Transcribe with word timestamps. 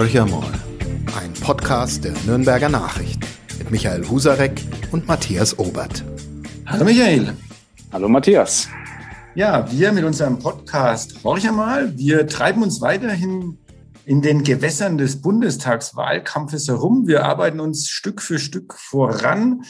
Horcher 0.00 0.24
mal, 0.24 0.50
ein 1.20 1.30
Podcast 1.34 2.04
der 2.04 2.14
Nürnberger 2.24 2.70
Nachrichten 2.70 3.20
mit 3.58 3.70
Michael 3.70 4.08
Husarek 4.08 4.58
und 4.92 5.06
Matthias 5.06 5.58
Obert. 5.58 6.02
Hallo 6.64 6.86
Michael. 6.86 7.36
Hallo 7.92 8.08
Matthias. 8.08 8.66
Ja, 9.34 9.70
wir 9.70 9.92
mit 9.92 10.04
unserem 10.04 10.38
Podcast 10.38 11.22
Horcher 11.22 11.52
mal, 11.52 11.98
wir 11.98 12.26
treiben 12.26 12.62
uns 12.62 12.80
weiterhin 12.80 13.58
in 14.06 14.22
den 14.22 14.42
Gewässern 14.42 14.96
des 14.96 15.20
Bundestagswahlkampfes 15.20 16.68
herum. 16.68 17.06
Wir 17.06 17.26
arbeiten 17.26 17.60
uns 17.60 17.90
Stück 17.90 18.22
für 18.22 18.38
Stück 18.38 18.72
voran 18.78 19.64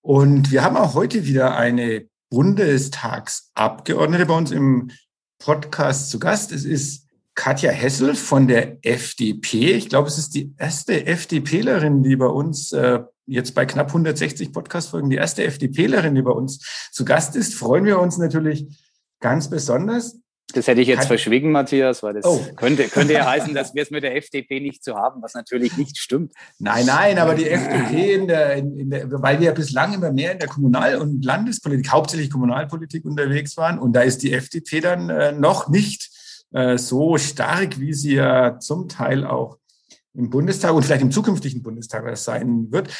und 0.00 0.52
wir 0.52 0.62
haben 0.62 0.76
auch 0.76 0.94
heute 0.94 1.26
wieder 1.26 1.56
eine 1.56 2.06
Bundestagsabgeordnete 2.30 4.26
bei 4.26 4.34
uns 4.34 4.52
im 4.52 4.92
Podcast 5.40 6.10
zu 6.10 6.20
Gast. 6.20 6.52
Es 6.52 6.64
ist 6.64 7.08
Katja 7.34 7.70
Hessel 7.70 8.14
von 8.14 8.46
der 8.46 8.78
FDP. 8.82 9.72
Ich 9.72 9.88
glaube, 9.88 10.08
es 10.08 10.18
ist 10.18 10.34
die 10.34 10.54
erste 10.58 11.06
FDPlerin, 11.06 12.02
die 12.02 12.16
bei 12.16 12.26
uns 12.26 12.72
äh, 12.72 13.00
jetzt 13.26 13.54
bei 13.54 13.64
knapp 13.64 13.88
160 13.88 14.52
Podcast-Folgen, 14.52 15.10
die 15.10 15.16
erste 15.16 15.44
FDPlerin, 15.44 16.14
die 16.14 16.22
bei 16.22 16.30
uns 16.30 16.90
zu 16.92 17.04
Gast 17.04 17.36
ist. 17.36 17.54
Freuen 17.54 17.84
wir 17.84 17.98
uns 18.00 18.18
natürlich 18.18 18.66
ganz 19.20 19.48
besonders. 19.48 20.18
Das 20.54 20.66
hätte 20.66 20.82
ich 20.82 20.88
jetzt 20.88 21.00
Kann, 21.00 21.08
verschwiegen, 21.08 21.50
Matthias, 21.50 22.02
weil 22.02 22.14
das 22.14 22.26
oh. 22.26 22.44
könnte, 22.56 22.84
könnte 22.88 23.14
ja 23.14 23.24
heißen, 23.30 23.54
dass 23.54 23.74
wir 23.74 23.82
es 23.82 23.90
mit 23.90 24.02
der 24.02 24.16
FDP 24.16 24.60
nicht 24.60 24.84
zu 24.84 24.90
so 24.90 24.96
haben, 24.98 25.22
was 25.22 25.32
natürlich 25.32 25.78
nicht 25.78 25.96
stimmt. 25.96 26.32
Nein, 26.58 26.84
nein, 26.84 27.18
aber 27.18 27.34
die 27.34 27.48
FDP, 27.48 28.14
in 28.14 28.28
der, 28.28 28.56
in 28.56 28.90
der, 28.90 29.10
weil 29.10 29.40
wir 29.40 29.46
ja 29.46 29.52
bislang 29.52 29.94
immer 29.94 30.12
mehr 30.12 30.32
in 30.32 30.38
der 30.38 30.48
Kommunal- 30.48 30.96
und 30.96 31.24
Landespolitik, 31.24 31.90
hauptsächlich 31.90 32.30
Kommunalpolitik 32.30 33.06
unterwegs 33.06 33.56
waren, 33.56 33.78
und 33.78 33.94
da 33.94 34.02
ist 34.02 34.18
die 34.22 34.32
FDP 34.32 34.80
dann 34.80 35.08
äh, 35.08 35.32
noch 35.32 35.68
nicht 35.68 36.10
äh, 36.52 36.78
so 36.78 37.18
stark, 37.18 37.78
wie 37.80 37.94
sie 37.94 38.14
ja 38.14 38.58
zum 38.58 38.88
Teil 38.88 39.26
auch 39.26 39.58
im 40.14 40.30
Bundestag 40.30 40.74
und 40.74 40.84
vielleicht 40.84 41.02
im 41.02 41.10
zukünftigen 41.10 41.62
Bundestag 41.62 42.16
sein 42.16 42.70
wird. 42.70 42.90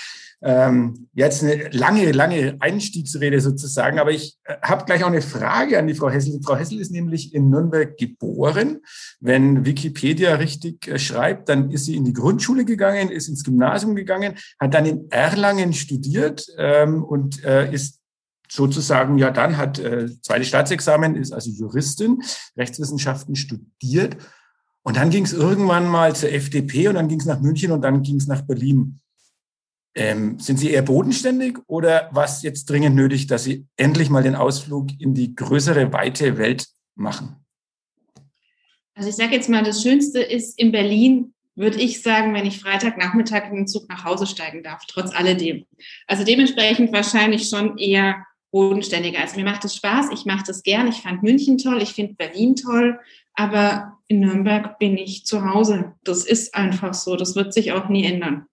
Ähm, 0.45 1.09
jetzt 1.15 1.45
eine 1.45 1.69
lange, 1.69 2.11
lange 2.11 2.57
Einstiegsrede 2.59 3.41
sozusagen, 3.41 4.01
aber 4.01 4.11
ich 4.11 4.39
äh, 4.43 4.57
habe 4.61 4.85
gleich 4.87 5.05
auch 5.05 5.09
eine 5.09 5.23
Frage 5.23 5.79
an 5.79 5.87
die 5.87 5.95
Frau 5.95 6.11
Hessel. 6.11 6.41
Frau 6.43 6.57
Hessel 6.57 6.81
ist 6.81 6.91
nämlich 6.91 7.33
in 7.33 7.49
Nürnberg 7.49 7.97
geboren. 7.97 8.81
Wenn 9.21 9.65
Wikipedia 9.65 10.35
richtig 10.35 10.89
äh, 10.89 10.99
schreibt, 10.99 11.49
dann 11.49 11.71
ist 11.71 11.85
sie 11.85 11.95
in 11.95 12.05
die 12.05 12.13
Grundschule 12.13 12.65
gegangen, 12.65 13.09
ist 13.09 13.29
ins 13.29 13.45
Gymnasium 13.45 13.95
gegangen, 13.95 14.35
hat 14.59 14.75
dann 14.75 14.85
in 14.85 15.11
Erlangen 15.11 15.73
studiert 15.75 16.49
ähm, 16.59 17.05
und 17.05 17.45
äh, 17.45 17.73
ist 17.73 18.02
sozusagen, 18.53 19.17
ja, 19.17 19.31
dann 19.31 19.57
hat 19.57 19.79
äh, 19.79 20.09
zweite 20.21 20.45
Staatsexamen, 20.45 21.17
ist 21.17 21.33
also 21.33 21.51
Juristin, 21.51 22.23
Rechtswissenschaften 22.57 23.35
studiert. 23.35 24.17
Und 24.83 24.97
dann 24.97 25.11
ging 25.11 25.25
es 25.25 25.33
irgendwann 25.33 25.87
mal 25.87 26.15
zur 26.15 26.31
FDP 26.31 26.89
und 26.89 26.97
dann 26.97 27.09
ging 27.09 27.19
es 27.19 27.25
nach 27.25 27.41
München 27.41 27.73
und 27.73 27.83
dann 27.83 28.03
ging 28.03 28.17
es 28.17 28.27
nach 28.27 28.43
Berlin. 28.43 29.01
Ähm, 29.95 30.39
sind 30.39 30.59
Sie 30.59 30.71
eher 30.71 30.83
bodenständig 30.83 31.59
oder 31.67 32.11
was 32.13 32.43
jetzt 32.43 32.69
dringend 32.69 32.97
nötig, 32.97 33.27
dass 33.27 33.45
Sie 33.45 33.67
endlich 33.77 34.11
mal 34.11 34.23
den 34.23 34.35
Ausflug 34.35 34.89
in 34.99 35.15
die 35.15 35.35
größere, 35.35 35.93
weite 35.93 36.37
Welt 36.37 36.67
machen? 36.95 37.37
Also 38.95 39.09
ich 39.09 39.17
sage 39.17 39.35
jetzt 39.35 39.49
mal, 39.49 39.65
das 39.65 39.83
Schönste 39.83 40.21
ist 40.21 40.59
in 40.59 40.73
Berlin, 40.73 41.33
würde 41.55 41.81
ich 41.81 42.03
sagen, 42.03 42.35
wenn 42.35 42.47
ich 42.47 42.61
Freitagnachmittag 42.61 43.49
in 43.51 43.57
den 43.57 43.67
Zug 43.67 43.89
nach 43.89 44.05
Hause 44.05 44.27
steigen 44.27 44.63
darf, 44.63 44.85
trotz 44.87 45.15
alledem. 45.15 45.65
Also 46.07 46.25
dementsprechend 46.25 46.93
wahrscheinlich 46.93 47.49
schon 47.49 47.79
eher 47.79 48.27
bodenständiger. 48.53 49.19
Also 49.19 49.37
mir 49.37 49.45
macht 49.45 49.65
es 49.65 49.75
Spaß, 49.75 50.11
ich 50.13 50.25
mache 50.25 50.45
das 50.47 50.63
gern, 50.63 50.87
ich 50.87 51.03
fand 51.03 51.25
München 51.25 51.59
toll, 51.59 51.83
ich 51.83 51.95
finde 51.95 52.15
Berlin 52.15 52.55
toll, 52.55 53.01
aber 53.35 53.99
in 54.07 54.21
Nürnberg 54.21 54.79
bin 54.79 54.97
ich 54.97 55.27
zu 55.27 55.45
Hause. 55.45 55.95
Das 56.05 56.25
ist 56.25 56.55
einfach 56.55 56.95
so, 56.95 57.17
das 57.17 57.35
wird 57.35 57.53
sich 57.53 57.73
auch 57.73 57.89
nie 57.89 58.05
ändern. 58.05 58.47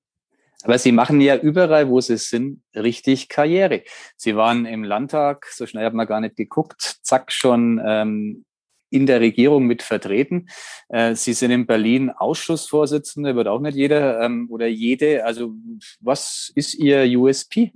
Aber 0.63 0.77
Sie 0.77 0.91
machen 0.91 1.21
ja 1.21 1.37
überall, 1.37 1.89
wo 1.89 2.01
Sie 2.01 2.17
sind, 2.17 2.61
richtig 2.75 3.29
Karriere. 3.29 3.83
Sie 4.17 4.35
waren 4.35 4.65
im 4.65 4.83
Landtag, 4.83 5.45
so 5.51 5.65
schnell 5.65 5.85
hat 5.85 5.93
man 5.93 6.07
gar 6.07 6.19
nicht 6.19 6.35
geguckt, 6.35 6.99
zack, 7.01 7.31
schon 7.31 7.81
ähm, 7.85 8.43
in 8.89 9.05
der 9.05 9.21
Regierung 9.21 9.65
mit 9.65 9.83
vertreten. 9.83 10.49
Äh, 10.89 11.15
Sie 11.15 11.33
sind 11.33 11.51
in 11.51 11.65
Berlin 11.65 12.09
Ausschussvorsitzende, 12.09 13.35
wird 13.35 13.47
auch 13.47 13.61
nicht 13.61 13.75
jeder 13.75 14.21
ähm, 14.21 14.47
oder 14.49 14.67
jede. 14.67 15.25
Also 15.25 15.53
was 16.01 16.51
ist 16.55 16.73
Ihr 16.75 17.03
USP? 17.19 17.71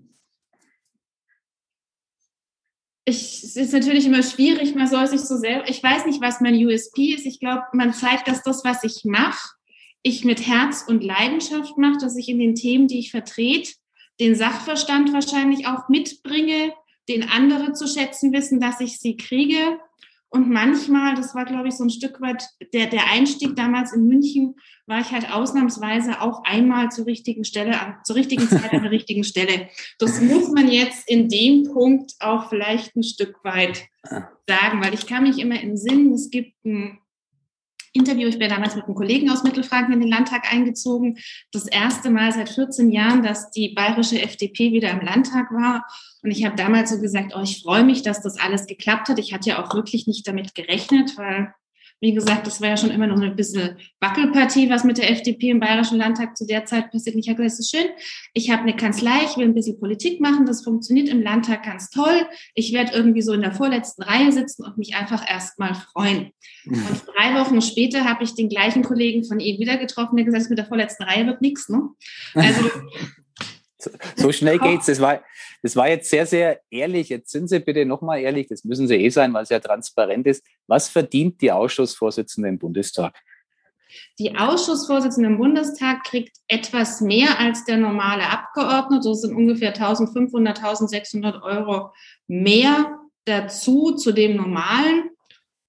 Ich, 3.06 3.44
es 3.44 3.56
ist 3.56 3.74
natürlich 3.74 4.06
immer 4.06 4.24
schwierig, 4.24 4.76
man 4.76 4.88
soll 4.88 5.08
sich 5.08 5.22
so 5.22 5.36
selber, 5.36 5.68
ich 5.70 5.84
weiß 5.84 6.06
nicht, 6.06 6.22
was 6.22 6.40
mein 6.40 6.56
USP 6.56 7.14
ist. 7.14 7.26
Ich 7.26 7.40
glaube, 7.40 7.64
man 7.74 7.94
zeigt, 7.94 8.28
dass 8.28 8.44
das, 8.44 8.64
was 8.64 8.84
ich 8.84 9.04
mache, 9.04 9.50
ich 10.04 10.24
mit 10.24 10.48
Herz 10.48 10.86
und 10.88 11.04
Leidenschaft 11.04 11.78
mache, 11.78 11.98
dass 12.00 12.16
ich 12.16 12.30
in 12.30 12.40
den 12.40 12.56
Themen, 12.56 12.88
die 12.88 13.00
ich 13.00 13.12
vertrete, 13.12 13.72
den 14.20 14.36
Sachverstand 14.36 15.12
wahrscheinlich 15.12 15.68
auch 15.68 15.90
mitbringe, 15.90 16.74
den 17.10 17.24
andere 17.24 17.74
zu 17.74 17.88
schätzen 17.88 18.32
wissen, 18.32 18.60
dass 18.60 18.80
ich 18.80 19.00
sie 19.00 19.18
kriege. 19.18 19.80
Und 20.34 20.50
manchmal, 20.50 21.14
das 21.14 21.36
war, 21.36 21.46
glaube 21.46 21.68
ich, 21.68 21.76
so 21.76 21.84
ein 21.84 21.92
Stück 21.92 22.20
weit 22.20 22.44
der, 22.74 22.88
der 22.88 23.12
Einstieg 23.12 23.56
damals 23.56 23.94
in 23.94 24.08
München, 24.08 24.56
war 24.88 25.00
ich 25.00 25.12
halt 25.12 25.32
ausnahmsweise 25.32 26.22
auch 26.22 26.44
einmal 26.44 26.90
zur 26.90 27.06
richtigen 27.06 27.46
Stelle, 27.46 27.76
zur 28.04 28.16
richtigen 28.16 28.48
Zeit 28.48 28.74
an 28.74 28.82
der 28.82 28.90
richtigen 29.00 29.24
Stelle. 29.24 29.70
Das 30.00 30.20
muss 30.22 30.50
man 30.50 30.72
jetzt 30.72 31.08
in 31.08 31.30
dem 31.30 31.66
Punkt 31.72 32.14
auch 32.20 32.50
vielleicht 32.50 32.96
ein 32.96 33.04
Stück 33.04 33.44
weit 33.44 33.84
sagen, 34.02 34.84
weil 34.84 34.96
ich 34.96 35.06
kann 35.06 35.22
mich 35.22 35.38
immer 35.38 35.62
im 35.62 35.78
Sinn, 35.78 36.12
es 36.14 36.32
gibt 36.32 36.66
ein 36.66 36.98
Interview. 37.94 38.28
Ich 38.28 38.40
bin 38.40 38.50
damals 38.50 38.76
mit 38.76 38.86
einem 38.86 38.96
Kollegen 38.96 39.30
aus 39.30 39.44
Mittelfranken 39.44 39.94
in 39.94 40.02
den 40.02 40.10
Landtag 40.10 40.52
eingezogen. 40.52 41.18
Das 41.52 41.68
erste 41.68 42.10
Mal 42.10 42.32
seit 42.32 42.50
14 42.50 42.92
Jahren, 42.92 43.24
dass 43.24 43.52
die 43.52 43.70
bayerische 43.70 44.22
FDP 44.22 44.72
wieder 44.72 44.90
im 44.90 45.02
Landtag 45.02 45.52
war. 45.52 45.86
Und 46.24 46.32
ich 46.32 46.44
habe 46.44 46.56
damals 46.56 46.90
so 46.90 47.00
gesagt, 47.00 47.34
oh, 47.36 47.42
ich 47.42 47.62
freue 47.62 47.84
mich, 47.84 48.02
dass 48.02 48.22
das 48.22 48.40
alles 48.40 48.66
geklappt 48.66 49.10
hat. 49.10 49.20
Ich 49.20 49.34
hatte 49.34 49.50
ja 49.50 49.64
auch 49.64 49.74
wirklich 49.76 50.08
nicht 50.08 50.28
damit 50.28 50.56
gerechnet, 50.56 51.18
weil 51.18 51.54
wie 52.00 52.14
gesagt, 52.14 52.48
das 52.48 52.60
war 52.62 52.70
ja 52.70 52.78
schon 52.78 52.92
immer 52.92 53.08
noch 53.08 53.22
ein 53.22 53.36
bisschen 53.36 53.78
Wackelpartie, 54.02 54.70
was 54.70 54.84
mit 54.84 54.98
der 54.98 55.10
FDP 55.10 55.52
im 55.52 55.60
Bayerischen 55.60 55.98
Landtag 55.98 56.36
zu 56.36 56.46
der 56.46 56.66
Zeit 56.66 56.92
passiert. 56.92 57.16
Und 57.16 57.22
ich 57.22 57.30
habe 57.30 57.38
gesagt, 57.38 57.60
das 57.60 57.60
ist 57.60 57.72
schön. 57.72 57.90
Ich 58.34 58.50
habe 58.50 58.64
eine 58.64 58.76
Kanzlei, 58.76 59.24
ich 59.26 59.38
will 59.38 59.46
ein 59.46 59.54
bisschen 59.54 59.80
Politik 59.80 60.20
machen. 60.20 60.46
Das 60.46 60.64
funktioniert 60.64 61.10
im 61.10 61.22
Landtag 61.22 61.64
ganz 61.64 61.90
toll. 61.90 62.28
Ich 62.56 62.74
werde 62.74 62.94
irgendwie 62.94 63.22
so 63.22 63.34
in 63.34 63.42
der 63.42 63.54
vorletzten 63.54 64.04
Reihe 64.04 64.32
sitzen 64.32 64.66
und 64.66 64.78
mich 64.78 64.96
einfach 64.96 65.30
erstmal 65.30 65.76
freuen. 65.76 66.32
Und 66.66 67.04
drei 67.16 67.40
Wochen 67.40 67.62
später 67.62 68.06
habe 68.06 68.24
ich 68.24 68.36
den 68.36 68.50
gleichen 68.50 68.84
Kollegen 68.84 69.24
von 69.24 69.40
ihm 69.40 69.60
wieder 69.60 69.78
getroffen, 69.78 70.18
der 70.18 70.26
gesagt 70.26 70.44
hat, 70.44 70.50
mit 70.50 70.60
der 70.60 70.66
vorletzten 70.66 71.04
Reihe 71.04 71.26
wird 71.26 71.42
nichts. 71.42 71.70
Ne? 71.70 71.90
Also 72.36 72.70
So 74.16 74.32
schnell 74.32 74.60
geht's. 74.60 74.86
Das 74.88 75.00
war, 75.00 75.22
das 75.62 75.76
war 75.76 75.88
jetzt 75.88 76.10
sehr, 76.10 76.26
sehr 76.26 76.62
ehrlich. 76.70 77.10
Jetzt 77.10 77.32
sind 77.32 77.50
Sie 77.50 77.60
bitte 77.60 77.86
nochmal 77.86 78.20
ehrlich. 78.20 78.48
Das 78.48 78.64
müssen 78.64 78.88
Sie 78.88 78.96
eh 78.96 79.10
sein, 79.10 79.34
weil 79.34 79.44
es 79.44 79.50
ja 79.50 79.60
transparent 79.60 80.28
ist. 80.28 80.44
Was 80.68 80.90
verdient 80.90 81.42
die 81.42 81.52
Ausschussvorsitzende 81.52 82.50
im 82.50 82.60
Bundestag? 82.60 83.16
Die 84.20 84.36
Ausschussvorsitzende 84.36 85.30
im 85.30 85.38
Bundestag 85.38 86.04
kriegt 86.04 86.38
etwas 86.48 87.02
mehr 87.02 87.40
als 87.40 87.66
der 87.66 87.78
normale 87.78 88.30
Abgeordnete. 88.30 89.10
Das 89.10 89.22
sind 89.22 89.36
ungefähr 89.36 89.70
1500, 89.70 90.58
1600 90.58 91.44
Euro 91.44 91.92
mehr 92.28 93.00
dazu 93.26 93.92
zu 93.92 94.12
dem 94.12 94.36
normalen. 94.36 95.10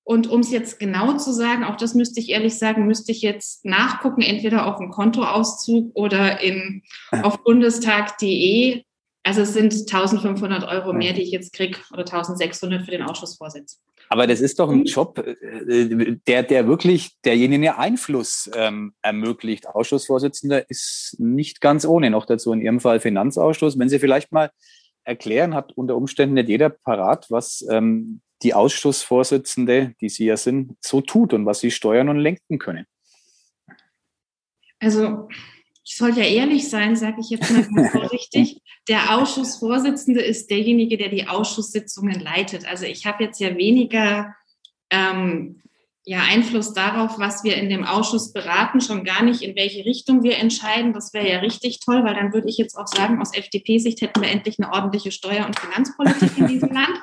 Und 0.04 0.26
um 0.26 0.41
es 0.41 0.50
jetzt 0.50 0.78
genau 0.78 1.16
zu 1.16 1.32
sagen, 1.32 1.65
auch 1.65 1.76
das 1.76 1.94
müsste 1.94 2.20
ich 2.20 2.28
ehrlich 2.28 2.59
sagen, 2.59 2.87
müsste 2.87 3.10
ich 3.10 3.22
jetzt 3.22 3.65
nachgucken, 3.65 4.20
entweder 4.20 4.66
auf 4.66 4.76
dem 4.76 4.91
Kontoauszug 4.91 5.91
oder 5.94 6.41
in, 6.42 6.82
auf 7.22 7.42
bundestag.de. 7.42 8.82
Also 9.22 9.41
es 9.41 9.54
sind 9.54 9.72
1500 9.72 10.65
Euro 10.65 10.92
mehr, 10.92 11.15
die 11.15 11.22
ich 11.22 11.31
jetzt 11.31 11.54
kriege 11.54 11.78
oder 11.91 12.00
1600 12.03 12.84
für 12.84 12.91
den 12.91 13.03
Ausschussvorsitz. 13.03 13.81
Aber 14.10 14.26
das 14.26 14.42
ist 14.42 14.59
doch 14.59 14.69
ein 14.69 14.81
mhm. 14.81 14.84
Job, 14.84 15.19
äh, 15.19 16.16
der, 16.26 16.42
der 16.42 16.69
wirklich 16.69 17.12
derjenigen 17.25 17.68
Einfluss 17.68 18.50
ähm, 18.54 18.92
ermöglicht. 19.00 19.66
Ausschussvorsitzender 19.66 20.68
ist 20.68 21.16
nicht 21.18 21.62
ganz 21.62 21.86
ohne. 21.86 22.10
Noch 22.10 22.27
dazu 22.27 22.53
in 22.53 22.60
Ihrem 22.60 22.80
Fall 22.80 23.00
Finanzausschuss. 23.00 23.78
Wenn 23.78 23.89
Sie 23.89 23.98
vielleicht 23.98 24.33
mal 24.33 24.50
erklären, 25.04 25.54
hat 25.54 25.72
unter 25.72 25.97
Umständen 25.97 26.34
nicht 26.34 26.50
jeder 26.50 26.68
parat, 26.68 27.30
was 27.30 27.66
ähm, 27.71 28.21
die 28.45 28.55
Ausschussvorsitzende, 28.55 29.95
die 30.01 30.09
Sie 30.09 30.27
ja 30.27 30.37
sind, 30.37 30.77
so 30.81 31.01
tut 31.01 31.33
und 31.33 31.47
was 31.47 31.61
Sie 31.61 31.71
steuern 31.71 32.09
und 32.09 32.19
lenken 32.19 32.59
können? 32.59 32.87
Also 34.79 35.29
ich 35.83 35.97
soll 35.97 36.17
ja 36.17 36.25
ehrlich 36.25 36.69
sein, 36.69 36.95
sage 36.95 37.17
ich 37.21 37.31
jetzt 37.31 37.51
mal 37.51 37.89
vorsichtig. 37.93 38.61
Der 38.89 39.17
Ausschussvorsitzende 39.17 40.21
ist 40.21 40.51
derjenige, 40.51 40.97
der 40.99 41.09
die 41.09 41.27
Ausschusssitzungen 41.27 42.21
leitet. 42.21 42.67
Also 42.67 42.85
ich 42.85 43.07
habe 43.07 43.25
jetzt 43.25 43.41
ja 43.41 43.57
weniger 43.57 44.35
ähm, 44.91 45.63
ja, 46.07 46.21
Einfluss 46.21 46.75
darauf, 46.75 47.19
was 47.19 47.45
wir 47.45 47.57
in 47.57 47.71
dem 47.71 47.85
Ausschuss 47.85 48.33
beraten, 48.33 48.83
schon 48.83 49.05
gar 49.05 49.23
nicht, 49.23 49.41
in 49.41 49.57
welche 49.57 49.87
Richtung 49.87 50.23
wir 50.23 50.37
entscheiden. 50.37 50.93
Das 50.93 51.15
wäre 51.15 51.31
ja 51.31 51.39
richtig 51.39 51.81
toll, 51.81 52.05
weil 52.05 52.15
dann 52.15 52.35
würde 52.35 52.49
ich 52.49 52.59
jetzt 52.59 52.77
auch 52.77 52.87
sagen, 52.87 53.21
aus 53.21 53.35
FDP-Sicht 53.35 54.03
hätten 54.03 54.21
wir 54.21 54.29
endlich 54.29 54.59
eine 54.59 54.73
ordentliche 54.73 55.13
Steuer- 55.13 55.47
und 55.47 55.59
Finanzpolitik 55.59 56.37
in 56.37 56.47
diesem 56.49 56.71
Land. 56.71 56.99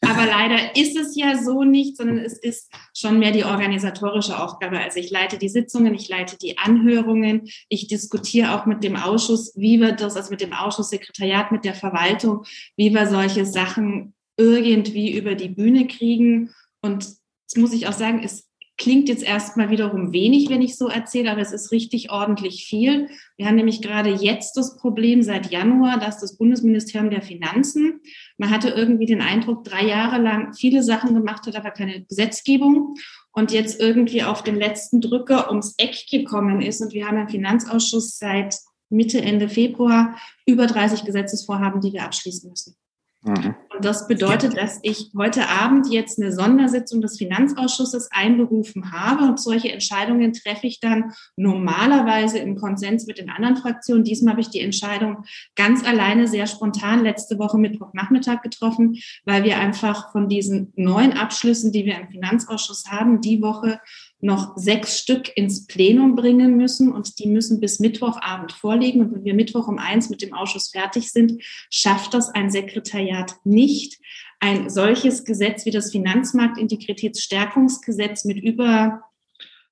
Aber 0.00 0.26
leider 0.26 0.76
ist 0.76 0.96
es 0.96 1.16
ja 1.16 1.36
so 1.42 1.64
nicht, 1.64 1.96
sondern 1.96 2.18
es 2.18 2.38
ist 2.38 2.72
schon 2.96 3.18
mehr 3.18 3.32
die 3.32 3.44
organisatorische 3.44 4.38
Aufgabe. 4.38 4.78
Also 4.78 5.00
ich 5.00 5.10
leite 5.10 5.38
die 5.38 5.48
Sitzungen, 5.48 5.94
ich 5.94 6.08
leite 6.08 6.36
die 6.38 6.58
Anhörungen, 6.58 7.48
ich 7.68 7.88
diskutiere 7.88 8.54
auch 8.54 8.66
mit 8.66 8.82
dem 8.84 8.96
Ausschuss, 8.96 9.52
wie 9.56 9.80
wir 9.80 9.92
das, 9.92 10.16
also 10.16 10.30
mit 10.30 10.40
dem 10.40 10.52
Ausschusssekretariat, 10.52 11.52
mit 11.52 11.64
der 11.64 11.74
Verwaltung, 11.74 12.44
wie 12.76 12.92
wir 12.94 13.06
solche 13.06 13.44
Sachen 13.44 14.14
irgendwie 14.36 15.16
über 15.16 15.34
die 15.34 15.48
Bühne 15.48 15.86
kriegen. 15.86 16.54
Und 16.80 17.04
das 17.04 17.56
muss 17.56 17.72
ich 17.72 17.88
auch 17.88 17.92
sagen, 17.92 18.22
es 18.24 18.47
Klingt 18.78 19.08
jetzt 19.08 19.24
erstmal 19.24 19.70
wiederum 19.70 20.12
wenig, 20.12 20.48
wenn 20.50 20.62
ich 20.62 20.76
so 20.76 20.86
erzähle, 20.88 21.32
aber 21.32 21.40
es 21.40 21.50
ist 21.50 21.72
richtig 21.72 22.12
ordentlich 22.12 22.64
viel. 22.64 23.08
Wir 23.36 23.46
haben 23.46 23.56
nämlich 23.56 23.82
gerade 23.82 24.10
jetzt 24.10 24.56
das 24.56 24.76
Problem 24.76 25.22
seit 25.24 25.50
Januar, 25.50 25.98
dass 25.98 26.20
das 26.20 26.38
Bundesministerium 26.38 27.10
der 27.10 27.22
Finanzen, 27.22 28.00
man 28.36 28.50
hatte 28.50 28.68
irgendwie 28.68 29.06
den 29.06 29.20
Eindruck, 29.20 29.64
drei 29.64 29.84
Jahre 29.84 30.22
lang 30.22 30.54
viele 30.54 30.84
Sachen 30.84 31.12
gemacht 31.12 31.46
hat, 31.46 31.56
aber 31.56 31.72
keine 31.72 32.04
Gesetzgebung 32.04 32.94
und 33.32 33.50
jetzt 33.50 33.80
irgendwie 33.80 34.22
auf 34.22 34.44
den 34.44 34.54
letzten 34.54 35.00
Drücker 35.00 35.48
ums 35.50 35.74
Eck 35.78 36.06
gekommen 36.08 36.62
ist. 36.62 36.80
Und 36.80 36.92
wir 36.92 37.06
haben 37.06 37.18
im 37.18 37.28
Finanzausschuss 37.28 38.16
seit 38.16 38.56
Mitte, 38.90 39.20
Ende 39.20 39.48
Februar 39.48 40.16
über 40.46 40.66
30 40.66 41.04
Gesetzesvorhaben, 41.04 41.80
die 41.80 41.92
wir 41.92 42.04
abschließen 42.04 42.48
müssen. 42.48 42.76
Mhm. 43.22 43.56
Und 43.78 43.84
das 43.84 44.08
bedeutet, 44.08 44.56
dass 44.56 44.80
ich 44.82 45.12
heute 45.16 45.48
Abend 45.48 45.86
jetzt 45.88 46.20
eine 46.20 46.32
Sondersitzung 46.32 47.00
des 47.00 47.16
Finanzausschusses 47.16 48.08
einberufen 48.10 48.90
habe 48.90 49.22
und 49.22 49.38
solche 49.38 49.70
Entscheidungen 49.70 50.32
treffe 50.32 50.66
ich 50.66 50.80
dann 50.80 51.12
normalerweise 51.36 52.38
im 52.38 52.56
Konsens 52.56 53.06
mit 53.06 53.18
den 53.18 53.30
anderen 53.30 53.56
Fraktionen. 53.56 54.02
Diesmal 54.02 54.32
habe 54.32 54.40
ich 54.40 54.50
die 54.50 54.62
Entscheidung 54.62 55.18
ganz 55.54 55.86
alleine 55.86 56.26
sehr 56.26 56.48
spontan 56.48 57.04
letzte 57.04 57.38
Woche 57.38 57.56
Mittwochnachmittag 57.56 58.42
getroffen, 58.42 58.96
weil 59.24 59.44
wir 59.44 59.60
einfach 59.60 60.10
von 60.10 60.28
diesen 60.28 60.72
neun 60.74 61.12
Abschlüssen, 61.12 61.70
die 61.70 61.84
wir 61.84 62.00
im 62.00 62.08
Finanzausschuss 62.08 62.86
haben, 62.90 63.20
die 63.20 63.40
Woche 63.40 63.78
noch 64.20 64.56
sechs 64.56 64.98
Stück 64.98 65.30
ins 65.36 65.66
Plenum 65.66 66.16
bringen 66.16 66.56
müssen 66.56 66.90
und 66.92 67.20
die 67.20 67.28
müssen 67.28 67.60
bis 67.60 67.78
Mittwochabend 67.78 68.50
vorliegen. 68.52 69.02
Und 69.02 69.14
wenn 69.14 69.24
wir 69.24 69.34
Mittwoch 69.34 69.68
um 69.68 69.78
eins 69.78 70.10
mit 70.10 70.22
dem 70.22 70.34
Ausschuss 70.34 70.70
fertig 70.70 71.12
sind, 71.12 71.40
schafft 71.70 72.14
das 72.14 72.30
ein 72.30 72.50
Sekretariat 72.50 73.36
nicht. 73.44 74.00
Ein 74.40 74.70
solches 74.70 75.24
Gesetz 75.24 75.66
wie 75.66 75.70
das 75.70 75.92
Finanzmarktintegritätsstärkungsgesetz 75.92 78.24
mit 78.24 78.38
über 78.38 79.04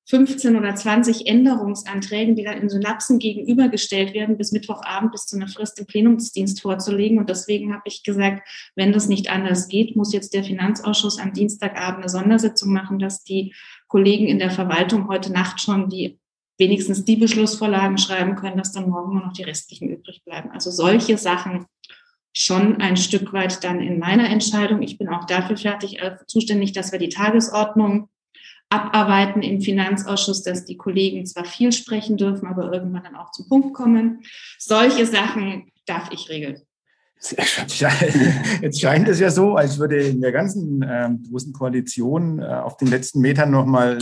15 0.08 0.56
oder 0.56 0.72
20 0.72 1.26
Änderungsanträgen, 1.26 2.36
die 2.36 2.44
dann 2.44 2.58
in 2.58 2.68
Synapsen 2.68 3.18
gegenübergestellt 3.18 4.14
werden, 4.14 4.38
bis 4.38 4.52
Mittwochabend 4.52 5.10
bis 5.10 5.26
zu 5.26 5.34
einer 5.34 5.48
Frist 5.48 5.80
im 5.80 5.86
Plenumsdienst 5.86 6.62
vorzulegen. 6.62 7.18
Und 7.18 7.28
deswegen 7.28 7.72
habe 7.72 7.82
ich 7.86 8.04
gesagt, 8.04 8.46
wenn 8.76 8.92
das 8.92 9.08
nicht 9.08 9.30
anders 9.30 9.66
geht, 9.66 9.96
muss 9.96 10.12
jetzt 10.12 10.32
der 10.32 10.44
Finanzausschuss 10.44 11.18
am 11.18 11.32
Dienstagabend 11.32 12.02
eine 12.02 12.08
Sondersitzung 12.08 12.72
machen, 12.72 13.00
dass 13.00 13.24
die 13.24 13.52
Kollegen 13.88 14.26
in 14.26 14.38
der 14.38 14.50
Verwaltung 14.50 15.08
heute 15.08 15.32
Nacht 15.32 15.60
schon 15.60 15.88
die 15.88 16.18
wenigstens 16.58 17.04
die 17.04 17.16
Beschlussvorlagen 17.16 17.98
schreiben 17.98 18.34
können, 18.34 18.56
dass 18.56 18.72
dann 18.72 18.88
morgen 18.88 19.14
nur 19.14 19.26
noch 19.26 19.32
die 19.32 19.42
restlichen 19.42 19.90
übrig 19.90 20.22
bleiben. 20.24 20.50
Also 20.50 20.70
solche 20.70 21.18
Sachen 21.18 21.66
schon 22.34 22.80
ein 22.80 22.96
Stück 22.96 23.32
weit 23.32 23.62
dann 23.64 23.80
in 23.80 23.98
meiner 23.98 24.28
Entscheidung. 24.28 24.82
Ich 24.82 24.98
bin 24.98 25.08
auch 25.08 25.24
dafür 25.24 25.56
fertig 25.56 26.00
äh, 26.00 26.16
zuständig, 26.26 26.72
dass 26.72 26.92
wir 26.92 26.98
die 26.98 27.08
Tagesordnung 27.08 28.08
abarbeiten 28.68 29.42
im 29.42 29.60
Finanzausschuss, 29.60 30.42
dass 30.42 30.64
die 30.64 30.76
Kollegen 30.76 31.24
zwar 31.24 31.44
viel 31.44 31.72
sprechen 31.72 32.16
dürfen, 32.16 32.46
aber 32.48 32.72
irgendwann 32.72 33.04
dann 33.04 33.16
auch 33.16 33.30
zum 33.30 33.48
Punkt 33.48 33.74
kommen. 33.74 34.22
Solche 34.58 35.06
Sachen 35.06 35.70
darf 35.86 36.10
ich 36.10 36.28
regeln. 36.28 36.62
Jetzt 38.62 38.80
scheint 38.80 39.08
es 39.08 39.18
ja 39.20 39.30
so, 39.30 39.56
als 39.56 39.78
würde 39.78 39.96
in 39.96 40.20
der 40.20 40.32
ganzen 40.32 40.82
äh, 40.82 41.08
großen 41.28 41.52
Koalition 41.52 42.40
äh, 42.40 42.44
auf 42.44 42.76
den 42.76 42.88
letzten 42.88 43.20
Metern 43.20 43.50
nochmal 43.50 43.98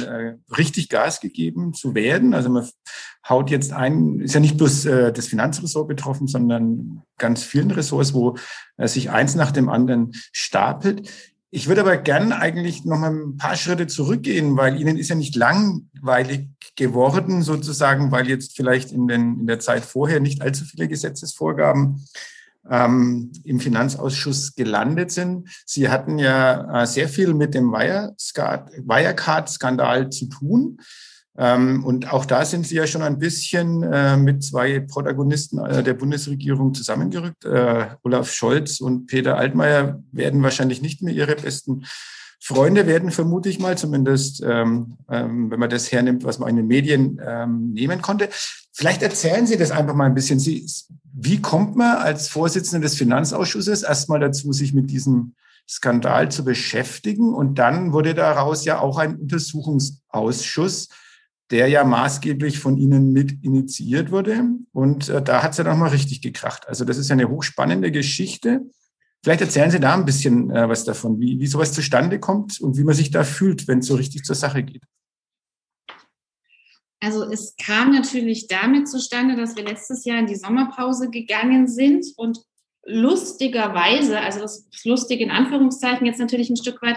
äh, 0.49 0.55
richtig 0.55 0.89
Gas 0.89 1.21
gegeben 1.21 1.75
zu 1.75 1.95
werden. 1.95 2.35
Also 2.35 2.51
man 2.51 2.69
haut 3.29 3.51
jetzt 3.51 3.73
ein, 3.73 4.21
ist 4.21 4.35
ja 4.35 4.41
nicht 4.41 4.59
bloß 4.59 4.87
äh, 4.87 5.13
das 5.13 5.27
Finanzressort 5.27 5.89
betroffen, 5.89 6.27
sondern 6.27 7.03
ganz 7.17 7.43
vielen 7.43 7.71
Ressorts, 7.71 8.15
wo 8.15 8.37
äh, 8.77 8.89
sich 8.89 9.11
eins 9.11 9.35
nach 9.35 9.53
dem 9.53 9.69
anderen 9.69 10.13
stapelt. 10.33 11.09
Ich 11.51 11.69
würde 11.69 11.83
aber 11.83 11.97
gern 11.97 12.33
eigentlich 12.33 12.85
noch 12.85 12.99
mal 12.99 13.13
ein 13.13 13.37
paar 13.37 13.55
Schritte 13.55 13.87
zurückgehen, 13.87 14.57
weil 14.57 14.81
Ihnen 14.81 14.97
ist 14.97 15.09
ja 15.09 15.15
nicht 15.15 15.37
langweilig 15.37 16.49
geworden, 16.75 17.43
sozusagen, 17.43 18.11
weil 18.11 18.29
jetzt 18.29 18.57
vielleicht 18.57 18.91
in, 18.91 19.07
den, 19.07 19.39
in 19.39 19.47
der 19.47 19.61
Zeit 19.61 19.85
vorher 19.85 20.19
nicht 20.19 20.43
allzu 20.43 20.65
viele 20.65 20.89
Gesetzesvorgaben 20.89 22.05
ähm, 22.71 23.33
im 23.45 23.61
Finanzausschuss 23.61 24.55
gelandet 24.55 25.11
sind. 25.11 25.49
Sie 25.67 25.89
hatten 25.89 26.19
ja 26.19 26.83
äh, 26.83 26.87
sehr 26.87 27.09
viel 27.09 27.33
mit 27.35 27.55
dem 27.55 27.73
Wirecard-Skandal 27.73 30.11
zu 30.11 30.27
tun. 30.27 30.79
Ähm, 31.37 31.85
und 31.85 32.13
auch 32.13 32.27
da 32.27 32.45
sind 32.45 32.65
Sie 32.67 32.77
ja 32.77 32.87
schon 32.87 33.03
ein 33.03 33.19
bisschen 33.19 33.83
äh, 33.83 34.17
mit 34.17 34.45
zwei 34.45 34.79
Protagonisten 34.81 35.59
äh, 35.59 35.83
der 35.83 35.95
Bundesregierung 35.95 36.75
zusammengerückt. 36.75 37.45
Äh, 37.45 37.89
Olaf 38.05 38.33
Scholz 38.33 38.81
und 38.81 39.07
Peter 39.07 39.37
Altmaier 39.37 40.01
werden 40.13 40.45
wahrscheinlich 40.45 40.81
nicht 40.81 41.03
mehr 41.03 41.13
Ihre 41.13 41.35
besten 41.35 41.87
Freunde 42.41 42.87
werden, 42.87 43.11
vermute 43.11 43.49
ich 43.49 43.59
mal, 43.59 43.77
zumindest 43.79 44.45
ähm, 44.47 44.99
ähm, 45.09 45.51
wenn 45.51 45.59
man 45.59 45.71
das 45.71 45.91
hernimmt, 45.91 46.25
was 46.25 46.39
man 46.39 46.51
in 46.51 46.57
den 46.57 46.67
Medien 46.67 47.19
ähm, 47.25 47.73
nehmen 47.73 48.03
konnte. 48.03 48.29
Vielleicht 48.75 49.03
erzählen 49.03 49.47
Sie 49.47 49.57
das 49.57 49.71
einfach 49.71 49.95
mal 49.95 50.07
ein 50.07 50.15
bisschen. 50.15 50.41
Sie, 50.41 50.67
wie 51.13 51.41
kommt 51.41 51.77
man 51.77 51.99
als 51.99 52.29
Vorsitzende 52.29 52.87
des 52.87 52.97
Finanzausschusses 52.97 53.83
erstmal 53.83 54.21
dazu, 54.21 54.53
sich 54.53 54.75
mit 54.75 54.91
diesem 54.91 55.35
Skandal 55.69 56.31
zu 56.31 56.45
beschäftigen? 56.45 57.33
Und 57.33 57.59
dann 57.59 57.93
wurde 57.93 58.15
daraus 58.15 58.65
ja 58.65 58.81
auch 58.81 58.99
ein 58.99 59.17
Untersuchungsausschuss 59.17 60.89
der 61.51 61.69
ja 61.69 61.85
maßgeblich 61.85 62.59
von 62.59 62.77
Ihnen 62.77 63.13
mit 63.13 63.45
initiiert 63.45 64.11
wurde. 64.11 64.45
Und 64.73 65.09
äh, 65.09 65.23
da 65.23 65.43
hat 65.43 65.53
es 65.53 65.59
ja 65.59 65.65
nochmal 65.65 65.91
richtig 65.91 66.23
gekracht. 66.23 66.67
Also 66.69 66.85
das 66.85 66.99
ist 66.99 67.11
ja 67.11 67.15
eine 67.15 67.29
hochspannende 67.29 67.93
Geschichte. 67.93 68.63
Vielleicht 69.23 69.41
erzählen 69.41 69.71
Sie 69.71 69.81
da 69.81 69.95
ein 69.95 70.05
bisschen 70.05 70.51
äh, 70.51 70.69
was 70.69 70.85
davon, 70.85 71.21
wie, 71.21 71.39
wie 71.39 71.47
sowas 71.47 71.73
zustande 71.73 72.19
kommt 72.19 72.61
und 72.61 72.77
wie 72.77 72.85
man 72.85 72.95
sich 72.95 73.11
da 73.11 73.25
fühlt, 73.25 73.69
wenn 73.69 73.81
es 73.81 73.87
so 73.87 73.95
richtig 73.95 74.25
zur 74.25 74.35
Sache 74.35 74.63
geht. 74.63 74.85
Also 77.05 77.25
es 77.25 77.55
kam 77.57 77.93
natürlich 77.93 78.47
damit 78.47 78.89
zustande, 78.89 79.37
dass 79.37 79.57
wir 79.57 79.65
letztes 79.65 80.07
Jahr 80.07 80.19
in 80.19 80.27
die 80.27 80.37
Sommerpause 80.37 81.11
gegangen 81.11 81.69
sind 81.69 82.07
und 82.17 82.39
lustigerweise, 82.87 84.21
also 84.21 84.41
das 84.41 84.67
ist 84.73 84.87
lustig 84.87 85.21
in 85.21 85.31
Anführungszeichen 85.31 86.07
jetzt 86.07 86.19
natürlich 86.19 86.49
ein 86.49 86.57
Stück 86.57 86.81
weit, 86.81 86.97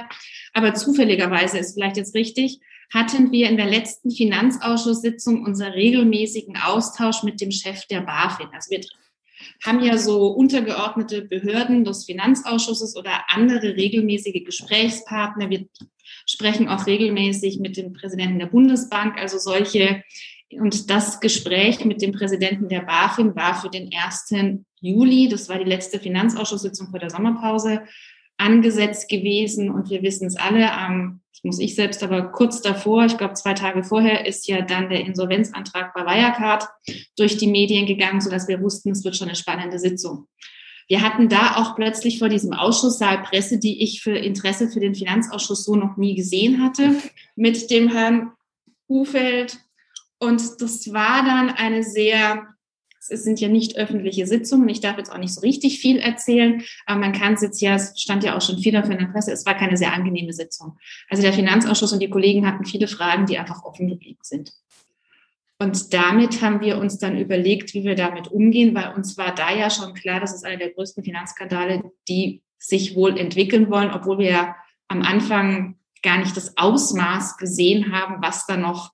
aber 0.53 0.73
zufälligerweise 0.73 1.57
ist 1.57 1.73
vielleicht 1.73 1.97
jetzt 1.97 2.15
richtig, 2.15 2.59
hatten 2.93 3.31
wir 3.33 3.49
in 3.49 3.57
der 3.57 3.65
letzten 3.65 4.09
Finanzausschusssitzung 4.09 5.43
unseren 5.43 5.73
regelmäßigen 5.73 6.55
Austausch 6.55 7.23
mit 7.23 7.41
dem 7.41 7.51
Chef 7.51 7.85
der 7.87 8.01
BaFin. 8.01 8.47
Also 8.53 8.71
wir 8.71 8.81
haben 9.65 9.83
ja 9.83 9.97
so 9.97 10.27
untergeordnete 10.27 11.23
Behörden 11.23 11.83
des 11.83 12.05
Finanzausschusses 12.05 12.95
oder 12.95 13.25
andere 13.27 13.75
regelmäßige 13.75 14.45
Gesprächspartner. 14.45 15.49
Wir 15.49 15.67
sprechen 16.29 16.67
auch 16.67 16.85
regelmäßig 16.85 17.59
mit 17.59 17.77
dem 17.77 17.93
Präsidenten 17.93 18.39
der 18.39 18.47
Bundesbank, 18.47 19.17
also 19.19 19.37
solche. 19.37 20.03
Und 20.51 20.89
das 20.89 21.19
Gespräch 21.19 21.83
mit 21.83 22.01
dem 22.01 22.11
Präsidenten 22.11 22.69
der 22.69 22.81
BaFin 22.81 23.35
war 23.35 23.59
für 23.59 23.69
den 23.69 23.89
1. 23.93 24.59
Juli, 24.79 25.27
das 25.29 25.49
war 25.49 25.57
die 25.57 25.69
letzte 25.69 25.99
Finanzausschusssitzung 25.99 26.89
vor 26.89 26.99
der 26.99 27.09
Sommerpause, 27.09 27.81
angesetzt 28.37 29.09
gewesen. 29.09 29.69
Und 29.71 29.89
wir 29.89 30.03
wissen 30.03 30.27
es 30.27 30.35
alle, 30.35 30.71
am 30.71 31.21
das 31.37 31.43
muss 31.43 31.59
ich 31.59 31.75
selbst 31.75 32.01
aber 32.01 32.31
kurz 32.31 32.63
davor, 32.63 33.05
ich 33.05 33.15
glaube 33.15 33.35
zwei 33.35 33.53
Tage 33.53 33.83
vorher, 33.83 34.25
ist 34.25 34.47
ja 34.47 34.63
dann 34.63 34.89
der 34.89 35.05
Insolvenzantrag 35.05 35.93
bei 35.93 36.03
Wirecard 36.03 36.67
durch 37.15 37.37
die 37.37 37.45
Medien 37.45 37.85
gegangen, 37.85 38.21
sodass 38.21 38.47
wir 38.47 38.59
wussten, 38.59 38.89
es 38.89 39.05
wird 39.05 39.15
schon 39.15 39.27
eine 39.27 39.35
spannende 39.35 39.77
Sitzung. 39.77 40.27
Wir 40.87 41.01
hatten 41.01 41.29
da 41.29 41.57
auch 41.57 41.75
plötzlich 41.75 42.19
vor 42.19 42.29
diesem 42.29 42.53
Ausschusssaal 42.53 43.23
Presse, 43.23 43.59
die 43.59 43.83
ich 43.83 44.01
für 44.01 44.17
Interesse 44.17 44.69
für 44.69 44.79
den 44.79 44.95
Finanzausschuss 44.95 45.63
so 45.63 45.75
noch 45.75 45.97
nie 45.97 46.15
gesehen 46.15 46.63
hatte, 46.63 46.95
mit 47.35 47.69
dem 47.69 47.89
Herrn 47.89 48.31
Hufeld. 48.87 49.59
Und 50.19 50.61
das 50.61 50.93
war 50.93 51.23
dann 51.23 51.49
eine 51.49 51.83
sehr 51.83 52.47
es 53.09 53.23
sind 53.23 53.39
ja 53.39 53.47
nicht 53.47 53.77
öffentliche 53.77 54.27
Sitzungen. 54.27 54.69
Ich 54.69 54.81
darf 54.81 54.97
jetzt 54.97 55.11
auch 55.11 55.17
nicht 55.17 55.33
so 55.33 55.41
richtig 55.41 55.79
viel 55.79 55.97
erzählen, 55.97 56.63
aber 56.85 56.99
man 56.99 57.13
kann 57.13 57.33
es 57.33 57.41
jetzt 57.41 57.61
ja, 57.61 57.75
es 57.75 57.99
stand 57.99 58.23
ja 58.23 58.35
auch 58.35 58.41
schon 58.41 58.59
viel 58.59 58.73
dafür 58.73 58.93
in 58.93 58.99
der 58.99 59.11
Presse, 59.11 59.31
es 59.31 59.45
war 59.45 59.55
keine 59.55 59.77
sehr 59.77 59.93
angenehme 59.93 60.33
Sitzung. 60.33 60.77
Also 61.09 61.23
der 61.23 61.33
Finanzausschuss 61.33 61.93
und 61.93 62.01
die 62.01 62.09
Kollegen 62.09 62.45
hatten 62.45 62.65
viele 62.65 62.87
Fragen, 62.87 63.25
die 63.25 63.37
einfach 63.37 63.63
offen 63.63 63.87
geblieben 63.87 64.19
sind. 64.21 64.51
Und 65.59 65.93
damit 65.93 66.41
haben 66.41 66.61
wir 66.61 66.77
uns 66.77 66.99
dann 66.99 67.17
überlegt, 67.17 67.73
wie 67.73 67.83
wir 67.83 67.95
damit 67.95 68.27
umgehen, 68.27 68.75
weil 68.75 68.93
uns 68.93 69.17
war 69.17 69.33
da 69.33 69.51
ja 69.51 69.69
schon 69.69 69.93
klar, 69.95 70.19
das 70.19 70.33
ist 70.33 70.45
einer 70.45 70.57
der 70.57 70.69
größten 70.69 71.03
Finanzskandale, 71.03 71.83
die 72.07 72.43
sich 72.59 72.95
wohl 72.95 73.17
entwickeln 73.17 73.69
wollen, 73.69 73.91
obwohl 73.91 74.19
wir 74.19 74.29
ja 74.29 74.55
am 74.87 75.01
Anfang 75.01 75.77
gar 76.03 76.19
nicht 76.19 76.37
das 76.37 76.57
Ausmaß 76.57 77.37
gesehen 77.37 77.91
haben, 77.91 78.21
was 78.21 78.45
da 78.45 78.55
noch 78.55 78.91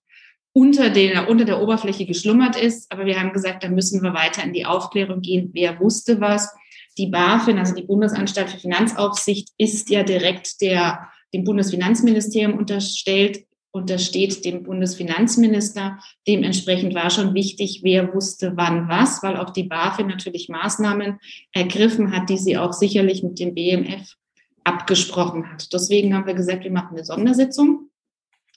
unter 0.54 0.90
der, 0.90 1.30
unter 1.30 1.46
der 1.46 1.62
Oberfläche 1.62 2.06
geschlummert 2.06 2.56
ist. 2.56 2.92
Aber 2.92 3.06
wir 3.06 3.20
haben 3.20 3.34
gesagt, 3.34 3.64
da 3.64 3.70
müssen 3.70 4.02
wir 4.02 4.14
weiter 4.14 4.44
in 4.44 4.54
die 4.54 4.66
Aufklärung 4.66 5.22
gehen. 5.22 5.50
Wer 5.54 5.80
wusste 5.80 6.22
was? 6.22 6.54
Die 6.98 7.08
BaFin, 7.08 7.58
also 7.58 7.74
die 7.74 7.84
Bundesanstalt 7.84 8.52
für 8.52 8.60
Finanzaufsicht, 8.60 9.50
ist 9.58 9.90
ja 9.90 10.04
direkt 10.04 10.62
der, 10.62 11.10
dem 11.34 11.44
Bundesfinanzministerium 11.44 12.58
unterstellt, 12.58 13.46
untersteht 13.74 14.46
dem 14.46 14.64
Bundesfinanzminister. 14.64 16.00
Dementsprechend 16.28 16.94
war 16.94 17.10
schon 17.10 17.34
wichtig, 17.34 17.80
wer 17.82 18.14
wusste 18.14 18.54
wann 18.56 18.88
was, 18.88 19.24
weil 19.24 19.36
auch 19.36 19.50
die 19.50 19.64
BaFin 19.64 20.08
natürlich 20.08 20.48
Maßnahmen 20.48 21.20
ergriffen 21.52 22.16
hat, 22.16 22.30
die 22.30 22.38
sie 22.38 22.58
auch 22.58 22.72
sicherlich 22.72 23.24
mit 23.24 23.40
dem 23.40 23.56
BMF 23.56 24.16
abgesprochen 24.64 25.52
hat. 25.52 25.74
Deswegen 25.74 26.14
haben 26.14 26.28
wir 26.28 26.36
gesagt, 26.36 26.64
wir 26.64 26.72
machen 26.72 26.96
eine 26.96 27.04
Sondersitzung, 27.04 27.90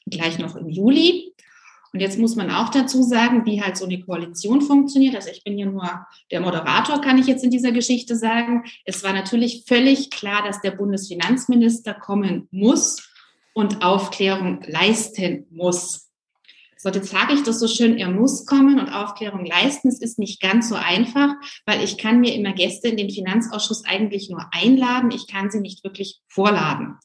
gleich 0.05 0.39
noch 0.39 0.55
im 0.55 0.69
Juli. 0.69 1.33
Und 1.95 2.01
jetzt 2.01 2.19
muss 2.19 2.37
man 2.37 2.51
auch 2.51 2.69
dazu 2.69 3.03
sagen, 3.03 3.47
wie 3.47 3.63
halt 3.63 3.79
so 3.79 3.87
eine 3.87 3.99
Koalition 3.99 4.61
funktioniert. 4.61 5.17
Also 5.17 5.31
ich 5.31 5.43
bin 5.43 5.57
ja 5.57 5.65
nur 5.65 6.07
der 6.31 6.43
Moderator, 6.43 7.01
kann 7.01 7.17
ich 7.17 7.27
jetzt 7.27 7.43
in 7.43 7.51
dieser 7.51 7.73
Geschichte 7.73 8.17
sagen. 8.17 8.65
Es 8.85 9.03
war 9.03 9.15
natürlich 9.15 9.65
völlig 9.67 10.11
klar, 10.11 10.45
dass 10.45 10.61
der 10.61 10.73
Bundesfinanzminister 10.73 11.95
kommen 11.95 12.49
muss 12.51 13.16
und 13.57 13.83
Aufklärung 13.83 14.63
leisten 14.67 15.47
muss. 15.51 16.11
So, 16.77 16.91
jetzt 16.91 17.11
sage 17.11 17.33
ich 17.33 17.43
das 17.43 17.59
so 17.59 17.67
schön, 17.67 17.97
er 17.97 18.11
muss 18.11 18.45
kommen 18.45 18.79
und 18.79 18.91
Aufklärung 18.91 19.47
leisten. 19.47 19.89
Es 19.89 20.01
ist 20.01 20.19
nicht 20.19 20.43
ganz 20.43 20.69
so 20.69 20.75
einfach, 20.75 21.31
weil 21.65 21.83
ich 21.83 21.97
kann 21.97 22.21
mir 22.21 22.35
immer 22.35 22.53
Gäste 22.53 22.89
in 22.89 22.99
den 22.99 23.09
Finanzausschuss 23.09 23.87
eigentlich 23.87 24.29
nur 24.29 24.45
einladen. 24.53 25.11
Ich 25.11 25.27
kann 25.27 25.51
sie 25.51 25.61
nicht 25.61 25.83
wirklich 25.85 26.21
vorladen. 26.29 26.99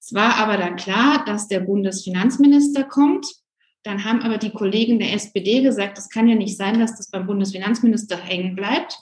Es 0.00 0.12
war 0.12 0.38
aber 0.38 0.56
dann 0.56 0.74
klar, 0.74 1.24
dass 1.24 1.46
der 1.46 1.60
Bundesfinanzminister 1.60 2.82
kommt 2.82 3.26
dann 3.84 4.04
haben 4.04 4.22
aber 4.22 4.38
die 4.38 4.52
Kollegen 4.52 5.00
der 5.00 5.12
SPD 5.12 5.60
gesagt, 5.60 5.98
das 5.98 6.08
kann 6.08 6.28
ja 6.28 6.36
nicht 6.36 6.56
sein, 6.56 6.78
dass 6.78 6.96
das 6.96 7.10
beim 7.10 7.26
Bundesfinanzminister 7.26 8.16
hängen 8.16 8.54
bleibt. 8.54 8.96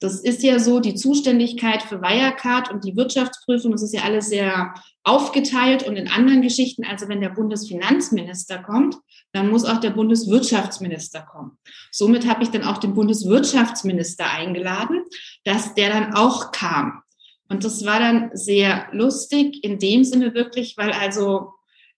Das 0.00 0.18
ist 0.18 0.42
ja 0.42 0.58
so, 0.58 0.80
die 0.80 0.94
Zuständigkeit 0.94 1.82
für 1.82 2.00
Wirecard 2.00 2.70
und 2.70 2.84
die 2.84 2.96
Wirtschaftsprüfung, 2.96 3.72
das 3.72 3.82
ist 3.82 3.92
ja 3.92 4.02
alles 4.02 4.30
sehr 4.30 4.72
aufgeteilt 5.04 5.86
und 5.86 5.96
in 5.96 6.08
anderen 6.08 6.40
Geschichten. 6.40 6.84
Also 6.84 7.08
wenn 7.08 7.20
der 7.20 7.28
Bundesfinanzminister 7.28 8.62
kommt, 8.62 8.96
dann 9.32 9.50
muss 9.50 9.66
auch 9.66 9.78
der 9.78 9.90
Bundeswirtschaftsminister 9.90 11.20
kommen. 11.20 11.58
Somit 11.92 12.26
habe 12.26 12.42
ich 12.42 12.50
dann 12.50 12.64
auch 12.64 12.78
den 12.78 12.94
Bundeswirtschaftsminister 12.94 14.24
eingeladen, 14.30 15.04
dass 15.44 15.74
der 15.74 15.90
dann 15.90 16.14
auch 16.14 16.50
kam. 16.50 17.02
Und 17.50 17.64
das 17.64 17.84
war 17.84 18.00
dann 18.00 18.30
sehr 18.32 18.86
lustig 18.92 19.62
in 19.62 19.78
dem 19.78 20.04
Sinne 20.04 20.34
wirklich, 20.34 20.76
weil 20.78 20.92
also 20.92 21.52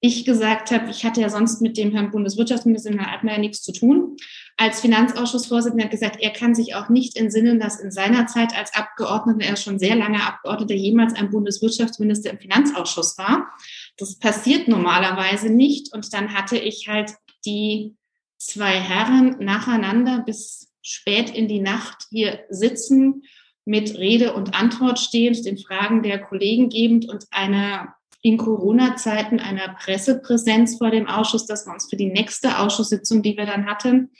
ich 0.04 0.24
gesagt 0.24 0.72
habe, 0.72 0.90
ich 0.90 1.04
hatte 1.04 1.20
ja 1.20 1.30
sonst 1.30 1.62
mit 1.62 1.76
dem 1.76 1.92
Herrn 1.92 2.10
Bundeswirtschaftsminister 2.10 2.90
Herrn 2.90 3.08
Altmaier 3.08 3.38
nichts 3.38 3.62
zu 3.62 3.72
tun. 3.72 4.16
Als 4.56 4.80
Finanzausschussvorsitzender 4.80 5.84
hat 5.84 5.92
gesagt, 5.92 6.20
er 6.20 6.32
kann 6.32 6.56
sich 6.56 6.74
auch 6.74 6.88
nicht 6.88 7.16
entsinnen, 7.16 7.60
dass 7.60 7.78
in 7.78 7.92
seiner 7.92 8.26
Zeit 8.26 8.52
als 8.58 8.74
Abgeordneter, 8.74 9.48
er 9.48 9.56
schon 9.56 9.78
sehr 9.78 9.94
lange 9.94 10.20
Abgeordneter, 10.26 10.74
jemals 10.74 11.14
ein 11.14 11.30
Bundeswirtschaftsminister 11.30 12.30
im 12.30 12.40
Finanzausschuss 12.40 13.16
war. 13.16 13.52
Das 13.96 14.18
passiert 14.18 14.66
normalerweise 14.66 15.50
nicht. 15.50 15.94
Und 15.94 16.12
dann 16.12 16.34
hatte 16.34 16.58
ich 16.58 16.88
halt 16.88 17.12
die 17.46 17.94
zwei 18.38 18.80
Herren 18.80 19.36
nacheinander 19.38 20.24
bis 20.26 20.72
spät 20.82 21.30
in 21.30 21.46
die 21.46 21.60
Nacht 21.60 22.06
hier 22.10 22.40
sitzen, 22.50 23.22
mit 23.64 23.96
Rede 23.96 24.32
und 24.32 24.52
Antwort 24.52 24.98
stehend, 24.98 25.46
den 25.46 25.58
Fragen 25.58 26.02
der 26.02 26.18
Kollegen 26.18 26.70
gebend 26.70 27.08
und 27.08 27.28
einer 27.30 27.94
in 28.22 28.38
Corona-Zeiten 28.38 29.40
einer 29.40 29.74
Pressepräsenz 29.74 30.78
vor 30.78 30.90
dem 30.90 31.08
Ausschuss, 31.08 31.46
dass 31.46 31.66
wir 31.66 31.72
uns 31.72 31.90
für 31.90 31.96
die 31.96 32.10
nächste 32.10 32.58
Ausschusssitzung, 32.58 33.22
die 33.22 33.36
wir 33.36 33.46
dann 33.46 33.66
hatten, 33.66 34.10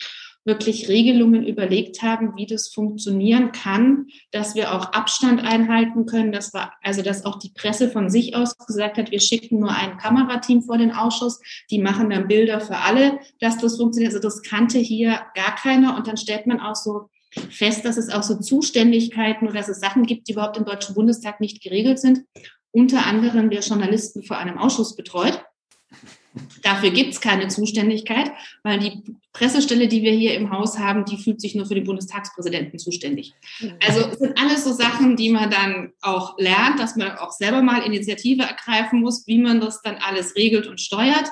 wirklich 0.44 0.88
Regelungen 0.88 1.46
überlegt 1.46 2.02
haben, 2.02 2.34
wie 2.36 2.46
das 2.46 2.68
funktionieren 2.68 3.52
kann, 3.52 4.08
dass 4.32 4.56
wir 4.56 4.74
auch 4.74 4.92
Abstand 4.92 5.44
einhalten 5.44 6.04
können, 6.04 6.32
dass 6.32 6.52
wir, 6.52 6.72
also 6.82 7.02
dass 7.02 7.24
auch 7.24 7.38
die 7.38 7.50
Presse 7.50 7.88
von 7.88 8.10
sich 8.10 8.34
aus 8.34 8.56
gesagt 8.58 8.98
hat, 8.98 9.12
wir 9.12 9.20
schicken 9.20 9.60
nur 9.60 9.70
ein 9.70 9.98
Kamerateam 9.98 10.62
vor 10.62 10.78
den 10.78 10.90
Ausschuss, 10.90 11.40
die 11.70 11.78
machen 11.78 12.10
dann 12.10 12.26
Bilder 12.26 12.60
für 12.60 12.78
alle, 12.78 13.20
dass 13.40 13.58
das 13.58 13.76
funktioniert. 13.76 14.12
Also 14.12 14.26
das 14.26 14.42
kannte 14.42 14.78
hier 14.78 15.20
gar 15.36 15.54
keiner 15.54 15.96
und 15.96 16.08
dann 16.08 16.16
stellt 16.16 16.48
man 16.48 16.58
auch 16.58 16.76
so 16.76 17.08
fest, 17.50 17.84
dass 17.84 17.96
es 17.96 18.10
auch 18.10 18.24
so 18.24 18.40
Zuständigkeiten 18.40 19.46
oder 19.46 19.58
dass 19.58 19.68
es 19.68 19.80
Sachen 19.80 20.06
gibt, 20.06 20.26
die 20.26 20.32
überhaupt 20.32 20.56
im 20.56 20.64
Deutschen 20.64 20.96
Bundestag 20.96 21.40
nicht 21.40 21.62
geregelt 21.62 22.00
sind 22.00 22.24
unter 22.72 23.06
anderem 23.06 23.50
der 23.50 23.60
Journalisten 23.60 24.22
vor 24.22 24.38
einem 24.38 24.58
Ausschuss 24.58 24.96
betreut. 24.96 25.44
Dafür 26.62 26.90
gibt 26.90 27.12
es 27.12 27.20
keine 27.20 27.48
Zuständigkeit, 27.48 28.32
weil 28.62 28.78
die 28.78 29.02
Pressestelle, 29.34 29.86
die 29.86 30.02
wir 30.02 30.12
hier 30.12 30.34
im 30.34 30.50
Haus 30.50 30.78
haben, 30.78 31.04
die 31.04 31.18
fühlt 31.18 31.40
sich 31.40 31.54
nur 31.54 31.66
für 31.66 31.74
den 31.74 31.84
Bundestagspräsidenten 31.84 32.78
zuständig. 32.78 33.34
Also 33.86 34.08
es 34.08 34.18
sind 34.18 34.38
alles 34.40 34.64
so 34.64 34.72
Sachen, 34.72 35.16
die 35.16 35.30
man 35.30 35.50
dann 35.50 35.92
auch 36.00 36.38
lernt, 36.38 36.78
dass 36.78 36.96
man 36.96 37.18
auch 37.18 37.32
selber 37.32 37.60
mal 37.60 37.82
Initiative 37.82 38.44
ergreifen 38.44 39.00
muss, 39.00 39.26
wie 39.26 39.38
man 39.38 39.60
das 39.60 39.82
dann 39.82 39.96
alles 39.96 40.34
regelt 40.34 40.66
und 40.66 40.80
steuert. 40.80 41.30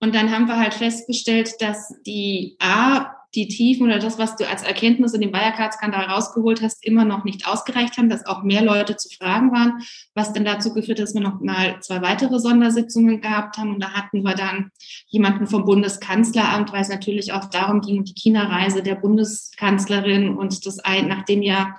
Und 0.00 0.14
dann 0.14 0.30
haben 0.30 0.46
wir 0.46 0.58
halt 0.58 0.74
festgestellt, 0.74 1.54
dass 1.60 1.94
die 2.04 2.56
A, 2.58 3.15
die 3.34 3.48
Tiefen 3.48 3.86
oder 3.86 3.98
das, 3.98 4.18
was 4.18 4.36
du 4.36 4.48
als 4.48 4.62
Erkenntnis 4.62 5.12
in 5.12 5.20
dem 5.20 5.32
Wirecard-Skandal 5.32 6.06
rausgeholt 6.06 6.62
hast, 6.62 6.84
immer 6.84 7.04
noch 7.04 7.24
nicht 7.24 7.46
ausgereicht 7.46 7.98
haben, 7.98 8.08
dass 8.08 8.26
auch 8.26 8.42
mehr 8.42 8.62
Leute 8.62 8.96
zu 8.96 9.08
fragen 9.08 9.52
waren, 9.52 9.82
was 10.14 10.32
dann 10.32 10.44
dazu 10.44 10.72
geführt 10.72 10.98
hat, 10.98 11.06
dass 11.06 11.14
wir 11.14 11.20
noch 11.20 11.40
mal 11.40 11.80
zwei 11.80 12.00
weitere 12.02 12.38
Sondersitzungen 12.38 13.20
gehabt 13.20 13.58
haben. 13.58 13.74
Und 13.74 13.82
da 13.82 13.90
hatten 13.92 14.22
wir 14.22 14.34
dann 14.34 14.70
jemanden 15.08 15.46
vom 15.46 15.64
Bundeskanzleramt, 15.64 16.72
weil 16.72 16.82
es 16.82 16.88
natürlich 16.88 17.32
auch 17.32 17.46
darum 17.46 17.80
ging, 17.80 18.04
die 18.04 18.14
China-Reise 18.14 18.82
der 18.82 18.94
Bundeskanzlerin 18.94 20.36
und 20.36 20.64
das 20.66 20.80
nachdem 21.06 21.42
ja 21.42 21.74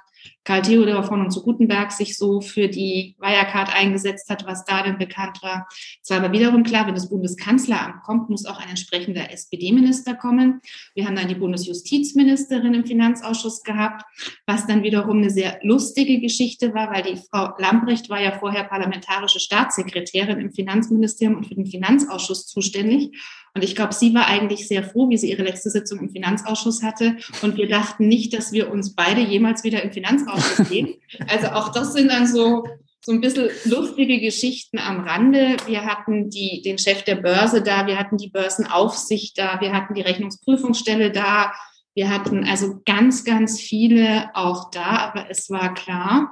Karl 0.48 0.62
Theodor 0.62 1.04
von 1.04 1.20
und 1.20 1.32
zu 1.32 1.44
Gutenberg 1.44 1.92
sich 1.92 2.16
so 2.16 2.40
für 2.40 2.70
die 2.70 3.18
Wirecard 3.20 3.76
eingesetzt 3.76 4.30
hat, 4.30 4.46
was 4.46 4.64
da 4.64 4.82
denn 4.82 4.98
bekannt 4.98 5.44
war. 5.44 5.68
Es 6.02 6.10
war 6.10 6.20
aber 6.20 6.32
wiederum 6.32 6.64
klar, 6.64 6.88
wenn 6.88 6.96
das 6.96 7.10
Bundeskanzleramt 7.10 8.02
kommt, 8.04 8.30
muss 8.30 8.46
auch 8.46 8.58
ein 8.58 8.70
entsprechender 8.70 9.30
SPD-Minister 9.30 10.16
kommen. 10.16 10.62
Wir 10.96 11.06
haben 11.06 11.18
dann 11.18 11.28
die 11.28 11.36
Bundesjustizministerin 11.36 12.74
im 12.76 12.86
Finanzausschuss 12.86 13.62
gehabt, 13.64 14.06
was 14.46 14.66
dann 14.66 14.84
wiederum 14.84 15.18
eine 15.18 15.32
sehr 15.32 15.60
lustige 15.64 16.22
Geschichte 16.22 16.74
war, 16.74 16.94
weil 16.94 17.04
die 17.04 17.20
Frau 17.30 17.50
Lambrecht 17.58 18.10
war 18.10 18.22
ja 18.22 18.32
vorher 18.32 18.64
parlamentarische 18.64 19.42
Staatssekretärin 19.42 20.40
im 20.40 20.54
Finanzministerium 20.54 21.40
und 21.40 21.48
für 21.48 21.56
den 21.56 21.66
Finanzausschuss 21.66 22.48
zuständig. 22.48 23.12
Und 23.54 23.64
ich 23.64 23.76
glaube, 23.76 23.94
sie 23.94 24.14
war 24.14 24.28
eigentlich 24.28 24.68
sehr 24.68 24.84
froh, 24.84 25.10
wie 25.10 25.18
sie 25.18 25.32
ihre 25.32 25.42
letzte 25.42 25.72
Sitzung 25.72 26.00
im 26.00 26.10
Finanzausschuss 26.12 26.84
hatte. 26.84 27.18
Und 27.42 27.58
wir 27.58 27.68
dachten 27.68 28.08
nicht, 28.08 28.34
dass 28.34 28.52
wir 28.52 28.72
uns 28.72 28.94
beide 28.94 29.20
jemals 29.20 29.64
wieder 29.64 29.82
im 29.82 29.92
Finanzausschuss 29.92 30.37
sehen. 30.40 30.96
Also 31.28 31.48
auch 31.48 31.72
das 31.72 31.94
sind 31.94 32.12
dann 32.12 32.28
so, 32.28 32.66
so 33.02 33.12
ein 33.12 33.22
bisschen 33.22 33.50
lustige 33.66 34.20
Geschichten 34.20 34.80
am 34.80 35.02
Rande. 35.02 35.58
Wir 35.66 35.86
hatten 35.86 36.30
die, 36.30 36.62
den 36.64 36.78
Chef 36.78 37.04
der 37.04 37.16
Börse 37.16 37.62
da, 37.62 37.88
wir 37.88 37.98
hatten 37.98 38.18
die 38.18 38.30
Börsenaufsicht 38.30 39.38
da, 39.38 39.62
wir 39.62 39.74
hatten 39.74 39.94
die 39.94 40.02
Rechnungsprüfungsstelle 40.02 41.12
da. 41.12 41.54
Wir 41.96 42.10
hatten 42.10 42.44
also 42.44 42.82
ganz, 42.86 43.24
ganz 43.24 43.60
viele 43.60 44.30
auch 44.36 44.70
da, 44.70 45.12
aber 45.14 45.32
es 45.32 45.50
war 45.50 45.74
klar, 45.74 46.32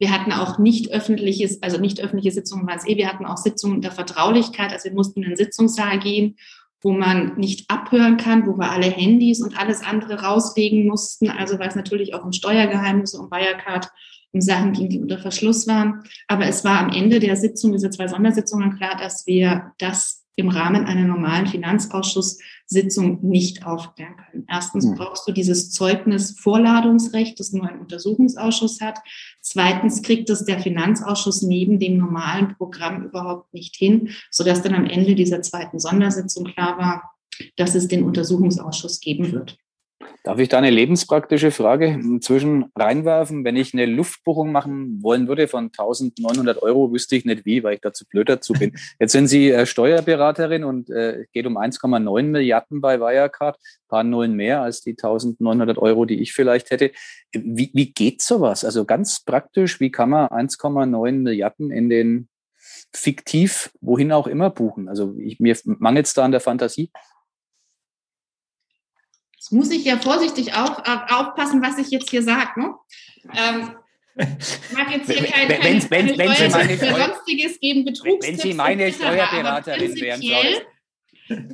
wir 0.00 0.10
hatten 0.10 0.32
auch 0.32 0.58
nicht 0.58 0.90
öffentliches, 0.90 1.62
also 1.62 1.78
nicht 1.78 2.00
öffentliche 2.00 2.32
Sitzungen 2.32 2.66
war 2.66 2.74
es 2.74 2.88
eh, 2.88 2.96
wir 2.96 3.06
hatten 3.06 3.26
auch 3.26 3.36
Sitzungen 3.36 3.76
unter 3.76 3.92
Vertraulichkeit, 3.92 4.72
also 4.72 4.88
wir 4.88 4.94
mussten 4.94 5.22
in 5.22 5.28
den 5.28 5.36
Sitzungssaal 5.36 5.98
gehen, 6.00 6.36
wo 6.82 6.92
man 6.92 7.36
nicht 7.36 7.70
abhören 7.70 8.16
kann, 8.16 8.46
wo 8.46 8.56
wir 8.56 8.70
alle 8.70 8.86
Handys 8.86 9.42
und 9.42 9.58
alles 9.58 9.82
andere 9.82 10.22
rauslegen 10.22 10.86
mussten, 10.86 11.28
also 11.28 11.58
weil 11.58 11.68
es 11.68 11.76
natürlich 11.76 12.14
auch 12.14 12.24
um 12.24 12.32
Steuergeheimnisse, 12.32 13.18
um 13.18 13.30
Wirecard, 13.30 13.90
um 14.32 14.40
Sachen 14.40 14.72
ging, 14.72 14.88
die 14.88 15.00
unter 15.00 15.18
Verschluss 15.18 15.66
waren. 15.66 16.02
Aber 16.28 16.46
es 16.46 16.64
war 16.64 16.78
am 16.78 16.90
Ende 16.90 17.20
der 17.20 17.36
Sitzung, 17.36 17.72
dieser 17.72 17.90
zwei 17.90 18.08
Sondersitzungen 18.08 18.76
klar, 18.76 18.96
dass 18.96 19.26
wir 19.26 19.72
das 19.78 20.19
im 20.40 20.48
Rahmen 20.48 20.84
einer 20.86 21.06
normalen 21.06 21.46
Finanzausschusssitzung 21.46 23.20
nicht 23.22 23.64
aufklären 23.64 24.16
können. 24.16 24.44
Erstens 24.48 24.84
hm. 24.84 24.94
brauchst 24.96 25.28
du 25.28 25.32
dieses 25.32 25.70
Zeugnis 25.70 26.38
Vorladungsrecht, 26.38 27.38
das 27.38 27.52
nur 27.52 27.68
ein 27.68 27.80
Untersuchungsausschuss 27.80 28.80
hat. 28.80 28.98
Zweitens 29.40 30.02
kriegt 30.02 30.28
es 30.30 30.44
der 30.44 30.60
Finanzausschuss 30.60 31.42
neben 31.42 31.78
dem 31.78 31.96
normalen 31.98 32.56
Programm 32.56 33.04
überhaupt 33.04 33.54
nicht 33.54 33.76
hin, 33.76 34.10
sodass 34.30 34.62
dann 34.62 34.74
am 34.74 34.86
Ende 34.86 35.14
dieser 35.14 35.42
zweiten 35.42 35.78
Sondersitzung 35.78 36.44
klar 36.44 36.78
war, 36.78 37.10
dass 37.56 37.74
es 37.74 37.88
den 37.88 38.04
Untersuchungsausschuss 38.04 39.00
geben 39.00 39.32
wird. 39.32 39.58
Darf 40.22 40.38
ich 40.38 40.50
da 40.50 40.58
eine 40.58 40.68
lebenspraktische 40.68 41.50
Frage 41.50 41.86
inzwischen 41.86 42.66
reinwerfen? 42.76 43.42
Wenn 43.42 43.56
ich 43.56 43.72
eine 43.72 43.86
Luftbuchung 43.86 44.52
machen 44.52 45.02
wollen 45.02 45.28
würde 45.28 45.48
von 45.48 45.64
1900 45.66 46.62
Euro, 46.62 46.92
wüsste 46.92 47.16
ich 47.16 47.24
nicht 47.24 47.46
wie, 47.46 47.62
weil 47.62 47.74
ich 47.74 47.80
dazu 47.80 48.04
blöd 48.06 48.28
dazu 48.28 48.52
bin. 48.52 48.72
Jetzt 49.00 49.12
sind 49.12 49.28
Sie 49.28 49.50
äh, 49.50 49.64
Steuerberaterin 49.64 50.64
und 50.64 50.90
äh, 50.90 51.24
geht 51.32 51.46
um 51.46 51.56
1,9 51.56 52.22
Milliarden 52.24 52.82
bei 52.82 53.00
Wirecard, 53.00 53.56
ein 53.56 53.88
paar 53.88 54.04
Nullen 54.04 54.34
mehr 54.34 54.60
als 54.60 54.82
die 54.82 54.90
1900 54.90 55.78
Euro, 55.78 56.04
die 56.04 56.20
ich 56.20 56.34
vielleicht 56.34 56.70
hätte. 56.70 56.90
Wie, 57.32 57.70
wie 57.72 57.92
geht 57.92 58.20
sowas? 58.20 58.62
Also 58.64 58.84
ganz 58.84 59.24
praktisch, 59.24 59.80
wie 59.80 59.90
kann 59.90 60.10
man 60.10 60.28
1,9 60.28 61.12
Milliarden 61.12 61.70
in 61.70 61.88
den 61.88 62.28
fiktiv, 62.92 63.70
wohin 63.80 64.12
auch 64.12 64.26
immer 64.26 64.50
buchen? 64.50 64.88
Also 64.88 65.14
ich, 65.18 65.40
mir 65.40 65.56
mangelt 65.64 66.06
es 66.06 66.14
da 66.14 66.24
an 66.24 66.32
der 66.32 66.40
Fantasie. 66.40 66.90
Jetzt 69.40 69.52
muss 69.52 69.70
ich 69.70 69.86
ja 69.86 69.96
vorsichtig 69.96 70.52
auf, 70.52 70.80
auf, 70.80 71.00
aufpassen, 71.10 71.62
was 71.62 71.78
ich 71.78 71.88
jetzt 71.88 72.10
hier 72.10 72.22
sage. 72.22 72.60
Ne? 72.60 72.74
Ähm, 73.34 73.70
ich 74.14 74.76
mag 74.76 74.94
jetzt 74.94 75.10
hier 75.10 75.24
kein, 75.24 75.48
wenn, 75.48 75.62
wenn, 75.62 75.90
wenn, 75.90 76.18
wenn 76.18 76.36
Sie 76.36 76.48
meine 76.50 76.76
Steuer, 76.76 77.06
sonstiges 77.06 77.58
geben, 77.58 77.86
Betrugstipps. 77.86 78.26
Wenn 78.26 78.36
Sie 78.38 78.52
meine 78.52 78.92
Steuerberaterin 78.92 79.94
wären, 79.94 80.20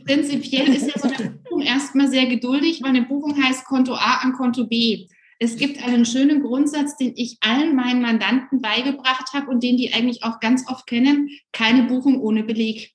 Prinzipiell 0.05 0.69
ist 0.75 0.89
ja 0.89 1.01
so 1.01 1.09
eine 1.15 1.31
Buchung 1.31 1.63
erstmal 1.63 2.09
sehr 2.09 2.27
geduldig, 2.27 2.83
weil 2.83 2.91
eine 2.91 3.03
Buchung 3.03 3.41
heißt 3.41 3.67
Konto 3.67 3.95
A 3.95 4.17
an 4.23 4.33
Konto 4.33 4.67
B. 4.67 5.07
Es 5.39 5.57
gibt 5.57 5.81
einen 5.81 6.05
schönen 6.05 6.43
Grundsatz, 6.43 6.97
den 6.97 7.13
ich 7.15 7.37
allen 7.41 7.77
meinen 7.77 8.03
Mandanten 8.03 8.61
beigebracht 8.61 9.33
habe 9.33 9.49
und 9.49 9.63
den 9.63 9.77
die 9.77 9.95
eigentlich 9.95 10.25
auch 10.25 10.41
ganz 10.41 10.69
oft 10.69 10.89
kennen. 10.89 11.31
Keine 11.53 11.85
Buchung 11.85 12.21
ohne 12.21 12.43
Beleg. 12.43 12.95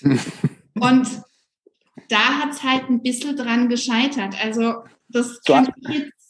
und 0.00 1.08
da 2.10 2.40
hat 2.40 2.52
es 2.52 2.62
halt 2.62 2.88
ein 2.90 3.02
bisschen 3.02 3.36
dran 3.36 3.68
gescheitert. 3.68 4.34
Also 4.42 4.74
das 5.08 5.40
kann 5.42 5.72
ich 5.88 5.98
jetzt 5.98 6.20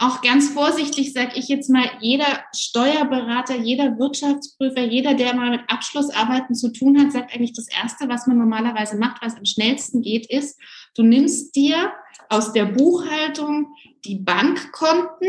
auch 0.00 0.22
ganz 0.22 0.48
vorsichtig 0.48 1.12
sage 1.12 1.32
ich 1.34 1.48
jetzt 1.48 1.68
mal, 1.68 1.84
jeder 2.00 2.42
Steuerberater, 2.56 3.56
jeder 3.56 3.98
Wirtschaftsprüfer, 3.98 4.80
jeder, 4.80 5.12
der 5.12 5.34
mal 5.34 5.50
mit 5.50 5.60
Abschlussarbeiten 5.68 6.54
zu 6.54 6.72
tun 6.72 6.98
hat, 6.98 7.12
sagt 7.12 7.34
eigentlich 7.34 7.52
das 7.52 7.68
Erste, 7.68 8.08
was 8.08 8.26
man 8.26 8.38
normalerweise 8.38 8.96
macht, 8.96 9.20
was 9.20 9.36
am 9.36 9.44
schnellsten 9.44 10.00
geht, 10.00 10.24
ist, 10.30 10.58
du 10.96 11.02
nimmst 11.02 11.54
dir 11.54 11.92
aus 12.30 12.54
der 12.54 12.64
Buchhaltung 12.64 13.74
die 14.06 14.16
Bankkonten, 14.16 15.28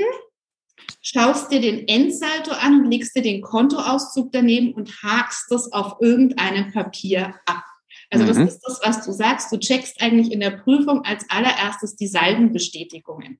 schaust 1.01 1.51
dir 1.51 1.60
den 1.60 1.86
Endsaldo 1.89 2.51
an 2.51 2.81
und 2.81 2.91
legst 2.91 3.13
dir 3.13 3.24
den 3.24 3.41
Kontoauszug 3.41 4.31
daneben 4.31 4.74
und 4.74 5.03
hakst 5.03 5.51
das 5.51 5.69
auf 5.74 5.98
irgendeinem 6.00 6.71
Papier 6.71 7.36
ab. 7.45 7.65
Also 8.11 8.25
das 8.25 8.37
mhm. 8.37 8.47
ist 8.47 8.59
das, 8.59 8.79
was 8.83 9.05
du 9.05 9.11
sagst. 9.11 9.51
Du 9.51 9.57
checkst 9.57 10.01
eigentlich 10.01 10.31
in 10.31 10.41
der 10.41 10.51
Prüfung 10.51 11.03
als 11.05 11.25
allererstes 11.29 11.95
die 11.95 12.07
Saldenbestätigungen. 12.07 13.39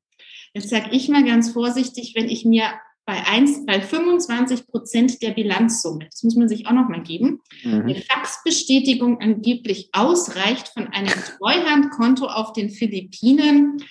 Jetzt 0.53 0.69
sage 0.69 0.89
ich 0.91 1.09
mal 1.09 1.23
ganz 1.23 1.51
vorsichtig, 1.51 2.13
wenn 2.15 2.29
ich 2.29 2.45
mir 2.45 2.71
bei, 3.05 3.25
1, 3.25 3.65
bei 3.65 3.81
25 3.81 4.67
Prozent 4.67 5.21
der 5.21 5.31
Bilanzsumme, 5.31 6.05
das 6.05 6.23
muss 6.23 6.35
man 6.35 6.47
sich 6.47 6.67
auch 6.67 6.71
nochmal 6.71 7.03
geben, 7.03 7.41
mhm. 7.63 7.81
eine 7.81 7.95
Faxbestätigung 7.95 9.19
angeblich 9.19 9.89
ausreicht 9.91 10.69
von 10.69 10.87
einem 10.87 11.09
Treuhandkonto 11.09 12.27
auf 12.27 12.53
den 12.53 12.69
Philippinen, 12.69 13.83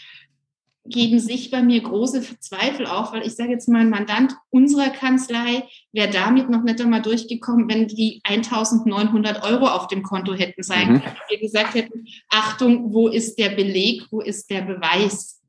geben 0.91 1.19
sich 1.19 1.51
bei 1.51 1.63
mir 1.63 1.83
große 1.83 2.39
Zweifel 2.41 2.87
auf, 2.87 3.13
weil 3.13 3.27
ich 3.27 3.35
sage 3.35 3.53
jetzt 3.53 3.69
mal, 3.69 3.81
ein 3.81 3.91
Mandant 3.91 4.35
unserer 4.51 4.91
Kanzlei 4.91 5.65
wäre 5.93 6.11
damit 6.11 6.51
noch 6.51 6.63
nicht 6.63 6.81
einmal 6.81 7.03
durchgekommen, 7.03 7.69
wenn 7.69 7.89
die 7.89 8.21
1900 8.25 9.43
Euro 9.43 9.67
auf 9.67 9.87
dem 9.87 10.03
Konto 10.03 10.35
hätten 10.35 10.63
sein 10.63 10.93
mhm. 10.93 11.03
können. 11.03 11.17
Wir 11.29 11.39
gesagt 11.39 11.75
hätten, 11.75 12.07
Achtung, 12.29 12.93
wo 12.93 13.09
ist 13.09 13.39
der 13.39 13.51
Beleg, 13.51 14.03
wo 14.11 14.21
ist 14.21 14.51
der 14.51 14.63
Beweis? 14.63 15.41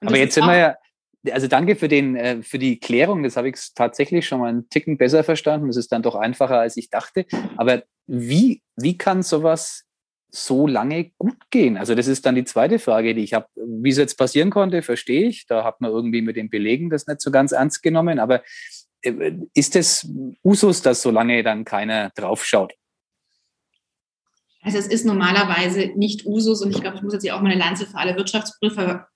Aber 0.00 0.18
jetzt 0.18 0.34
sind 0.34 0.46
wir 0.46 0.56
ja, 0.56 0.76
also 1.32 1.48
danke 1.48 1.76
für, 1.76 1.88
den, 1.88 2.16
äh, 2.16 2.42
für 2.42 2.58
die 2.58 2.78
Klärung. 2.78 3.22
Das 3.22 3.36
habe 3.36 3.48
ich 3.48 3.56
tatsächlich 3.74 4.26
schon 4.26 4.40
mal 4.40 4.48
einen 4.48 4.68
Ticken 4.68 4.98
besser 4.98 5.24
verstanden. 5.24 5.68
Das 5.68 5.76
ist 5.76 5.90
dann 5.90 6.02
doch 6.02 6.14
einfacher, 6.14 6.60
als 6.60 6.76
ich 6.76 6.90
dachte. 6.90 7.26
Aber 7.56 7.82
wie, 8.06 8.62
wie 8.76 8.98
kann 8.98 9.22
sowas 9.22 9.84
so 10.34 10.66
lange 10.66 11.12
gut 11.16 11.50
gehen? 11.50 11.76
Also 11.76 11.94
das 11.94 12.08
ist 12.08 12.26
dann 12.26 12.34
die 12.34 12.44
zweite 12.44 12.78
Frage, 12.78 13.14
die 13.14 13.22
ich 13.22 13.34
habe. 13.34 13.46
Wie 13.54 13.90
es 13.90 13.98
jetzt 13.98 14.16
passieren 14.16 14.50
konnte, 14.50 14.82
verstehe 14.82 15.28
ich. 15.28 15.46
Da 15.46 15.64
hat 15.64 15.80
man 15.80 15.90
irgendwie 15.90 16.22
mit 16.22 16.36
den 16.36 16.50
Belegen 16.50 16.90
das 16.90 17.06
nicht 17.06 17.20
so 17.20 17.30
ganz 17.30 17.52
ernst 17.52 17.82
genommen. 17.82 18.18
Aber 18.18 18.42
äh, 19.02 19.32
ist 19.54 19.76
es 19.76 20.08
Usus, 20.42 20.82
dass 20.82 21.02
so 21.02 21.10
lange 21.10 21.42
dann 21.42 21.64
keiner 21.64 22.10
draufschaut? 22.10 22.74
Also 24.62 24.78
es 24.78 24.86
ist 24.86 25.04
normalerweise 25.04 25.92
nicht 25.94 26.24
Usus 26.26 26.62
und 26.62 26.70
ich 26.70 26.80
glaube, 26.80 26.96
ich 26.96 27.02
muss 27.02 27.12
jetzt 27.12 27.22
hier 27.22 27.36
auch 27.36 27.42
mal 27.42 27.50
eine 27.50 27.60
Lanze 27.60 27.86
für 27.86 27.98
alle 27.98 28.16
Wirtschaftsprüfer 28.16 29.06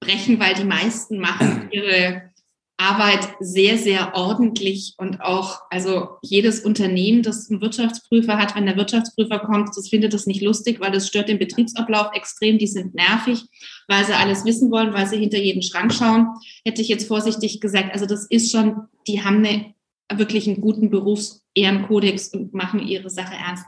brechen, 0.00 0.40
weil 0.40 0.54
die 0.54 0.64
meisten 0.64 1.20
machen 1.20 1.68
ihre 1.70 2.32
Arbeit 2.78 3.28
sehr, 3.40 3.78
sehr 3.78 4.14
ordentlich 4.14 4.94
und 4.98 5.22
auch, 5.22 5.60
also 5.70 6.18
jedes 6.20 6.60
Unternehmen, 6.60 7.22
das 7.22 7.50
einen 7.50 7.62
Wirtschaftsprüfer 7.62 8.36
hat, 8.36 8.54
wenn 8.54 8.66
der 8.66 8.76
Wirtschaftsprüfer 8.76 9.38
kommt, 9.38 9.70
das 9.74 9.88
findet 9.88 10.12
das 10.12 10.26
nicht 10.26 10.42
lustig, 10.42 10.78
weil 10.80 10.92
das 10.92 11.08
stört 11.08 11.30
den 11.30 11.38
Betriebsablauf 11.38 12.08
extrem. 12.12 12.58
Die 12.58 12.66
sind 12.66 12.94
nervig, 12.94 13.44
weil 13.88 14.04
sie 14.04 14.12
alles 14.12 14.44
wissen 14.44 14.70
wollen, 14.70 14.92
weil 14.92 15.06
sie 15.06 15.16
hinter 15.16 15.38
jeden 15.38 15.62
Schrank 15.62 15.94
schauen. 15.94 16.28
Hätte 16.66 16.82
ich 16.82 16.88
jetzt 16.88 17.08
vorsichtig 17.08 17.60
gesagt, 17.60 17.92
also 17.92 18.04
das 18.04 18.26
ist 18.26 18.52
schon, 18.52 18.82
die 19.06 19.24
haben 19.24 19.38
eine, 19.38 19.74
wirklich 20.12 20.46
einen 20.46 20.60
guten 20.60 20.90
Berufsehrenkodex 20.90 22.28
und 22.28 22.52
machen 22.52 22.86
ihre 22.86 23.08
Sache 23.08 23.34
ernst. 23.34 23.64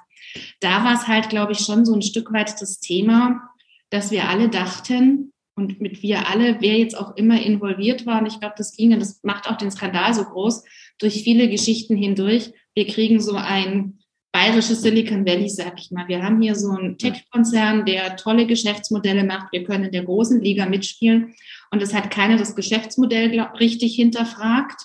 Da 0.60 0.84
war 0.84 0.94
es 0.94 1.08
halt, 1.08 1.30
glaube 1.30 1.52
ich, 1.52 1.60
schon 1.60 1.86
so 1.86 1.94
ein 1.94 2.02
Stück 2.02 2.30
weit 2.32 2.60
das 2.60 2.78
Thema, 2.78 3.40
dass 3.88 4.10
wir 4.10 4.28
alle 4.28 4.50
dachten, 4.50 5.32
und 5.58 5.80
mit 5.80 6.02
wir 6.02 6.28
alle, 6.28 6.60
wer 6.60 6.78
jetzt 6.78 6.96
auch 6.96 7.16
immer 7.16 7.42
involviert 7.42 8.06
war, 8.06 8.20
und 8.20 8.26
ich 8.26 8.38
glaube, 8.38 8.54
das 8.56 8.76
ging, 8.76 8.92
und 8.92 9.00
das 9.00 9.20
macht 9.22 9.48
auch 9.48 9.56
den 9.56 9.70
Skandal 9.70 10.14
so 10.14 10.24
groß, 10.24 10.64
durch 10.98 11.22
viele 11.22 11.50
Geschichten 11.50 11.96
hindurch. 11.96 12.52
Wir 12.74 12.86
kriegen 12.86 13.20
so 13.20 13.34
ein 13.34 13.98
bayerisches 14.32 14.82
Silicon 14.82 15.26
Valley, 15.26 15.48
sag 15.48 15.80
ich 15.80 15.90
mal. 15.90 16.06
Wir 16.06 16.22
haben 16.22 16.40
hier 16.40 16.54
so 16.54 16.70
einen 16.70 16.96
Tech-Konzern, 16.96 17.84
der 17.84 18.16
tolle 18.16 18.46
Geschäftsmodelle 18.46 19.24
macht. 19.24 19.52
Wir 19.52 19.64
können 19.64 19.86
in 19.86 19.92
der 19.92 20.04
großen 20.04 20.40
Liga 20.40 20.66
mitspielen. 20.66 21.34
Und 21.70 21.82
es 21.82 21.92
hat 21.92 22.10
keiner 22.10 22.36
das 22.36 22.54
Geschäftsmodell 22.54 23.30
glaub, 23.30 23.58
richtig 23.58 23.96
hinterfragt. 23.96 24.80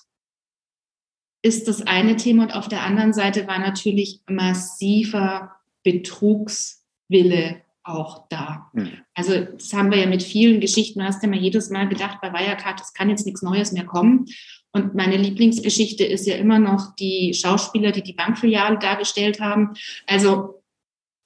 Ist 1.43 1.67
das 1.67 1.81
eine 1.83 2.15
Thema. 2.15 2.43
Und 2.43 2.55
auf 2.55 2.67
der 2.67 2.81
anderen 2.81 3.13
Seite 3.13 3.45
war 3.47 3.59
natürlich 3.59 4.21
massiver 4.27 5.55
Betrugswille 5.83 7.62
auch 7.83 8.27
da. 8.29 8.69
Mhm. 8.73 8.91
Also 9.13 9.45
das 9.45 9.73
haben 9.73 9.91
wir 9.91 9.99
ja 9.99 10.05
mit 10.07 10.23
vielen 10.23 10.61
Geschichten, 10.61 10.99
du 10.99 11.05
hast 11.05 11.21
ja 11.21 11.29
mal 11.29 11.39
jedes 11.39 11.69
Mal 11.69 11.87
gedacht, 11.87 12.19
bei 12.21 12.31
Wirecard, 12.31 12.81
es 12.81 12.93
kann 12.93 13.09
jetzt 13.09 13.25
nichts 13.25 13.41
Neues 13.41 13.71
mehr 13.71 13.85
kommen. 13.85 14.25
Und 14.71 14.95
meine 14.95 15.17
Lieblingsgeschichte 15.17 16.03
ist 16.03 16.25
ja 16.25 16.35
immer 16.35 16.59
noch 16.59 16.95
die 16.95 17.33
Schauspieler, 17.33 17.91
die 17.91 18.01
die 18.01 18.13
Bankfiliale 18.13 18.79
dargestellt 18.79 19.39
haben. 19.39 19.73
Also 20.07 20.63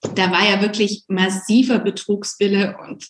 da 0.01 0.31
war 0.31 0.47
ja 0.47 0.61
wirklich 0.61 1.05
massiver 1.07 1.79
Betrugswille 1.79 2.77
und 2.77 3.07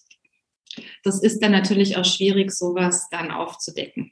das 1.03 1.21
ist 1.21 1.41
dann 1.41 1.51
natürlich 1.51 1.97
auch 1.97 2.05
schwierig, 2.05 2.51
sowas 2.51 3.07
dann 3.09 3.31
aufzudecken. 3.31 4.11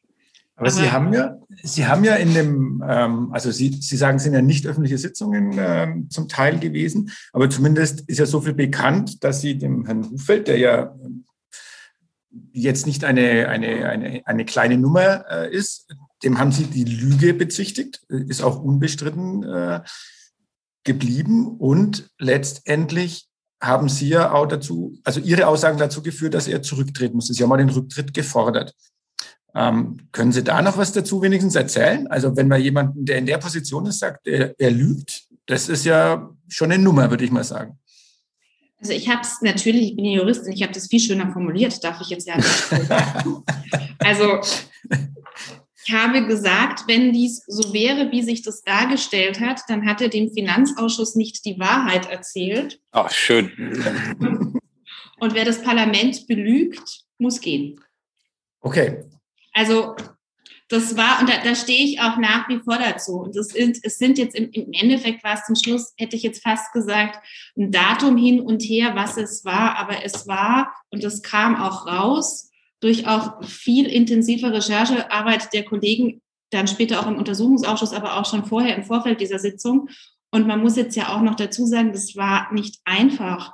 Aber, 0.57 0.71
Sie 0.71 0.89
haben 0.89 1.13
ja, 1.13 1.37
Sie 1.63 1.85
haben 1.85 2.05
ja 2.05 2.15
in 2.15 2.33
dem, 2.33 2.83
ähm, 2.87 3.33
also 3.33 3.51
Sie, 3.51 3.71
Sie 3.81 3.97
sagen, 3.97 4.17
es 4.17 4.23
sind 4.23 4.33
ja 4.33 4.41
nicht 4.41 4.65
öffentliche 4.65 4.97
Sitzungen 4.97 5.53
ähm, 5.57 6.09
zum 6.09 6.29
Teil 6.29 6.59
gewesen, 6.59 7.11
aber 7.33 7.49
zumindest 7.49 8.01
ist 8.07 8.19
ja 8.19 8.25
so 8.25 8.39
viel 8.39 8.53
bekannt, 8.53 9.23
dass 9.23 9.41
Sie 9.41 9.57
dem 9.57 9.85
Herrn 9.85 10.09
Hufeld, 10.09 10.47
der 10.47 10.57
ja 10.57 10.95
jetzt 12.53 12.85
nicht 12.85 13.03
eine, 13.03 13.49
eine, 13.49 13.89
eine, 13.89 14.21
eine 14.25 14.45
kleine 14.45 14.77
Nummer 14.77 15.25
äh, 15.29 15.53
ist, 15.53 15.93
dem 16.23 16.39
haben 16.39 16.53
Sie 16.53 16.65
die 16.65 16.85
Lüge 16.85 17.33
bezichtigt, 17.33 18.03
ist 18.07 18.41
auch 18.41 18.61
unbestritten 18.61 19.43
äh, 19.43 19.81
geblieben 20.85 21.47
und 21.57 22.09
letztendlich 22.17 23.27
haben 23.61 23.89
Sie 23.89 24.09
ja 24.09 24.31
auch 24.31 24.45
dazu, 24.45 24.97
also 25.03 25.19
Ihre 25.19 25.47
Aussagen 25.47 25.77
dazu 25.77 26.01
geführt, 26.01 26.33
dass 26.33 26.47
er 26.47 26.61
zurücktreten 26.61 27.15
musste. 27.15 27.33
Sie 27.33 27.43
haben 27.43 27.49
mal 27.49 27.57
den 27.57 27.69
Rücktritt 27.69 28.13
gefordert. 28.13 28.73
Ähm, 29.55 30.09
können 30.11 30.33
Sie 30.33 30.43
da 30.43 30.61
noch 30.61 30.77
was 30.77 30.91
dazu 30.91 31.21
wenigstens 31.21 31.55
erzählen? 31.55 32.07
Also 32.07 32.35
wenn 32.35 32.49
man 32.49 32.61
jemanden, 32.61 33.05
der 33.05 33.17
in 33.17 33.25
der 33.25 33.37
Position 33.37 33.85
ist, 33.85 33.99
sagt, 33.99 34.27
er, 34.27 34.53
er 34.59 34.71
lügt, 34.71 35.23
das 35.45 35.69
ist 35.69 35.85
ja 35.85 36.29
schon 36.49 36.71
eine 36.71 36.83
Nummer, 36.83 37.09
würde 37.09 37.23
ich 37.23 37.31
mal 37.31 37.43
sagen. 37.43 37.79
Also 38.79 38.91
ich 38.91 39.09
habe 39.09 39.21
es 39.21 39.41
natürlich, 39.41 39.91
ich 39.91 39.95
bin 39.95 40.05
Juristin, 40.05 40.51
ich 40.51 40.61
habe 40.61 40.73
das 40.73 40.87
viel 40.87 40.99
schöner 40.99 41.31
formuliert, 41.31 41.81
darf 41.83 42.01
ich 42.01 42.09
jetzt 42.09 42.27
ja 42.27 42.35
nicht 42.35 42.73
also 43.99 44.41
ich 45.87 45.93
habe 45.93 46.25
gesagt, 46.25 46.83
wenn 46.87 47.13
dies 47.13 47.43
so 47.47 47.71
wäre, 47.71 48.11
wie 48.11 48.23
sich 48.23 48.41
das 48.41 48.63
dargestellt 48.63 49.39
hat, 49.39 49.61
dann 49.67 49.85
hat 49.85 50.01
er 50.01 50.09
dem 50.09 50.31
Finanzausschuss 50.31 51.15
nicht 51.15 51.45
die 51.45 51.59
Wahrheit 51.59 52.09
erzählt. 52.09 52.81
Ach, 52.91 53.11
schön. 53.11 53.51
Und 55.19 55.33
wer 55.33 55.45
das 55.45 55.61
Parlament 55.61 56.27
belügt, 56.27 57.05
muss 57.19 57.39
gehen. 57.39 57.79
Okay, 58.61 59.05
also 59.55 59.95
das 60.67 60.97
war, 60.97 61.19
und 61.21 61.29
da, 61.29 61.43
da 61.43 61.55
stehe 61.55 61.85
ich 61.85 62.01
auch 62.01 62.17
nach 62.17 62.49
wie 62.49 62.59
vor 62.59 62.77
dazu. 62.77 63.19
Und 63.19 63.35
das 63.35 63.49
sind, 63.49 63.77
es 63.83 63.97
sind 63.97 64.17
jetzt 64.17 64.35
im, 64.35 64.49
im 64.51 64.73
Endeffekt 64.73 65.23
war 65.23 65.35
es 65.35 65.45
zum 65.45 65.55
Schluss, 65.55 65.93
hätte 65.97 66.15
ich 66.15 66.23
jetzt 66.23 66.43
fast 66.43 66.73
gesagt, 66.73 67.23
ein 67.55 67.71
Datum 67.71 68.17
hin 68.17 68.41
und 68.41 68.61
her, 68.63 68.95
was 68.95 69.17
es 69.17 69.45
war, 69.45 69.77
aber 69.77 70.03
es 70.03 70.27
war, 70.27 70.73
und 70.89 71.03
das 71.03 71.21
kam 71.21 71.55
auch 71.55 71.85
raus, 71.85 72.49
durch 72.79 73.07
auch 73.07 73.43
viel 73.43 73.85
intensive 73.85 74.51
Recherchearbeit 74.51 75.53
der 75.53 75.65
Kollegen, 75.65 76.21
dann 76.51 76.67
später 76.67 76.99
auch 76.99 77.07
im 77.07 77.17
Untersuchungsausschuss, 77.17 77.93
aber 77.93 78.17
auch 78.17 78.25
schon 78.25 78.45
vorher 78.45 78.75
im 78.75 78.83
Vorfeld 78.83 79.21
dieser 79.21 79.39
Sitzung. 79.39 79.89
Und 80.31 80.47
man 80.47 80.61
muss 80.61 80.75
jetzt 80.75 80.95
ja 80.95 81.15
auch 81.15 81.21
noch 81.21 81.35
dazu 81.35 81.65
sagen, 81.65 81.93
das 81.93 82.15
war 82.15 82.51
nicht 82.53 82.79
einfach 82.85 83.53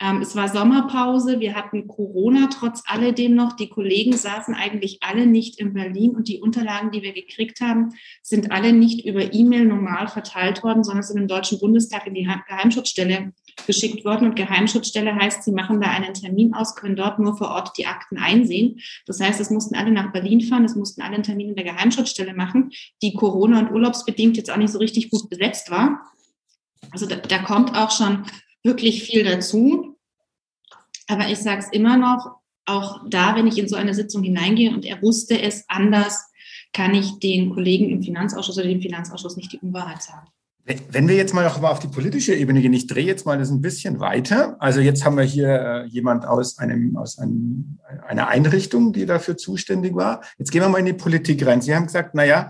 Ähm, 0.00 0.22
es 0.22 0.34
war 0.34 0.48
Sommerpause, 0.48 1.38
wir 1.38 1.54
hatten 1.54 1.86
Corona 1.86 2.48
trotz 2.48 2.82
alledem 2.86 3.34
noch. 3.34 3.52
Die 3.52 3.68
Kollegen 3.68 4.12
saßen 4.12 4.54
eigentlich 4.54 4.98
alle 5.02 5.26
nicht 5.26 5.60
in 5.60 5.72
Berlin 5.72 6.16
und 6.16 6.26
die 6.26 6.40
Unterlagen, 6.40 6.90
die 6.90 7.02
wir 7.02 7.12
gekriegt 7.12 7.60
haben, 7.60 7.94
sind 8.20 8.50
alle 8.50 8.72
nicht 8.72 9.06
über 9.06 9.32
E-Mail 9.32 9.66
normal 9.66 10.08
verteilt 10.08 10.64
worden, 10.64 10.82
sondern 10.82 11.04
sind 11.04 11.20
im 11.20 11.28
Deutschen 11.28 11.60
Bundestag 11.60 12.08
in 12.08 12.14
die 12.14 12.24
Geheimschutzstelle 12.24 13.32
geschickt 13.68 14.04
worden. 14.04 14.30
Und 14.30 14.34
Geheimschutzstelle 14.34 15.14
heißt, 15.14 15.44
sie 15.44 15.52
machen 15.52 15.80
da 15.80 15.88
einen 15.88 16.14
Termin 16.14 16.54
aus, 16.54 16.74
können 16.74 16.96
dort 16.96 17.20
nur 17.20 17.36
vor 17.36 17.50
Ort 17.50 17.78
die 17.78 17.86
Akten 17.86 18.18
einsehen. 18.18 18.80
Das 19.06 19.20
heißt, 19.20 19.40
es 19.40 19.50
mussten 19.50 19.76
alle 19.76 19.92
nach 19.92 20.12
Berlin 20.12 20.40
fahren, 20.40 20.64
es 20.64 20.74
mussten 20.74 21.02
alle 21.02 21.14
einen 21.14 21.22
Termin 21.22 21.50
in 21.50 21.54
der 21.54 21.64
Geheimschutzstelle 21.64 22.34
machen, 22.34 22.72
die 23.00 23.14
Corona- 23.14 23.60
und 23.60 23.70
urlaubsbedingt 23.70 24.36
jetzt 24.36 24.50
auch 24.50 24.56
nicht 24.56 24.72
so 24.72 24.78
richtig 24.78 25.10
gut 25.10 25.30
besetzt 25.30 25.70
war. 25.70 26.00
Also 26.90 27.06
da, 27.06 27.16
da 27.16 27.38
kommt 27.38 27.76
auch 27.76 27.92
schon 27.92 28.24
wirklich 28.64 29.04
viel 29.04 29.22
dazu. 29.22 29.96
Aber 31.06 31.28
ich 31.28 31.38
sage 31.38 31.60
es 31.60 31.68
immer 31.70 31.96
noch, 31.96 32.38
auch 32.66 33.02
da, 33.08 33.36
wenn 33.36 33.46
ich 33.46 33.58
in 33.58 33.68
so 33.68 33.76
eine 33.76 33.94
Sitzung 33.94 34.22
hineingehe 34.22 34.70
und 34.70 34.84
er 34.84 35.00
wusste 35.02 35.40
es 35.40 35.64
anders, 35.68 36.30
kann 36.72 36.94
ich 36.94 37.18
den 37.18 37.50
Kollegen 37.50 37.90
im 37.90 38.02
Finanzausschuss 38.02 38.58
oder 38.58 38.66
dem 38.66 38.80
Finanzausschuss 38.80 39.36
nicht 39.36 39.52
die 39.52 39.58
Unwahrheit 39.58 40.02
sagen. 40.02 40.26
Wenn 40.64 41.08
wir 41.08 41.14
jetzt 41.14 41.34
mal 41.34 41.44
noch 41.44 41.60
mal 41.60 41.70
auf 41.70 41.78
die 41.78 41.88
politische 41.88 42.34
Ebene 42.34 42.62
gehen, 42.62 42.72
ich 42.72 42.86
drehe 42.86 43.04
jetzt 43.04 43.26
mal 43.26 43.36
das 43.36 43.50
ein 43.50 43.60
bisschen 43.60 44.00
weiter. 44.00 44.56
Also 44.60 44.80
jetzt 44.80 45.04
haben 45.04 45.18
wir 45.18 45.24
hier 45.24 45.48
äh, 45.48 45.86
jemand 45.88 46.26
aus 46.26 46.58
einem 46.58 46.96
aus 46.96 47.18
einem, 47.18 47.78
einer 48.08 48.28
Einrichtung, 48.28 48.94
die 48.94 49.04
dafür 49.04 49.36
zuständig 49.36 49.94
war. 49.94 50.22
Jetzt 50.38 50.52
gehen 50.52 50.62
wir 50.62 50.70
mal 50.70 50.78
in 50.78 50.86
die 50.86 50.94
Politik 50.94 51.44
rein. 51.44 51.60
Sie 51.60 51.74
haben 51.74 51.84
gesagt, 51.84 52.14
na 52.14 52.24
ja, 52.24 52.48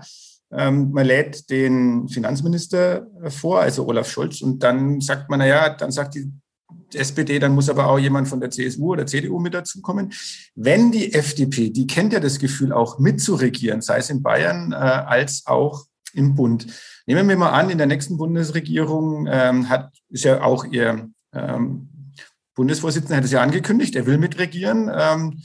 man 0.51 1.05
lädt 1.05 1.49
den 1.49 2.07
Finanzminister 2.07 3.07
vor, 3.29 3.61
also 3.61 3.87
Olaf 3.87 4.09
Scholz, 4.09 4.41
und 4.41 4.63
dann 4.63 5.01
sagt 5.01 5.29
man, 5.29 5.39
na 5.39 5.47
ja, 5.47 5.69
dann 5.69 5.91
sagt 5.91 6.15
die 6.15 6.31
SPD, 6.93 7.39
dann 7.39 7.53
muss 7.53 7.69
aber 7.69 7.87
auch 7.87 7.99
jemand 7.99 8.27
von 8.27 8.39
der 8.39 8.51
CSU 8.51 8.93
oder 8.93 9.05
CDU 9.05 9.39
mit 9.39 9.53
dazukommen. 9.53 10.13
Wenn 10.55 10.91
die 10.91 11.13
FDP, 11.13 11.69
die 11.69 11.87
kennt 11.87 12.13
ja 12.13 12.19
das 12.19 12.39
Gefühl 12.39 12.71
auch 12.71 12.99
mitzuregieren, 12.99 13.81
sei 13.81 13.97
es 13.97 14.09
in 14.09 14.21
Bayern 14.21 14.71
äh, 14.71 14.75
als 14.75 15.43
auch 15.45 15.85
im 16.13 16.35
Bund. 16.35 16.67
Nehmen 17.05 17.27
wir 17.27 17.37
mal 17.37 17.51
an, 17.51 17.69
in 17.69 17.77
der 17.77 17.87
nächsten 17.87 18.17
Bundesregierung 18.17 19.27
ähm, 19.29 19.69
hat, 19.69 19.91
ist 20.09 20.23
ja 20.23 20.41
auch 20.41 20.65
ihr 20.65 21.09
ähm, 21.33 21.89
Bundesvorsitzender 22.55 23.17
hat 23.17 23.25
es 23.25 23.31
ja 23.31 23.41
angekündigt, 23.41 23.95
er 23.95 24.05
will 24.05 24.17
mitregieren. 24.17 24.89
Ähm, 24.93 25.41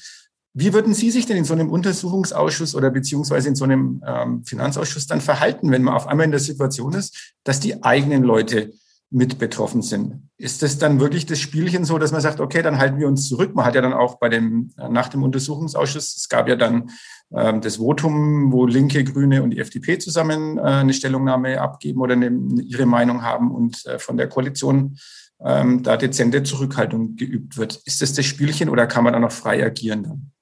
wie 0.52 0.72
würden 0.72 0.94
Sie 0.94 1.10
sich 1.10 1.26
denn 1.26 1.36
in 1.36 1.44
so 1.44 1.54
einem 1.54 1.70
Untersuchungsausschuss 1.70 2.74
oder 2.74 2.90
beziehungsweise 2.90 3.48
in 3.48 3.54
so 3.54 3.64
einem 3.64 4.02
ähm, 4.06 4.44
Finanzausschuss 4.44 5.06
dann 5.06 5.20
verhalten, 5.20 5.70
wenn 5.70 5.82
man 5.82 5.94
auf 5.94 6.06
einmal 6.06 6.24
in 6.24 6.32
der 6.32 6.40
Situation 6.40 6.94
ist, 6.94 7.34
dass 7.44 7.60
die 7.60 7.82
eigenen 7.84 8.24
Leute 8.24 8.72
mit 9.10 9.38
betroffen 9.38 9.82
sind? 9.82 10.28
Ist 10.36 10.62
das 10.62 10.78
dann 10.78 11.00
wirklich 11.00 11.26
das 11.26 11.40
Spielchen 11.40 11.84
so, 11.84 11.98
dass 11.98 12.12
man 12.12 12.20
sagt, 12.20 12.40
okay, 12.40 12.62
dann 12.62 12.78
halten 12.78 12.98
wir 12.98 13.08
uns 13.08 13.28
zurück? 13.28 13.54
Man 13.54 13.64
hat 13.64 13.74
ja 13.74 13.80
dann 13.80 13.92
auch 13.92 14.18
bei 14.18 14.28
dem, 14.28 14.72
äh, 14.78 14.88
nach 14.88 15.08
dem 15.08 15.22
Untersuchungsausschuss, 15.22 16.16
es 16.16 16.28
gab 16.28 16.48
ja 16.48 16.56
dann 16.56 16.90
ähm, 17.32 17.60
das 17.60 17.76
Votum, 17.76 18.52
wo 18.52 18.66
Linke, 18.66 19.04
Grüne 19.04 19.42
und 19.42 19.50
die 19.50 19.58
FDP 19.58 19.98
zusammen 19.98 20.58
äh, 20.58 20.62
eine 20.62 20.94
Stellungnahme 20.94 21.60
abgeben 21.60 22.00
oder 22.00 22.14
eine, 22.14 22.30
ihre 22.62 22.86
Meinung 22.86 23.22
haben 23.22 23.50
und 23.50 23.84
äh, 23.86 23.98
von 23.98 24.16
der 24.16 24.28
Koalition 24.28 24.96
ähm, 25.44 25.82
da 25.82 25.96
dezente 25.96 26.42
Zurückhaltung 26.42 27.16
geübt 27.16 27.56
wird. 27.56 27.80
Ist 27.84 28.02
das 28.02 28.12
das 28.12 28.26
Spielchen 28.26 28.68
oder 28.68 28.86
kann 28.86 29.04
man 29.04 29.12
da 29.12 29.18
noch 29.18 29.32
frei 29.32 29.64
agieren 29.64 30.02
dann? 30.04 30.32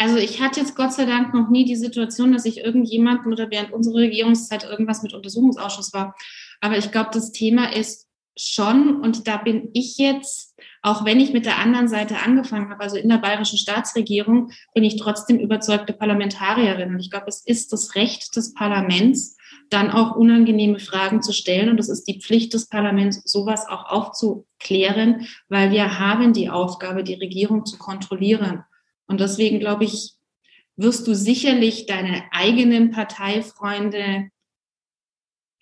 Also 0.00 0.16
ich 0.16 0.40
hatte 0.40 0.60
jetzt 0.60 0.76
Gott 0.76 0.94
sei 0.94 1.04
Dank 1.04 1.34
noch 1.34 1.50
nie 1.50 1.66
die 1.66 1.76
Situation, 1.76 2.32
dass 2.32 2.46
ich 2.46 2.64
irgendjemanden 2.64 3.30
oder 3.34 3.50
während 3.50 3.70
unserer 3.70 3.98
Regierungszeit 3.98 4.64
irgendwas 4.64 5.02
mit 5.02 5.12
Untersuchungsausschuss 5.12 5.92
war. 5.92 6.16
Aber 6.62 6.78
ich 6.78 6.90
glaube, 6.90 7.10
das 7.12 7.32
Thema 7.32 7.70
ist 7.74 8.08
schon, 8.34 9.02
und 9.02 9.28
da 9.28 9.36
bin 9.36 9.68
ich 9.74 9.98
jetzt, 9.98 10.58
auch 10.80 11.04
wenn 11.04 11.20
ich 11.20 11.34
mit 11.34 11.44
der 11.44 11.58
anderen 11.58 11.86
Seite 11.86 12.16
angefangen 12.24 12.70
habe, 12.70 12.82
also 12.82 12.96
in 12.96 13.10
der 13.10 13.18
bayerischen 13.18 13.58
Staatsregierung, 13.58 14.52
bin 14.72 14.84
ich 14.84 14.96
trotzdem 14.96 15.38
überzeugte 15.38 15.92
Parlamentarierin. 15.92 16.94
Und 16.94 17.00
ich 17.00 17.10
glaube, 17.10 17.26
es 17.28 17.44
ist 17.44 17.70
das 17.74 17.94
Recht 17.94 18.34
des 18.36 18.54
Parlaments, 18.54 19.36
dann 19.68 19.90
auch 19.90 20.16
unangenehme 20.16 20.78
Fragen 20.78 21.20
zu 21.20 21.34
stellen. 21.34 21.68
Und 21.68 21.78
es 21.78 21.90
ist 21.90 22.04
die 22.04 22.22
Pflicht 22.22 22.54
des 22.54 22.70
Parlaments, 22.70 23.20
sowas 23.30 23.68
auch 23.68 23.84
aufzuklären, 23.84 25.26
weil 25.50 25.70
wir 25.72 25.98
haben 25.98 26.32
die 26.32 26.48
Aufgabe, 26.48 27.04
die 27.04 27.16
Regierung 27.16 27.66
zu 27.66 27.76
kontrollieren. 27.76 28.64
Und 29.10 29.20
deswegen 29.20 29.58
glaube 29.58 29.84
ich, 29.84 30.12
wirst 30.76 31.06
du 31.08 31.14
sicherlich 31.14 31.86
deine 31.86 32.22
eigenen 32.30 32.92
Parteifreunde 32.92 34.28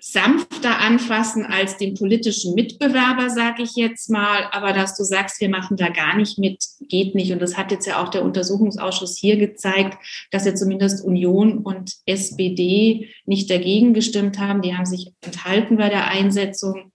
sanfter 0.00 0.78
anfassen 0.78 1.46
als 1.46 1.78
den 1.78 1.94
politischen 1.94 2.54
Mitbewerber, 2.54 3.30
sage 3.30 3.62
ich 3.62 3.74
jetzt 3.74 4.10
mal. 4.10 4.44
Aber 4.52 4.74
dass 4.74 4.98
du 4.98 5.02
sagst, 5.02 5.40
wir 5.40 5.48
machen 5.48 5.78
da 5.78 5.88
gar 5.88 6.14
nicht 6.14 6.38
mit, 6.38 6.62
geht 6.88 7.14
nicht. 7.14 7.32
Und 7.32 7.40
das 7.40 7.56
hat 7.56 7.72
jetzt 7.72 7.86
ja 7.86 8.02
auch 8.02 8.10
der 8.10 8.22
Untersuchungsausschuss 8.22 9.16
hier 9.18 9.38
gezeigt, 9.38 9.96
dass 10.30 10.44
ja 10.44 10.54
zumindest 10.54 11.02
Union 11.02 11.56
und 11.56 11.94
SPD 12.04 13.08
nicht 13.24 13.50
dagegen 13.50 13.94
gestimmt 13.94 14.38
haben. 14.38 14.60
Die 14.60 14.76
haben 14.76 14.86
sich 14.86 15.12
enthalten 15.22 15.78
bei 15.78 15.88
der 15.88 16.08
Einsetzung. 16.08 16.92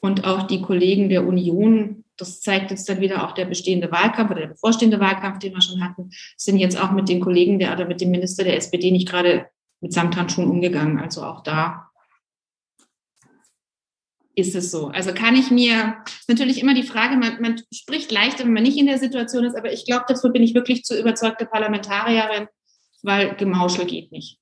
Und 0.00 0.24
auch 0.24 0.44
die 0.46 0.62
Kollegen 0.62 1.10
der 1.10 1.26
Union 1.26 2.04
das 2.20 2.40
zeigt 2.40 2.70
jetzt 2.70 2.88
dann 2.88 3.00
wieder 3.00 3.26
auch 3.26 3.32
der 3.32 3.46
bestehende 3.46 3.90
Wahlkampf 3.90 4.30
oder 4.30 4.40
der 4.40 4.48
bevorstehende 4.48 5.00
Wahlkampf, 5.00 5.38
den 5.38 5.54
wir 5.54 5.62
schon 5.62 5.82
hatten, 5.82 6.10
sind 6.36 6.58
jetzt 6.58 6.80
auch 6.80 6.92
mit 6.92 7.08
den 7.08 7.20
Kollegen 7.20 7.58
der 7.58 7.72
oder 7.72 7.86
mit 7.86 8.00
dem 8.00 8.10
Minister 8.10 8.44
der 8.44 8.56
SPD 8.56 8.90
nicht 8.90 9.08
gerade 9.08 9.46
mit 9.80 9.92
Samthandschuhen 9.92 10.50
umgegangen. 10.50 10.98
Also 10.98 11.22
auch 11.22 11.42
da 11.42 11.90
ist 14.34 14.54
es 14.54 14.70
so. 14.70 14.88
Also 14.88 15.12
kann 15.12 15.36
ich 15.36 15.50
mir, 15.50 15.96
natürlich 16.28 16.60
immer 16.60 16.74
die 16.74 16.82
Frage, 16.82 17.16
man, 17.16 17.40
man 17.40 17.62
spricht 17.72 18.10
leichter, 18.10 18.44
wenn 18.44 18.52
man 18.52 18.62
nicht 18.62 18.78
in 18.78 18.86
der 18.86 18.98
Situation 18.98 19.44
ist, 19.44 19.56
aber 19.56 19.72
ich 19.72 19.84
glaube, 19.84 20.04
dafür 20.08 20.30
bin 20.30 20.42
ich 20.42 20.54
wirklich 20.54 20.84
zu 20.84 20.98
überzeugte 20.98 21.46
Parlamentarierin, 21.46 22.48
weil 23.02 23.34
Gemauschel 23.36 23.86
geht 23.86 24.12
nicht. 24.12 24.39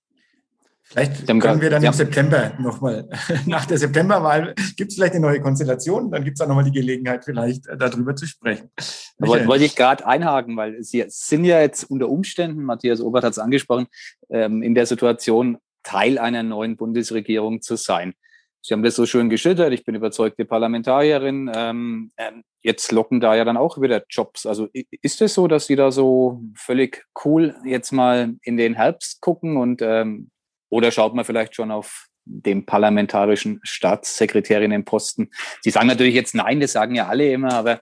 Vielleicht 0.90 1.26
können 1.26 1.60
wir 1.60 1.68
dann 1.68 1.82
ja. 1.82 1.90
im 1.90 1.94
September 1.94 2.52
nochmal, 2.58 3.08
nach 3.46 3.66
der 3.66 3.76
Septemberwahl 3.76 4.54
gibt 4.76 4.90
es 4.90 4.96
vielleicht 4.96 5.12
eine 5.12 5.26
neue 5.26 5.40
Konstellation, 5.40 6.10
dann 6.10 6.24
gibt 6.24 6.38
es 6.38 6.40
auch 6.40 6.48
nochmal 6.48 6.64
die 6.64 6.72
Gelegenheit, 6.72 7.26
vielleicht 7.26 7.66
äh, 7.66 7.76
darüber 7.76 8.16
zu 8.16 8.26
sprechen. 8.26 8.70
Michael. 9.18 9.46
Wollte 9.46 9.64
ich 9.64 9.76
gerade 9.76 10.06
einhaken, 10.06 10.56
weil 10.56 10.82
Sie 10.82 11.04
sind 11.08 11.44
ja 11.44 11.60
jetzt 11.60 11.84
unter 11.84 12.08
Umständen, 12.08 12.62
Matthias 12.62 13.02
Obert 13.02 13.24
hat 13.24 13.32
es 13.32 13.38
angesprochen, 13.38 13.86
ähm, 14.30 14.62
in 14.62 14.74
der 14.74 14.86
Situation, 14.86 15.58
Teil 15.82 16.18
einer 16.18 16.42
neuen 16.42 16.76
Bundesregierung 16.76 17.60
zu 17.60 17.76
sein. 17.76 18.14
Sie 18.62 18.74
haben 18.74 18.82
das 18.82 18.96
so 18.96 19.06
schön 19.06 19.28
geschildert, 19.28 19.72
ich 19.72 19.84
bin 19.84 19.94
überzeugte 19.94 20.44
Parlamentarierin. 20.44 21.50
Ähm, 21.54 22.12
ähm, 22.16 22.44
jetzt 22.62 22.92
locken 22.92 23.20
da 23.20 23.34
ja 23.36 23.44
dann 23.44 23.56
auch 23.56 23.80
wieder 23.80 24.04
Jobs. 24.08 24.46
Also 24.46 24.68
ist 24.72 25.22
es 25.22 25.34
so, 25.34 25.48
dass 25.48 25.66
Sie 25.66 25.76
da 25.76 25.90
so 25.90 26.42
völlig 26.56 27.04
cool 27.24 27.54
jetzt 27.64 27.92
mal 27.92 28.34
in 28.42 28.56
den 28.56 28.74
Herbst 28.74 29.20
gucken 29.20 29.56
und 29.56 29.82
oder 30.68 30.90
schaut 30.90 31.14
man 31.14 31.24
vielleicht 31.24 31.54
schon 31.54 31.70
auf 31.70 32.08
dem 32.24 32.66
parlamentarischen 32.66 33.60
Staatssekretärinnenposten? 33.62 35.30
Sie 35.62 35.70
sagen 35.70 35.88
natürlich 35.88 36.14
jetzt 36.14 36.34
nein, 36.34 36.60
das 36.60 36.72
sagen 36.72 36.94
ja 36.94 37.08
alle 37.08 37.32
immer, 37.32 37.52
aber 37.52 37.72
äh, 37.72 37.78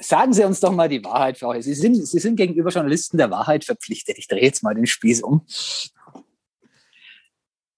sagen 0.00 0.32
Sie 0.32 0.44
uns 0.44 0.60
doch 0.60 0.72
mal 0.72 0.88
die 0.88 1.04
Wahrheit, 1.04 1.38
Frau. 1.38 1.58
Sie 1.60 1.74
sind, 1.74 1.94
Sie 1.94 2.18
sind 2.18 2.36
gegenüber 2.36 2.70
Journalisten 2.70 3.18
der 3.18 3.30
Wahrheit 3.30 3.64
verpflichtet. 3.64 4.18
Ich 4.18 4.28
drehe 4.28 4.42
jetzt 4.42 4.62
mal 4.62 4.74
den 4.74 4.86
Spieß 4.86 5.22
um. 5.22 5.46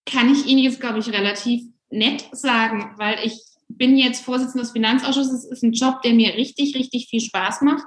Kann 0.07 0.33
ich 0.33 0.47
Ihnen 0.47 0.61
jetzt, 0.61 0.81
glaube 0.81 0.99
ich, 0.99 1.13
relativ 1.13 1.63
nett 1.91 2.29
sagen, 2.33 2.95
weil 2.97 3.19
ich 3.25 3.41
bin 3.69 3.97
jetzt 3.97 4.25
Vorsitzende 4.25 4.63
des 4.63 4.73
Finanzausschusses. 4.73 5.45
Es 5.45 5.51
ist 5.51 5.63
ein 5.63 5.73
Job, 5.73 6.03
der 6.03 6.15
mir 6.15 6.35
richtig, 6.35 6.75
richtig 6.75 7.09
viel 7.09 7.21
Spaß 7.21 7.63
macht. 7.63 7.87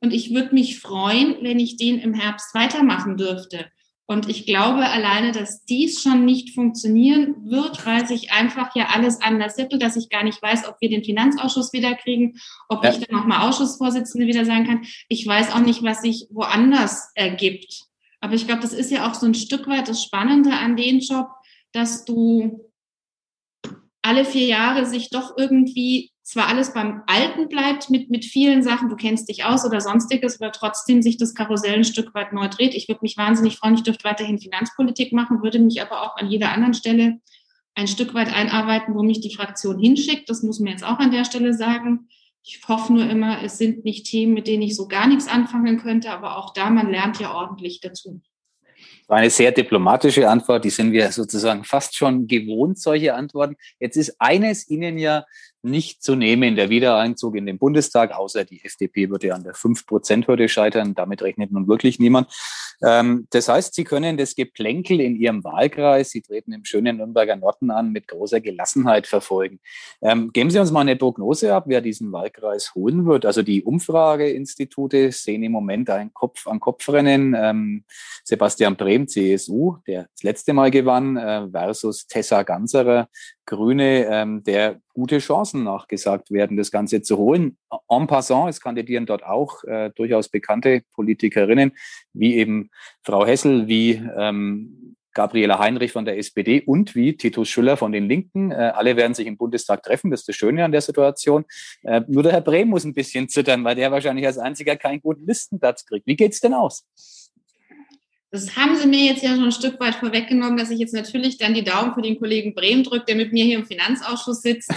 Und 0.00 0.12
ich 0.12 0.34
würde 0.34 0.54
mich 0.54 0.80
freuen, 0.80 1.36
wenn 1.42 1.58
ich 1.58 1.76
den 1.76 1.98
im 1.98 2.14
Herbst 2.14 2.54
weitermachen 2.54 3.16
dürfte. 3.16 3.66
Und 4.08 4.28
ich 4.28 4.46
glaube 4.46 4.88
alleine, 4.88 5.32
dass 5.32 5.64
dies 5.64 6.00
schon 6.00 6.24
nicht 6.24 6.54
funktionieren 6.54 7.34
wird, 7.50 7.84
weil 7.84 8.06
sich 8.06 8.30
einfach 8.30 8.74
ja 8.76 8.86
alles 8.94 9.20
anders 9.20 9.56
sippelt, 9.56 9.82
dass 9.82 9.96
ich 9.96 10.10
gar 10.10 10.22
nicht 10.22 10.40
weiß, 10.40 10.68
ob 10.68 10.76
wir 10.80 10.88
den 10.88 11.02
Finanzausschuss 11.02 11.72
wiederkriegen, 11.72 12.38
ob 12.68 12.84
ja. 12.84 12.90
ich 12.90 12.98
dann 12.98 13.16
nochmal 13.16 13.48
Ausschussvorsitzende 13.48 14.28
wieder 14.28 14.44
sein 14.44 14.64
kann. 14.64 14.86
Ich 15.08 15.26
weiß 15.26 15.52
auch 15.52 15.60
nicht, 15.60 15.82
was 15.82 16.02
sich 16.02 16.28
woanders 16.30 17.10
ergibt. 17.16 17.86
Aber 18.20 18.34
ich 18.34 18.46
glaube, 18.46 18.62
das 18.62 18.72
ist 18.72 18.92
ja 18.92 19.10
auch 19.10 19.14
so 19.14 19.26
ein 19.26 19.34
Stück 19.34 19.66
weit 19.66 19.88
das 19.88 20.04
Spannende 20.04 20.52
an 20.52 20.76
dem 20.76 21.00
Job, 21.00 21.26
dass 21.72 22.04
du 22.04 22.70
alle 24.02 24.24
vier 24.24 24.46
Jahre 24.46 24.86
sich 24.86 25.10
doch 25.10 25.36
irgendwie 25.36 26.12
zwar 26.26 26.48
alles 26.48 26.74
beim 26.74 27.02
Alten 27.06 27.48
bleibt 27.48 27.88
mit, 27.88 28.10
mit 28.10 28.24
vielen 28.24 28.64
Sachen, 28.64 28.88
du 28.88 28.96
kennst 28.96 29.28
dich 29.28 29.44
aus 29.44 29.64
oder 29.64 29.80
sonstiges, 29.80 30.40
aber 30.40 30.50
trotzdem 30.50 31.00
sich 31.00 31.16
das 31.16 31.34
Karussell 31.34 31.74
ein 31.76 31.84
Stück 31.84 32.14
weit 32.14 32.32
neu 32.32 32.48
dreht. 32.48 32.74
Ich 32.74 32.88
würde 32.88 32.98
mich 33.02 33.16
wahnsinnig 33.16 33.56
freuen, 33.56 33.76
ich 33.76 33.84
dürfte 33.84 34.02
weiterhin 34.02 34.40
Finanzpolitik 34.40 35.12
machen, 35.12 35.42
würde 35.44 35.60
mich 35.60 35.80
aber 35.80 36.02
auch 36.02 36.16
an 36.16 36.28
jeder 36.28 36.50
anderen 36.50 36.74
Stelle 36.74 37.20
ein 37.76 37.86
Stück 37.86 38.12
weit 38.12 38.34
einarbeiten, 38.34 38.96
wo 38.96 39.04
mich 39.04 39.20
die 39.20 39.34
Fraktion 39.36 39.78
hinschickt. 39.78 40.28
Das 40.28 40.42
muss 40.42 40.58
man 40.58 40.72
jetzt 40.72 40.84
auch 40.84 40.98
an 40.98 41.12
der 41.12 41.24
Stelle 41.24 41.54
sagen. 41.54 42.08
Ich 42.42 42.60
hoffe 42.66 42.92
nur 42.92 43.08
immer, 43.08 43.44
es 43.44 43.56
sind 43.58 43.84
nicht 43.84 44.06
Themen, 44.06 44.34
mit 44.34 44.48
denen 44.48 44.62
ich 44.62 44.74
so 44.74 44.88
gar 44.88 45.06
nichts 45.06 45.28
anfangen 45.28 45.78
könnte, 45.78 46.10
aber 46.10 46.38
auch 46.38 46.52
da, 46.54 46.70
man 46.70 46.90
lernt 46.90 47.20
ja 47.20 47.34
ordentlich 47.34 47.80
dazu 47.80 48.20
war 49.08 49.18
eine 49.18 49.30
sehr 49.30 49.52
diplomatische 49.52 50.28
Antwort. 50.28 50.64
Die 50.64 50.70
sind 50.70 50.92
wir 50.92 51.10
sozusagen 51.12 51.64
fast 51.64 51.96
schon 51.96 52.26
gewohnt, 52.26 52.78
solche 52.78 53.14
Antworten. 53.14 53.56
Jetzt 53.78 53.96
ist 53.96 54.16
eines 54.18 54.68
Ihnen 54.68 54.98
ja 54.98 55.24
nicht 55.66 56.02
zu 56.02 56.14
nehmen, 56.14 56.56
der 56.56 56.70
Wiedereinzug 56.70 57.36
in 57.36 57.44
den 57.44 57.58
Bundestag, 57.58 58.12
außer 58.16 58.44
die 58.44 58.64
FDP 58.64 59.10
würde 59.10 59.34
an 59.34 59.44
der 59.44 59.54
5-Prozent-Hürde 59.54 60.48
scheitern. 60.48 60.94
Damit 60.94 61.22
rechnet 61.22 61.52
nun 61.52 61.68
wirklich 61.68 61.98
niemand. 61.98 62.32
Ähm, 62.82 63.26
das 63.30 63.48
heißt, 63.48 63.74
Sie 63.74 63.84
können 63.84 64.16
das 64.16 64.34
Geplänkel 64.34 65.00
in 65.00 65.16
Ihrem 65.16 65.44
Wahlkreis, 65.44 66.10
Sie 66.10 66.22
treten 66.22 66.52
im 66.52 66.64
schönen 66.64 66.98
Nürnberger 66.98 67.36
Norden 67.36 67.70
an, 67.70 67.92
mit 67.92 68.08
großer 68.08 68.40
Gelassenheit 68.40 69.06
verfolgen. 69.06 69.60
Ähm, 70.00 70.32
geben 70.32 70.50
Sie 70.50 70.58
uns 70.58 70.70
mal 70.70 70.80
eine 70.80 70.96
Prognose 70.96 71.54
ab, 71.54 71.64
wer 71.66 71.80
diesen 71.80 72.12
Wahlkreis 72.12 72.74
holen 72.74 73.06
wird. 73.06 73.26
Also 73.26 73.42
die 73.42 73.62
Umfrageinstitute 73.62 75.12
sehen 75.12 75.42
im 75.42 75.52
Moment 75.52 75.90
ein 75.90 76.12
Kopf-an-Kopf-Rennen. 76.12 77.34
Ähm, 77.36 77.84
Sebastian 78.24 78.76
Brehm, 78.76 79.08
CSU, 79.08 79.76
der 79.86 80.08
das 80.12 80.22
letzte 80.22 80.52
Mal 80.52 80.70
gewann, 80.70 81.16
äh, 81.16 81.48
versus 81.50 82.06
Tessa 82.06 82.42
Ganserer, 82.42 83.08
Grüne, 83.46 84.06
ähm, 84.10 84.42
der 84.42 84.80
gute 84.96 85.18
Chancen 85.18 85.62
nachgesagt 85.62 86.30
werden, 86.30 86.56
das 86.56 86.70
Ganze 86.70 87.02
zu 87.02 87.18
holen. 87.18 87.58
En 87.88 88.06
passant, 88.06 88.48
es 88.48 88.60
kandidieren 88.60 89.04
dort 89.04 89.24
auch 89.24 89.62
äh, 89.64 89.90
durchaus 89.94 90.30
bekannte 90.30 90.82
Politikerinnen, 90.94 91.72
wie 92.14 92.36
eben 92.36 92.70
Frau 93.02 93.26
Hessel, 93.26 93.68
wie 93.68 94.02
ähm, 94.16 94.96
Gabriela 95.12 95.58
Heinrich 95.58 95.92
von 95.92 96.06
der 96.06 96.16
SPD 96.16 96.62
und 96.62 96.94
wie 96.94 97.14
Titus 97.16 97.50
Schüller 97.50 97.76
von 97.76 97.92
den 97.92 98.08
Linken. 98.08 98.52
Äh, 98.52 98.72
alle 98.74 98.96
werden 98.96 99.12
sich 99.12 99.26
im 99.26 99.36
Bundestag 99.36 99.82
treffen. 99.82 100.10
Das 100.10 100.20
ist 100.20 100.28
das 100.30 100.36
Schöne 100.36 100.64
an 100.64 100.72
der 100.72 100.80
Situation. 100.80 101.44
Äh, 101.82 102.00
nur 102.08 102.22
der 102.22 102.32
Herr 102.32 102.40
Brehm 102.40 102.68
muss 102.68 102.84
ein 102.84 102.94
bisschen 102.94 103.28
zittern, 103.28 103.64
weil 103.64 103.76
der 103.76 103.92
wahrscheinlich 103.92 104.26
als 104.26 104.38
einziger 104.38 104.76
keinen 104.76 105.02
guten 105.02 105.26
Listenplatz 105.26 105.84
kriegt. 105.84 106.06
Wie 106.06 106.16
geht's 106.16 106.40
denn 106.40 106.54
aus? 106.54 106.86
Das 108.30 108.56
haben 108.56 108.76
Sie 108.76 108.86
mir 108.86 109.04
jetzt 109.04 109.22
ja 109.22 109.30
schon 109.30 109.44
ein 109.44 109.52
Stück 109.52 109.78
weit 109.80 109.94
vorweggenommen, 109.96 110.56
dass 110.56 110.70
ich 110.70 110.78
jetzt 110.78 110.94
natürlich 110.94 111.38
dann 111.38 111.54
die 111.54 111.64
Daumen 111.64 111.94
für 111.94 112.02
den 112.02 112.18
Kollegen 112.18 112.54
Brehm 112.54 112.82
drücke, 112.82 113.06
der 113.06 113.16
mit 113.16 113.32
mir 113.32 113.44
hier 113.44 113.58
im 113.58 113.66
Finanzausschuss 113.66 114.42
sitzt. 114.42 114.72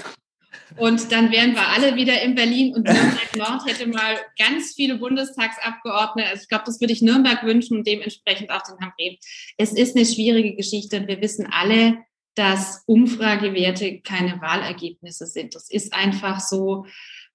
Und 0.78 1.12
dann 1.12 1.32
wären 1.32 1.56
wir 1.56 1.68
alle 1.68 1.96
wieder 1.96 2.22
in 2.22 2.36
Berlin 2.36 2.76
und 2.76 2.86
Nürnberg 2.86 3.36
Nord 3.36 3.66
hätte 3.66 3.88
mal 3.88 4.18
ganz 4.38 4.74
viele 4.76 4.98
Bundestagsabgeordnete. 4.98 6.30
Also 6.30 6.44
ich 6.44 6.50
glaube, 6.50 6.64
das 6.66 6.80
würde 6.80 6.94
ich 6.94 7.02
Nürnberg 7.02 7.44
wünschen 7.44 7.78
und 7.78 7.88
dementsprechend 7.88 8.52
auch 8.52 8.62
den 8.62 8.78
Herrn 8.80 8.94
Brehm. 8.98 9.18
Es 9.58 9.74
ist 9.74 9.96
eine 9.96 10.06
schwierige 10.06 10.56
Geschichte 10.56 10.98
und 10.98 11.08
wir 11.08 11.22
wissen 11.22 11.48
alle, 11.52 11.98
dass 12.36 12.84
Umfragewerte 12.86 14.02
keine 14.02 14.40
Wahlergebnisse 14.42 15.26
sind. 15.26 15.56
Das 15.56 15.70
ist 15.70 15.94
einfach 15.94 16.40
so. 16.40 16.86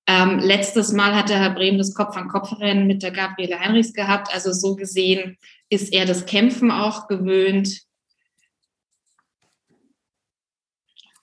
Ähm, 0.07 0.39
letztes 0.39 0.93
Mal 0.93 1.15
hatte 1.15 1.35
Herr 1.35 1.55
Brehm 1.55 1.79
das 1.79 1.95
Kopf-an-Kopf-Rennen 1.95 2.87
mit 2.87 3.03
der 3.03 3.11
Gabriele 3.11 3.59
Heinrichs 3.59 3.95
gehabt. 3.95 4.33
Also 4.35 4.53
so 4.53 4.77
gesehen 4.77 5.39
ist 5.71 5.93
er 5.93 6.05
das 6.05 6.27
Kämpfen 6.27 6.71
auch 6.71 7.09
gewöhnt. 7.09 7.81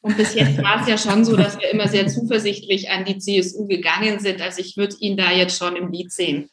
Und 0.01 0.17
bis 0.17 0.33
jetzt 0.33 0.57
war 0.63 0.81
es 0.81 0.87
ja 0.87 0.97
schon 0.97 1.23
so, 1.23 1.35
dass 1.35 1.59
wir 1.59 1.69
immer 1.69 1.87
sehr 1.87 2.07
zuversichtlich 2.07 2.89
an 2.89 3.05
die 3.05 3.19
CSU 3.19 3.67
gegangen 3.67 4.19
sind. 4.19 4.41
Also 4.41 4.61
ich 4.61 4.75
würde 4.75 4.95
ihn 4.99 5.15
da 5.15 5.31
jetzt 5.31 5.55
schon 5.55 5.75
im 5.75 5.91
Lied 5.91 6.11
sehen. 6.11 6.49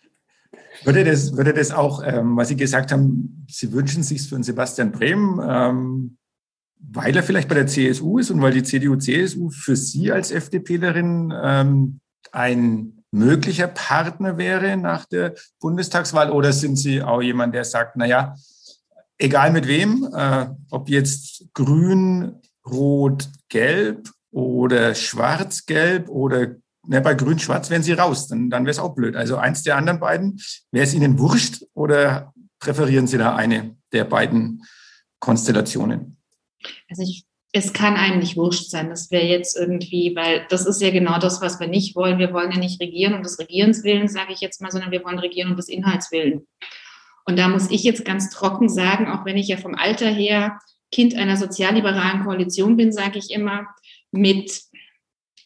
Würde 0.85 1.05
das, 1.05 1.35
würde 1.35 1.55
das 1.55 1.71
auch, 1.71 2.03
ähm, 2.05 2.37
was 2.37 2.49
Sie 2.49 2.57
gesagt 2.57 2.93
haben, 2.93 3.47
Sie 3.49 3.73
wünschen 3.73 4.03
sich 4.03 4.29
für 4.29 4.35
einen 4.35 4.45
Sebastian 4.45 4.93
Brehm, 4.93 5.41
ähm, 5.43 6.19
weil 6.79 7.17
er 7.17 7.23
vielleicht 7.23 7.49
bei 7.49 7.55
der 7.55 7.67
CSU 7.67 8.19
ist 8.19 8.31
und 8.31 8.41
weil 8.43 8.53
die 8.53 8.63
CDU-CSU 8.63 9.51
für 9.51 9.77
Sie 9.77 10.13
als 10.13 10.31
FDPlerin 10.31 11.33
ähm, 11.43 12.01
ein 12.33 13.05
möglicher 13.11 13.69
Partner 13.69 14.39
wäre 14.39 14.77
nach 14.77 15.07
der 15.07 15.35
Bundestagswahl? 15.61 16.31
Oder 16.31 16.53
sind 16.53 16.77
Sie 16.77 17.03
auch 17.03 17.23
jemand, 17.23 17.55
der 17.55 17.65
sagt, 17.65 17.97
naja, 17.97 18.35
egal 19.19 19.53
mit 19.53 19.67
wem, 19.67 20.09
äh, 20.15 20.47
ob 20.71 20.89
jetzt 20.89 21.45
grün, 21.55 22.37
rot, 22.67 23.29
gelb 23.49 24.11
oder 24.31 24.95
schwarz-gelb 24.95 26.09
oder 26.09 26.57
ne, 26.87 27.01
bei 27.01 27.15
grün-schwarz 27.15 27.71
wären 27.71 27.83
Sie 27.83 27.93
raus, 27.93 28.29
dann, 28.29 28.51
dann 28.51 28.65
wäre 28.65 28.73
es 28.73 28.79
auch 28.79 28.95
blöd. 28.95 29.17
Also 29.17 29.37
eins 29.37 29.63
der 29.63 29.77
anderen 29.77 30.01
beiden, 30.01 30.41
wäre 30.71 30.85
es 30.85 30.95
Ihnen 30.95 31.19
wurscht 31.19 31.65
oder 31.75 32.33
präferieren 32.59 33.07
Sie 33.07 33.19
da 33.19 33.35
eine 33.35 33.77
der 33.93 34.05
beiden 34.05 34.65
Konstellationen? 35.19 36.17
Also 36.89 37.03
ich 37.03 37.25
es 37.53 37.73
kann 37.73 37.97
einem 37.97 38.19
nicht 38.19 38.37
wurscht 38.37 38.71
sein. 38.71 38.91
Das 38.91 39.11
wäre 39.11 39.27
jetzt 39.27 39.57
irgendwie, 39.57 40.15
weil 40.15 40.47
das 40.51 40.67
ist 40.67 40.83
ja 40.83 40.91
genau 40.91 41.19
das, 41.19 41.41
was 41.41 41.59
wir 41.59 41.67
nicht 41.67 41.97
wollen. 41.97 42.19
Wir 42.19 42.33
wollen 42.33 42.53
ja 42.53 42.59
nicht 42.59 42.81
regieren 42.81 43.15
um 43.15 43.23
des 43.23 43.39
Regierens 43.39 43.85
willen, 43.85 44.09
sage 44.09 44.33
ich 44.33 44.41
jetzt 44.41 44.61
mal, 44.61 44.71
sondern 44.71 44.91
wir 44.91 45.03
wollen 45.05 45.19
regieren 45.19 45.51
um 45.51 45.57
des 45.57 45.69
Inhalts 45.69 46.13
willen. 46.13 46.47
Und 47.25 47.39
da 47.39 47.49
muss 47.49 47.71
ich 47.71 47.83
jetzt 47.85 48.05
ganz 48.05 48.31
trocken 48.31 48.69
sagen, 48.69 49.09
auch 49.09 49.25
wenn 49.25 49.37
ich 49.37 49.49
ja 49.49 49.57
vom 49.57 49.75
Alter 49.75 50.09
her 50.09 50.59
Kind 50.91 51.15
einer 51.15 51.37
sozialliberalen 51.37 52.25
Koalition 52.25 52.77
bin, 52.77 52.93
sage 52.93 53.19
ich 53.19 53.31
immer, 53.31 53.67
mit 54.11 54.63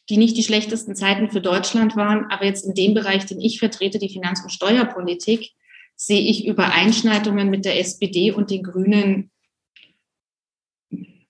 die 0.09 0.17
nicht 0.17 0.35
die 0.35 0.43
schlechtesten 0.43 0.95
Zeiten 0.95 1.29
für 1.29 1.41
Deutschland 1.41 1.95
waren, 1.95 2.25
aber 2.29 2.45
jetzt 2.45 2.65
in 2.65 2.73
dem 2.73 2.93
Bereich, 2.93 3.25
den 3.25 3.39
ich 3.39 3.59
vertrete, 3.59 3.99
die 3.99 4.09
Finanz- 4.09 4.43
und 4.43 4.51
Steuerpolitik, 4.51 5.51
sehe 5.95 6.21
ich 6.21 6.45
Übereinschneidungen 6.45 7.49
mit 7.49 7.65
der 7.65 7.79
SPD 7.79 8.31
und 8.31 8.49
den 8.51 8.63
Grünen 8.63 9.31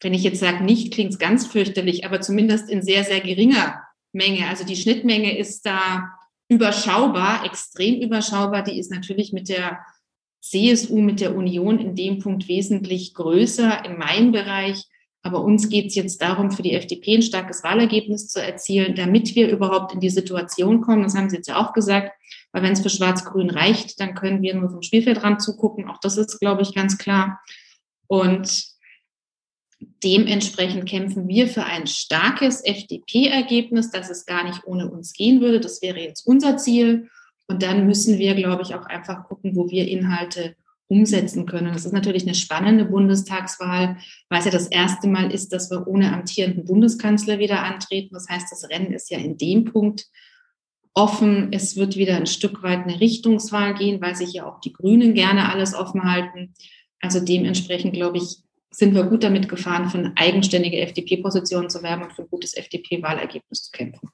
wenn 0.03 0.13
ich 0.13 0.23
jetzt 0.23 0.39
sage, 0.39 0.63
nicht, 0.63 0.93
klingt 0.93 1.11
es 1.13 1.19
ganz 1.19 1.47
fürchterlich, 1.47 2.05
aber 2.05 2.21
zumindest 2.21 2.69
in 2.69 2.81
sehr, 2.81 3.03
sehr 3.03 3.21
geringer 3.21 3.81
Menge. 4.11 4.47
Also 4.47 4.65
die 4.65 4.75
Schnittmenge 4.75 5.37
ist 5.37 5.65
da 5.65 6.09
überschaubar, 6.49 7.45
extrem 7.45 8.01
überschaubar. 8.01 8.63
Die 8.63 8.77
ist 8.77 8.91
natürlich 8.91 9.33
mit 9.33 9.49
der 9.49 9.79
CSU, 10.41 10.99
mit 10.99 11.21
der 11.21 11.35
Union 11.35 11.79
in 11.79 11.95
dem 11.95 12.19
Punkt 12.19 12.47
wesentlich 12.47 13.13
größer 13.13 13.85
in 13.85 13.97
meinem 13.97 14.31
Bereich. 14.31 14.83
Aber 15.25 15.41
uns 15.41 15.69
geht 15.69 15.87
es 15.87 15.95
jetzt 15.95 16.21
darum, 16.21 16.51
für 16.51 16.63
die 16.63 16.73
FDP 16.73 17.15
ein 17.15 17.21
starkes 17.21 17.63
Wahlergebnis 17.63 18.27
zu 18.27 18.43
erzielen, 18.43 18.93
damit 18.95 19.35
wir 19.35 19.49
überhaupt 19.49 19.93
in 19.93 20.01
die 20.01 20.09
Situation 20.09 20.81
kommen. 20.81 21.03
Das 21.03 21.15
haben 21.15 21.29
Sie 21.29 21.37
jetzt 21.37 21.47
ja 21.47 21.65
auch 21.65 21.71
gesagt. 21.71 22.11
Weil 22.51 22.61
wenn 22.61 22.73
es 22.73 22.81
für 22.81 22.89
Schwarz-Grün 22.89 23.49
reicht, 23.49 24.01
dann 24.01 24.15
können 24.15 24.41
wir 24.41 24.53
nur 24.53 24.69
vom 24.69 24.81
Spielfeldrand 24.81 25.41
zugucken. 25.41 25.87
Auch 25.87 25.99
das 25.99 26.17
ist, 26.17 26.39
glaube 26.39 26.61
ich, 26.61 26.75
ganz 26.75 26.97
klar. 26.97 27.39
Und 28.07 28.72
Dementsprechend 30.03 30.87
kämpfen 30.87 31.27
wir 31.27 31.47
für 31.47 31.63
ein 31.63 31.87
starkes 31.87 32.63
FDP-Ergebnis, 32.63 33.91
dass 33.91 34.09
es 34.09 34.25
gar 34.25 34.43
nicht 34.43 34.65
ohne 34.65 34.89
uns 34.89 35.13
gehen 35.13 35.41
würde. 35.41 35.59
Das 35.59 35.81
wäre 35.81 35.99
jetzt 35.99 36.25
unser 36.25 36.57
Ziel. 36.57 37.09
Und 37.47 37.63
dann 37.63 37.85
müssen 37.85 38.17
wir, 38.17 38.35
glaube 38.35 38.63
ich, 38.63 38.75
auch 38.75 38.85
einfach 38.85 39.25
gucken, 39.25 39.55
wo 39.55 39.69
wir 39.69 39.87
Inhalte 39.87 40.55
umsetzen 40.87 41.45
können. 41.45 41.73
Das 41.73 41.85
ist 41.85 41.93
natürlich 41.93 42.23
eine 42.23 42.35
spannende 42.35 42.85
Bundestagswahl, 42.85 43.97
weil 44.29 44.39
es 44.39 44.45
ja 44.45 44.51
das 44.51 44.67
erste 44.67 45.07
Mal 45.07 45.31
ist, 45.31 45.51
dass 45.53 45.71
wir 45.71 45.87
ohne 45.87 46.13
amtierenden 46.13 46.65
Bundeskanzler 46.65 47.39
wieder 47.39 47.63
antreten. 47.63 48.13
Das 48.13 48.27
heißt, 48.29 48.51
das 48.51 48.69
Rennen 48.69 48.93
ist 48.93 49.09
ja 49.09 49.17
in 49.17 49.37
dem 49.37 49.65
Punkt 49.65 50.05
offen. 50.93 51.51
Es 51.51 51.75
wird 51.75 51.95
wieder 51.95 52.15
ein 52.15 52.27
Stück 52.27 52.61
weit 52.63 52.83
eine 52.83 52.99
Richtungswahl 52.99 53.73
gehen, 53.73 54.01
weil 54.01 54.15
sich 54.15 54.33
ja 54.33 54.45
auch 54.45 54.59
die 54.59 54.73
Grünen 54.73 55.13
gerne 55.13 55.51
alles 55.51 55.73
offen 55.73 56.03
halten. 56.03 56.53
Also 56.99 57.19
dementsprechend, 57.19 57.93
glaube 57.93 58.17
ich, 58.17 58.37
sind 58.73 58.95
wir 58.95 59.03
gut 59.03 59.23
damit 59.23 59.47
gefahren, 59.47 59.89
für 59.89 59.99
eine 59.99 60.13
eigenständige 60.15 60.79
FDP-Position 60.81 61.69
zu 61.69 61.83
werben 61.83 62.03
und 62.03 62.13
für 62.13 62.23
ein 62.23 62.29
gutes 62.29 62.55
FDP-Wahlergebnis 62.55 63.63
zu 63.63 63.71
kämpfen. 63.71 64.09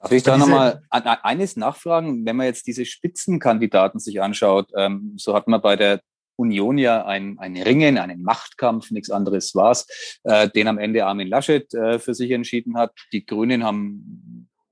Darf 0.00 0.12
ich 0.12 0.22
da 0.22 0.36
nochmal 0.36 0.82
eines 0.90 1.56
nachfragen? 1.56 2.26
Wenn 2.26 2.36
man 2.36 2.46
jetzt 2.46 2.66
diese 2.66 2.84
Spitzenkandidaten 2.84 3.98
sich 3.98 4.20
anschaut, 4.20 4.70
ähm, 4.76 5.14
so 5.16 5.34
hat 5.34 5.48
man 5.48 5.60
bei 5.62 5.76
der 5.76 6.00
Union 6.36 6.76
ja 6.76 7.06
ein, 7.06 7.38
ein 7.38 7.56
Ringen, 7.56 7.96
einen 7.96 8.22
Machtkampf, 8.22 8.90
nichts 8.90 9.10
anderes 9.10 9.54
war 9.54 9.70
es, 9.70 10.20
äh, 10.24 10.48
den 10.50 10.68
am 10.68 10.78
Ende 10.78 11.06
Armin 11.06 11.28
Laschet 11.28 11.72
äh, 11.74 11.98
für 11.98 12.14
sich 12.14 12.30
entschieden 12.30 12.76
hat. 12.76 12.92
Die 13.12 13.24
Grünen 13.24 13.64
haben 13.64 14.22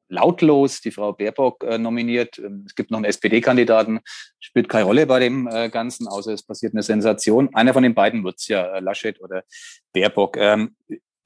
lautlos 0.09 0.81
die 0.81 0.90
Frau 0.90 1.12
Baerbock 1.12 1.64
äh, 1.64 1.79
nominiert. 1.79 2.38
Ähm, 2.38 2.64
es 2.67 2.75
gibt 2.75 2.90
noch 2.90 2.99
einen 2.99 3.07
SPD-Kandidaten, 3.07 4.01
spielt 4.40 4.69
keine 4.69 4.85
Rolle 4.85 5.07
bei 5.07 5.19
dem 5.19 5.49
äh, 5.49 5.69
Ganzen, 5.69 6.09
außer 6.09 6.33
es 6.33 6.43
passiert 6.43 6.75
eine 6.75 6.83
Sensation. 6.83 7.55
Einer 7.55 7.73
von 7.73 7.83
den 7.83 7.95
beiden 7.95 8.25
wird's 8.25 8.49
ja, 8.49 8.77
äh, 8.77 8.81
Laschet 8.81 9.21
oder 9.21 9.45
Baerbock. 9.93 10.37
Ähm, 10.37 10.77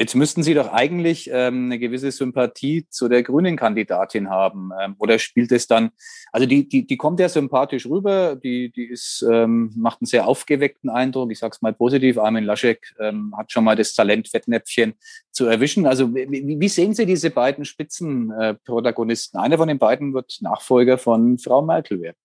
Jetzt 0.00 0.14
müssten 0.14 0.44
Sie 0.44 0.54
doch 0.54 0.72
eigentlich 0.72 1.28
ähm, 1.32 1.64
eine 1.64 1.78
gewisse 1.80 2.12
Sympathie 2.12 2.86
zu 2.88 3.08
der 3.08 3.24
grünen 3.24 3.56
Kandidatin 3.56 4.30
haben. 4.30 4.70
Ähm, 4.80 4.94
oder 4.98 5.18
spielt 5.18 5.50
es 5.50 5.66
dann, 5.66 5.90
also 6.30 6.46
die, 6.46 6.68
die, 6.68 6.86
die 6.86 6.96
kommt 6.96 7.18
ja 7.18 7.28
sympathisch 7.28 7.84
rüber, 7.84 8.36
die, 8.36 8.70
die 8.70 8.84
ist, 8.84 9.26
ähm, 9.28 9.72
macht 9.74 10.00
einen 10.00 10.06
sehr 10.06 10.28
aufgeweckten 10.28 10.88
Eindruck. 10.88 11.32
Ich 11.32 11.40
sage 11.40 11.56
es 11.56 11.62
mal 11.62 11.72
positiv, 11.72 12.16
Armin 12.16 12.44
Laschek 12.44 12.94
ähm, 13.00 13.34
hat 13.36 13.50
schon 13.50 13.64
mal 13.64 13.74
das 13.74 13.92
Talent, 13.92 14.28
Fettnäpfchen 14.28 14.94
zu 15.32 15.46
erwischen. 15.46 15.84
Also 15.84 16.14
wie, 16.14 16.60
wie 16.60 16.68
sehen 16.68 16.94
Sie 16.94 17.04
diese 17.04 17.30
beiden 17.30 17.64
Spitzenprotagonisten? 17.64 19.40
Äh, 19.40 19.42
Einer 19.42 19.58
von 19.58 19.66
den 19.66 19.80
beiden 19.80 20.14
wird 20.14 20.38
Nachfolger 20.42 20.98
von 20.98 21.38
Frau 21.38 21.60
Merkel 21.60 22.00
werden. 22.00 22.16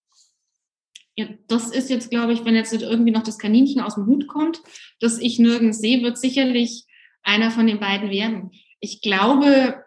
Ja, 1.15 1.25
das 1.47 1.69
ist 1.69 1.89
jetzt, 1.89 2.11
glaube 2.11 2.33
ich, 2.33 2.45
wenn 2.45 2.53
jetzt 2.53 2.71
irgendwie 2.71 3.11
noch 3.11 3.23
das 3.23 3.39
Kaninchen 3.39 3.81
aus 3.81 3.95
dem 3.95 4.05
Hut 4.05 4.27
kommt, 4.27 4.61
das 4.99 5.17
ich 5.17 5.39
nirgends 5.39 5.79
sehe, 5.79 6.03
wird 6.03 6.19
sicherlich 6.19 6.85
einer 7.23 7.51
von 7.51 7.67
den 7.67 7.79
beiden 7.79 8.09
werden. 8.09 8.51
Ich 8.79 9.01
glaube, 9.01 9.83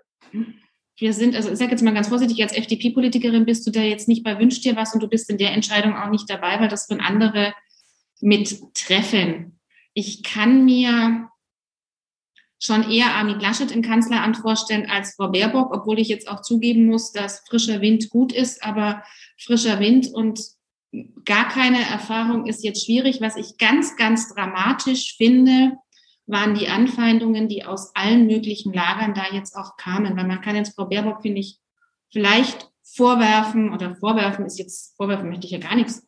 wir 0.98 1.12
sind, 1.12 1.36
also 1.36 1.50
ich 1.50 1.58
sage 1.58 1.72
jetzt 1.72 1.82
mal 1.82 1.94
ganz 1.94 2.08
vorsichtig, 2.08 2.42
als 2.42 2.56
FDP-Politikerin 2.56 3.44
bist 3.44 3.66
du 3.66 3.70
da 3.70 3.82
jetzt 3.82 4.08
nicht 4.08 4.24
bei 4.24 4.38
Wünsch 4.38 4.60
dir 4.60 4.76
was 4.76 4.94
und 4.94 5.02
du 5.02 5.08
bist 5.08 5.28
in 5.28 5.38
der 5.38 5.52
Entscheidung 5.52 5.94
auch 5.94 6.10
nicht 6.10 6.28
dabei, 6.30 6.58
weil 6.60 6.68
das 6.68 6.86
von 6.86 7.00
andere 7.00 7.54
mit 8.20 8.58
treffen. 8.74 9.60
Ich 9.92 10.22
kann 10.22 10.64
mir 10.64 11.28
schon 12.58 12.90
eher 12.90 13.14
Armin 13.14 13.38
Laschet 13.38 13.70
im 13.70 13.82
Kanzleramt 13.82 14.38
vorstellen 14.38 14.88
als 14.88 15.14
Frau 15.14 15.28
Baerbock, 15.28 15.74
obwohl 15.74 15.98
ich 15.98 16.08
jetzt 16.08 16.28
auch 16.28 16.40
zugeben 16.40 16.86
muss, 16.86 17.12
dass 17.12 17.40
frischer 17.48 17.82
Wind 17.82 18.08
gut 18.08 18.32
ist, 18.32 18.64
aber 18.64 19.02
frischer 19.38 19.78
Wind 19.78 20.08
und 20.12 20.40
gar 21.24 21.48
keine 21.48 21.82
Erfahrung 21.82 22.46
ist 22.46 22.64
jetzt 22.64 22.86
schwierig. 22.86 23.20
Was 23.20 23.36
ich 23.36 23.58
ganz, 23.58 23.96
ganz 23.96 24.32
dramatisch 24.32 25.16
finde, 25.18 25.76
waren 26.26 26.54
die 26.54 26.68
Anfeindungen, 26.68 27.48
die 27.48 27.64
aus 27.64 27.94
allen 27.94 28.26
möglichen 28.26 28.72
Lagern 28.72 29.14
da 29.14 29.24
jetzt 29.32 29.56
auch 29.56 29.76
kamen. 29.76 30.16
Weil 30.16 30.26
man 30.26 30.40
kann 30.40 30.56
jetzt 30.56 30.74
Frau 30.74 30.86
Baerbock, 30.86 31.22
finde 31.22 31.40
ich, 31.40 31.58
vielleicht 32.12 32.70
vorwerfen 32.82 33.72
oder 33.72 33.96
vorwerfen 33.96 34.46
ist 34.46 34.58
jetzt, 34.58 34.96
vorwerfen 34.96 35.28
möchte 35.28 35.46
ich 35.46 35.52
ja 35.52 35.58
gar 35.58 35.76
nichts, 35.76 36.06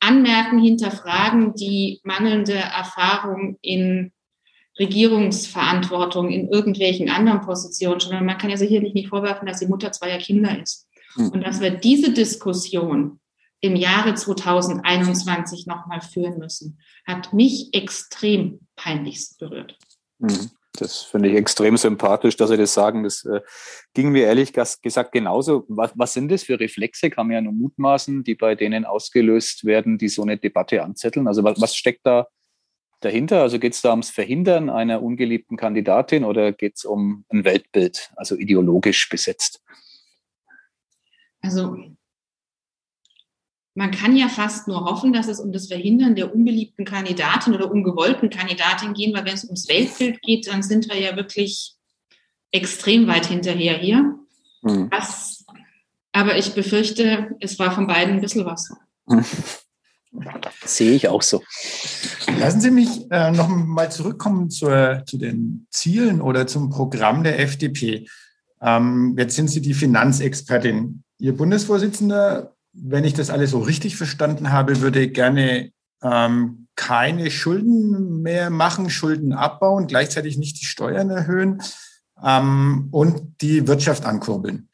anmerken, 0.00 0.58
hinterfragen 0.58 1.54
die 1.54 2.00
mangelnde 2.04 2.54
Erfahrung 2.54 3.58
in 3.62 4.12
Regierungsverantwortung 4.78 6.30
in 6.30 6.48
irgendwelchen 6.48 7.10
anderen 7.10 7.40
Positionen 7.40 8.00
schon. 8.00 8.24
Man 8.24 8.38
kann 8.38 8.50
ja 8.50 8.56
sicherlich 8.56 8.94
nicht 8.94 9.08
vorwerfen, 9.08 9.46
dass 9.46 9.58
sie 9.58 9.66
Mutter 9.66 9.90
zweier 9.90 10.18
Kinder 10.18 10.60
ist. 10.60 10.88
Mhm. 11.16 11.30
Und 11.30 11.40
dass 11.42 11.60
wir 11.60 11.70
diese 11.70 12.12
Diskussion 12.12 13.18
im 13.60 13.74
Jahre 13.74 14.14
2021 14.14 15.66
nochmal 15.66 16.00
führen 16.00 16.38
müssen, 16.38 16.78
hat 17.04 17.32
mich 17.32 17.70
extrem 17.72 18.67
peinlichst 18.78 19.38
berührt. 19.38 19.76
Mhm. 20.18 20.50
Das 20.78 21.02
finde 21.02 21.28
ich 21.28 21.36
extrem 21.36 21.76
sympathisch, 21.76 22.36
dass 22.36 22.50
Sie 22.50 22.56
das 22.56 22.72
sagen. 22.72 23.02
Das 23.02 23.24
äh, 23.24 23.40
ging 23.94 24.10
mir 24.10 24.26
ehrlich 24.26 24.52
gesagt 24.52 25.10
genauso. 25.12 25.64
Was, 25.68 25.92
was, 25.96 26.12
sind 26.12 26.30
das 26.30 26.44
für 26.44 26.60
Reflexe, 26.60 27.10
kann 27.10 27.26
man 27.26 27.34
ja 27.34 27.40
nur 27.40 27.52
mutmaßen, 27.52 28.22
die 28.22 28.36
bei 28.36 28.54
denen 28.54 28.84
ausgelöst 28.84 29.64
werden, 29.64 29.98
die 29.98 30.08
so 30.08 30.22
eine 30.22 30.38
Debatte 30.38 30.84
anzetteln? 30.84 31.26
Also 31.26 31.42
was, 31.42 31.60
was 31.60 31.74
steckt 31.74 32.06
da 32.06 32.28
dahinter? 33.00 33.42
Also 33.42 33.58
geht 33.58 33.72
es 33.72 33.82
da 33.82 33.90
ums 33.90 34.10
Verhindern 34.10 34.70
einer 34.70 35.02
ungeliebten 35.02 35.56
Kandidatin 35.56 36.24
oder 36.24 36.52
geht 36.52 36.76
es 36.76 36.84
um 36.84 37.24
ein 37.28 37.44
Weltbild, 37.44 38.12
also 38.14 38.36
ideologisch 38.36 39.08
besetzt? 39.08 39.60
Also 41.40 41.76
man 43.78 43.92
kann 43.92 44.16
ja 44.16 44.28
fast 44.28 44.66
nur 44.66 44.84
hoffen, 44.86 45.12
dass 45.12 45.28
es 45.28 45.38
um 45.38 45.52
das 45.52 45.68
Verhindern 45.68 46.16
der 46.16 46.34
unbeliebten 46.34 46.84
Kandidatin 46.84 47.54
oder 47.54 47.70
ungewollten 47.70 48.28
Kandidatin 48.28 48.92
geht, 48.92 49.14
weil 49.14 49.24
wenn 49.24 49.34
es 49.34 49.44
ums 49.44 49.68
Weltbild 49.68 50.20
geht, 50.20 50.48
dann 50.48 50.64
sind 50.64 50.88
wir 50.88 51.00
ja 51.00 51.14
wirklich 51.14 51.76
extrem 52.50 53.06
weit 53.06 53.26
hinterher 53.26 53.78
hier. 53.78 54.16
Mhm. 54.62 54.90
Das, 54.90 55.46
aber 56.10 56.36
ich 56.36 56.54
befürchte, 56.54 57.36
es 57.38 57.56
war 57.60 57.70
von 57.70 57.86
beiden 57.86 58.14
ein 58.14 58.20
bisschen 58.20 58.44
was. 58.44 58.68
Sehe 60.64 60.96
ich 60.96 61.06
auch 61.06 61.22
so. 61.22 61.44
Lassen 62.36 62.60
Sie 62.60 62.72
mich 62.72 63.08
äh, 63.12 63.30
noch 63.30 63.46
mal 63.46 63.92
zurückkommen 63.92 64.50
zur, 64.50 65.04
zu 65.06 65.18
den 65.18 65.68
Zielen 65.70 66.20
oder 66.20 66.48
zum 66.48 66.68
Programm 66.68 67.22
der 67.22 67.38
FDP. 67.38 68.08
Ähm, 68.60 69.14
jetzt 69.16 69.36
sind 69.36 69.46
Sie 69.46 69.60
die 69.60 69.74
Finanzexpertin. 69.74 71.04
Ihr 71.20 71.36
Bundesvorsitzender, 71.36 72.56
wenn 72.72 73.04
ich 73.04 73.14
das 73.14 73.30
alles 73.30 73.50
so 73.50 73.60
richtig 73.60 73.96
verstanden 73.96 74.52
habe, 74.52 74.80
würde 74.80 75.08
gerne 75.08 75.70
ähm, 76.02 76.68
keine 76.76 77.30
Schulden 77.30 78.22
mehr 78.22 78.50
machen, 78.50 78.90
Schulden 78.90 79.32
abbauen, 79.32 79.86
gleichzeitig 79.86 80.38
nicht 80.38 80.60
die 80.60 80.66
Steuern 80.66 81.10
erhöhen 81.10 81.60
ähm, 82.22 82.88
und 82.90 83.40
die 83.40 83.66
Wirtschaft 83.66 84.04
ankurbeln. 84.04 84.68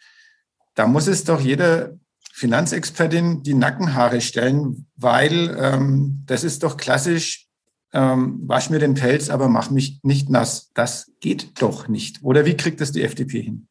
Da 0.75 0.87
muss 0.87 1.07
es 1.07 1.25
doch 1.25 1.41
jeder 1.41 1.95
Finanzexpertin 2.33 3.43
die 3.43 3.55
Nackenhaare 3.55 4.21
stellen, 4.21 4.87
weil 4.97 5.57
ähm, 5.59 6.25
das 6.27 6.43
ist 6.43 6.65
doch 6.65 6.77
klassisch, 6.77 7.49
ähm, 7.93 8.41
wasch 8.47 8.71
mir 8.71 8.81
den 8.81 8.95
Pelz, 8.95 9.31
aber 9.31 9.49
mach 9.49 9.71
mich 9.71 10.01
nicht 10.03 10.29
nass. 10.29 10.73
Das 10.75 11.13
geht 11.21 11.63
doch 11.63 11.87
nicht. 11.87 12.25
Oder 12.25 12.45
wie 12.45 12.57
kriegt 12.57 12.81
das 12.81 12.91
die 12.91 13.03
FDP 13.03 13.41
hin? 13.41 13.69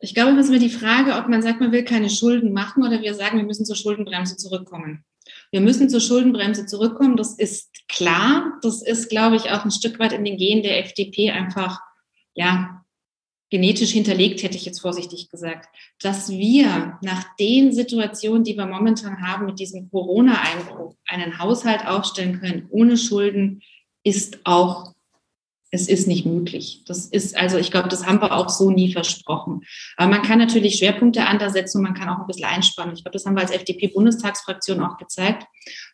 Ich 0.00 0.14
glaube, 0.14 0.32
es 0.32 0.46
ist 0.46 0.48
immer 0.48 0.58
die 0.58 0.70
Frage, 0.70 1.14
ob 1.16 1.28
man 1.28 1.42
sagt, 1.42 1.60
man 1.60 1.72
will 1.72 1.84
keine 1.84 2.08
Schulden 2.08 2.52
machen 2.52 2.82
oder 2.82 3.02
wir 3.02 3.14
sagen, 3.14 3.36
wir 3.36 3.44
müssen 3.44 3.66
zur 3.66 3.76
Schuldenbremse 3.76 4.36
zurückkommen. 4.36 5.04
Wir 5.50 5.60
müssen 5.60 5.90
zur 5.90 6.00
Schuldenbremse 6.00 6.66
zurückkommen. 6.66 7.16
Das 7.16 7.34
ist 7.34 7.70
klar. 7.88 8.58
Das 8.62 8.82
ist, 8.82 9.10
glaube 9.10 9.36
ich, 9.36 9.50
auch 9.50 9.64
ein 9.64 9.70
Stück 9.70 9.98
weit 9.98 10.12
in 10.12 10.24
den 10.24 10.38
Genen 10.38 10.62
der 10.62 10.78
FDP 10.84 11.30
einfach, 11.30 11.80
ja, 12.34 12.80
genetisch 13.50 13.90
hinterlegt, 13.90 14.42
hätte 14.42 14.56
ich 14.56 14.64
jetzt 14.64 14.80
vorsichtig 14.80 15.28
gesagt, 15.28 15.68
dass 16.00 16.30
wir 16.30 16.98
nach 17.02 17.24
den 17.36 17.72
Situationen, 17.72 18.44
die 18.44 18.56
wir 18.56 18.66
momentan 18.66 19.20
haben 19.26 19.46
mit 19.46 19.58
diesem 19.58 19.90
Corona-Einbruch, 19.90 20.94
einen 21.08 21.38
Haushalt 21.38 21.86
aufstellen 21.86 22.40
können 22.40 22.68
ohne 22.70 22.96
Schulden, 22.96 23.60
ist 24.04 24.38
auch, 24.44 24.94
es 25.70 25.88
ist 25.88 26.08
nicht 26.08 26.26
möglich. 26.26 26.82
Das 26.86 27.06
ist, 27.06 27.36
also 27.36 27.56
ich 27.56 27.70
glaube, 27.70 27.88
das 27.88 28.06
haben 28.06 28.20
wir 28.20 28.32
auch 28.32 28.48
so 28.48 28.70
nie 28.70 28.92
versprochen. 28.92 29.62
Aber 29.96 30.10
man 30.10 30.22
kann 30.22 30.38
natürlich 30.38 30.76
Schwerpunkte 30.76 31.26
ansetzen 31.26 31.78
und 31.78 31.84
man 31.84 31.94
kann 31.94 32.08
auch 32.08 32.18
ein 32.18 32.26
bisschen 32.26 32.46
einspannen. 32.46 32.94
Ich 32.94 33.04
glaube, 33.04 33.12
das 33.12 33.24
haben 33.24 33.36
wir 33.36 33.42
als 33.42 33.52
FDP-Bundestagsfraktion 33.52 34.80
auch 34.82 34.96
gezeigt. 34.98 35.46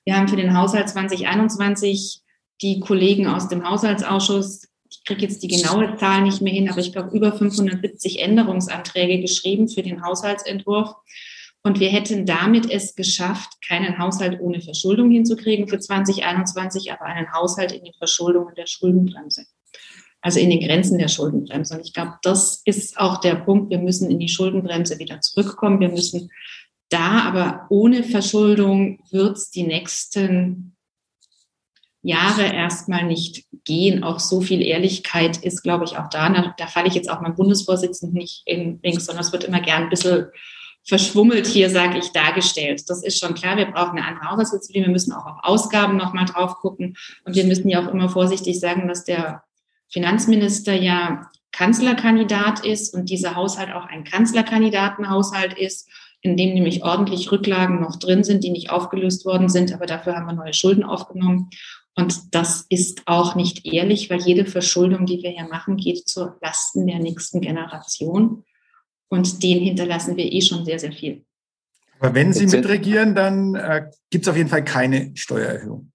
Wir 0.04 0.16
haben 0.16 0.28
für 0.28 0.36
den 0.36 0.56
Haushalt 0.56 0.88
2021 0.88 2.20
die 2.62 2.80
Kollegen 2.80 3.26
aus 3.26 3.48
dem 3.48 3.68
Haushaltsausschuss 3.68 4.62
ich 4.88 5.04
kriege 5.04 5.22
jetzt 5.22 5.42
die 5.42 5.48
genaue 5.48 5.96
Zahl 5.96 6.22
nicht 6.22 6.40
mehr 6.42 6.52
hin, 6.52 6.68
aber 6.70 6.78
ich 6.78 6.92
glaube, 6.92 7.16
über 7.16 7.32
570 7.32 8.20
Änderungsanträge 8.20 9.20
geschrieben 9.20 9.68
für 9.68 9.82
den 9.82 10.04
Haushaltsentwurf. 10.04 10.94
Und 11.62 11.80
wir 11.80 11.88
hätten 11.88 12.26
damit 12.26 12.70
es 12.70 12.94
geschafft, 12.94 13.60
keinen 13.66 13.98
Haushalt 13.98 14.40
ohne 14.40 14.60
Verschuldung 14.60 15.10
hinzukriegen 15.10 15.66
für 15.66 15.80
2021, 15.80 16.92
aber 16.92 17.06
einen 17.06 17.32
Haushalt 17.32 17.72
in 17.72 17.84
den 17.84 17.94
Verschuldungen 17.94 18.54
der 18.54 18.66
Schuldenbremse. 18.66 19.46
Also 20.26 20.40
in 20.40 20.50
den 20.50 20.58
Grenzen 20.58 20.98
der 20.98 21.06
Schuldenbremse. 21.06 21.76
Und 21.76 21.86
ich 21.86 21.92
glaube, 21.92 22.14
das 22.22 22.60
ist 22.64 22.98
auch 22.98 23.18
der 23.18 23.36
Punkt. 23.36 23.70
Wir 23.70 23.78
müssen 23.78 24.10
in 24.10 24.18
die 24.18 24.28
Schuldenbremse 24.28 24.98
wieder 24.98 25.20
zurückkommen. 25.20 25.78
Wir 25.78 25.88
müssen 25.88 26.32
da, 26.88 27.20
aber 27.20 27.66
ohne 27.70 28.02
Verschuldung 28.02 28.98
wird 29.12 29.36
es 29.36 29.50
die 29.52 29.62
nächsten 29.62 30.74
Jahre 32.02 32.42
erstmal 32.42 33.04
nicht 33.04 33.44
gehen. 33.62 34.02
Auch 34.02 34.18
so 34.18 34.40
viel 34.40 34.62
Ehrlichkeit 34.62 35.36
ist, 35.36 35.62
glaube 35.62 35.84
ich, 35.84 35.96
auch 35.96 36.08
da. 36.10 36.28
Da, 36.28 36.56
da 36.58 36.66
falle 36.66 36.88
ich 36.88 36.94
jetzt 36.94 37.08
auch 37.08 37.20
meinem 37.20 37.36
Bundesvorsitzenden 37.36 38.18
nicht 38.18 38.42
in 38.46 38.80
links, 38.82 39.06
sondern 39.06 39.24
es 39.24 39.30
wird 39.30 39.44
immer 39.44 39.60
gern 39.60 39.84
ein 39.84 39.90
bisschen 39.90 40.26
verschwummelt 40.82 41.46
hier, 41.46 41.70
sage 41.70 41.98
ich, 41.98 42.10
dargestellt. 42.10 42.82
Das 42.88 43.04
ist 43.04 43.20
schon 43.20 43.34
klar, 43.34 43.56
wir 43.56 43.66
brauchen 43.66 43.96
eine 43.96 44.08
andere 44.08 44.28
Haushaltsdisziplin. 44.28 44.86
Wir 44.86 44.90
müssen 44.90 45.12
auch 45.12 45.26
auf 45.26 45.38
Ausgaben 45.44 45.96
nochmal 45.96 46.24
drauf 46.24 46.56
gucken. 46.56 46.96
Und 47.24 47.36
wir 47.36 47.44
müssen 47.44 47.68
ja 47.68 47.84
auch 47.84 47.92
immer 47.92 48.08
vorsichtig 48.08 48.58
sagen, 48.58 48.88
dass 48.88 49.04
der 49.04 49.44
Finanzminister 49.96 50.74
ja 50.74 51.30
Kanzlerkandidat 51.52 52.66
ist 52.66 52.92
und 52.92 53.08
dieser 53.08 53.34
Haushalt 53.34 53.72
auch 53.72 53.86
ein 53.86 54.04
Kanzlerkandidatenhaushalt 54.04 55.54
ist, 55.54 55.88
in 56.20 56.36
dem 56.36 56.52
nämlich 56.52 56.84
ordentlich 56.84 57.32
Rücklagen 57.32 57.80
noch 57.80 57.96
drin 57.96 58.22
sind, 58.22 58.44
die 58.44 58.50
nicht 58.50 58.68
aufgelöst 58.68 59.24
worden 59.24 59.48
sind, 59.48 59.72
aber 59.72 59.86
dafür 59.86 60.14
haben 60.14 60.26
wir 60.26 60.34
neue 60.34 60.52
Schulden 60.52 60.84
aufgenommen. 60.84 61.48
Und 61.94 62.34
das 62.34 62.66
ist 62.68 63.04
auch 63.06 63.36
nicht 63.36 63.64
ehrlich, 63.64 64.10
weil 64.10 64.20
jede 64.20 64.44
Verschuldung, 64.44 65.06
die 65.06 65.22
wir 65.22 65.30
hier 65.30 65.48
machen, 65.48 65.78
geht 65.78 66.06
zu 66.06 66.34
Lasten 66.42 66.86
der 66.86 66.98
nächsten 66.98 67.40
Generation. 67.40 68.44
Und 69.08 69.42
denen 69.42 69.62
hinterlassen 69.62 70.18
wir 70.18 70.30
eh 70.30 70.42
schon 70.42 70.66
sehr, 70.66 70.78
sehr 70.78 70.92
viel. 70.92 71.24
Aber 72.00 72.14
wenn 72.14 72.34
Sie 72.34 72.46
mitregieren, 72.46 73.14
dann 73.14 73.54
äh, 73.54 73.88
gibt 74.10 74.26
es 74.26 74.28
auf 74.28 74.36
jeden 74.36 74.50
Fall 74.50 74.62
keine 74.62 75.12
Steuererhöhung. 75.14 75.90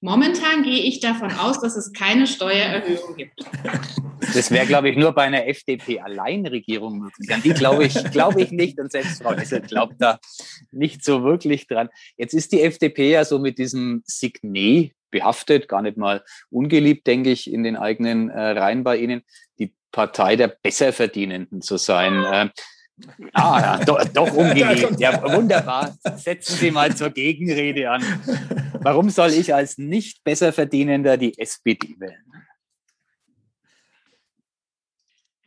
Momentan 0.00 0.62
gehe 0.62 0.82
ich 0.82 1.00
davon 1.00 1.32
aus, 1.32 1.60
dass 1.60 1.76
es 1.76 1.92
keine 1.92 2.26
Steuererhöhung 2.26 3.16
gibt. 3.16 3.44
Das 4.34 4.50
wäre, 4.50 4.66
glaube 4.66 4.90
ich, 4.90 4.96
nur 4.96 5.12
bei 5.12 5.22
einer 5.22 5.46
FDP-Alleinregierung 5.46 6.98
möglich. 6.98 7.32
An 7.32 7.42
die 7.42 7.54
glaube 7.54 7.84
ich, 7.84 8.10
glaube 8.10 8.42
ich 8.42 8.50
nicht 8.50 8.78
und 8.78 8.92
selbst 8.92 9.22
Frau 9.22 9.34
Hessel 9.34 9.62
glaubt 9.62 9.94
da 9.98 10.18
nicht 10.70 11.04
so 11.04 11.24
wirklich 11.24 11.66
dran. 11.66 11.88
Jetzt 12.16 12.34
ist 12.34 12.52
die 12.52 12.62
FDP 12.62 13.10
ja 13.10 13.24
so 13.24 13.38
mit 13.38 13.58
diesem 13.58 14.02
Signet 14.04 14.92
behaftet, 15.10 15.68
gar 15.68 15.82
nicht 15.82 15.96
mal 15.96 16.22
ungeliebt, 16.50 17.06
denke 17.06 17.30
ich, 17.30 17.50
in 17.50 17.62
den 17.62 17.76
eigenen 17.76 18.28
äh, 18.28 18.50
Reihen 18.50 18.84
bei 18.84 18.98
Ihnen, 18.98 19.22
die 19.58 19.72
Partei 19.92 20.36
der 20.36 20.48
Besserverdienenden 20.48 21.62
zu 21.62 21.78
sein. 21.78 22.22
Äh, 22.24 22.48
Ah, 23.32 23.60
ja, 23.60 23.84
doch, 23.84 24.02
doch 24.04 24.32
umgelegt. 24.34 24.98
Ja, 24.98 25.22
wunderbar. 25.22 25.96
Setzen 26.16 26.56
Sie 26.56 26.70
mal 26.70 26.94
zur 26.94 27.10
Gegenrede 27.10 27.90
an. 27.90 28.02
Warum 28.80 29.10
soll 29.10 29.32
ich 29.32 29.54
als 29.54 29.78
nicht 29.78 30.24
besser 30.24 30.52
verdienender 30.52 31.16
die 31.16 31.38
SPD 31.38 31.96
wählen? 31.98 32.24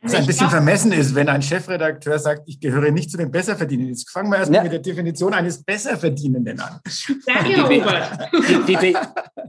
Was 0.02 0.14
ein 0.14 0.24
bisschen 0.24 0.48
vermessen 0.48 0.92
ist, 0.92 1.14
wenn 1.14 1.28
ein 1.28 1.42
Chefredakteur 1.42 2.18
sagt, 2.18 2.44
ich 2.46 2.58
gehöre 2.58 2.90
nicht 2.90 3.10
zu 3.10 3.18
den 3.18 3.30
Besserverdienenden. 3.30 3.94
Jetzt 3.94 4.08
fangen 4.08 4.30
wir 4.30 4.38
erstmal 4.38 4.58
ja. 4.58 4.62
mit 4.62 4.72
der 4.72 4.78
Definition 4.78 5.34
eines 5.34 5.62
Besserverdienenden 5.62 6.58
an. 6.58 6.80
Danke, 7.26 7.60
Robert. 7.60 8.30
Die, 8.66 8.76
die, 8.76 8.96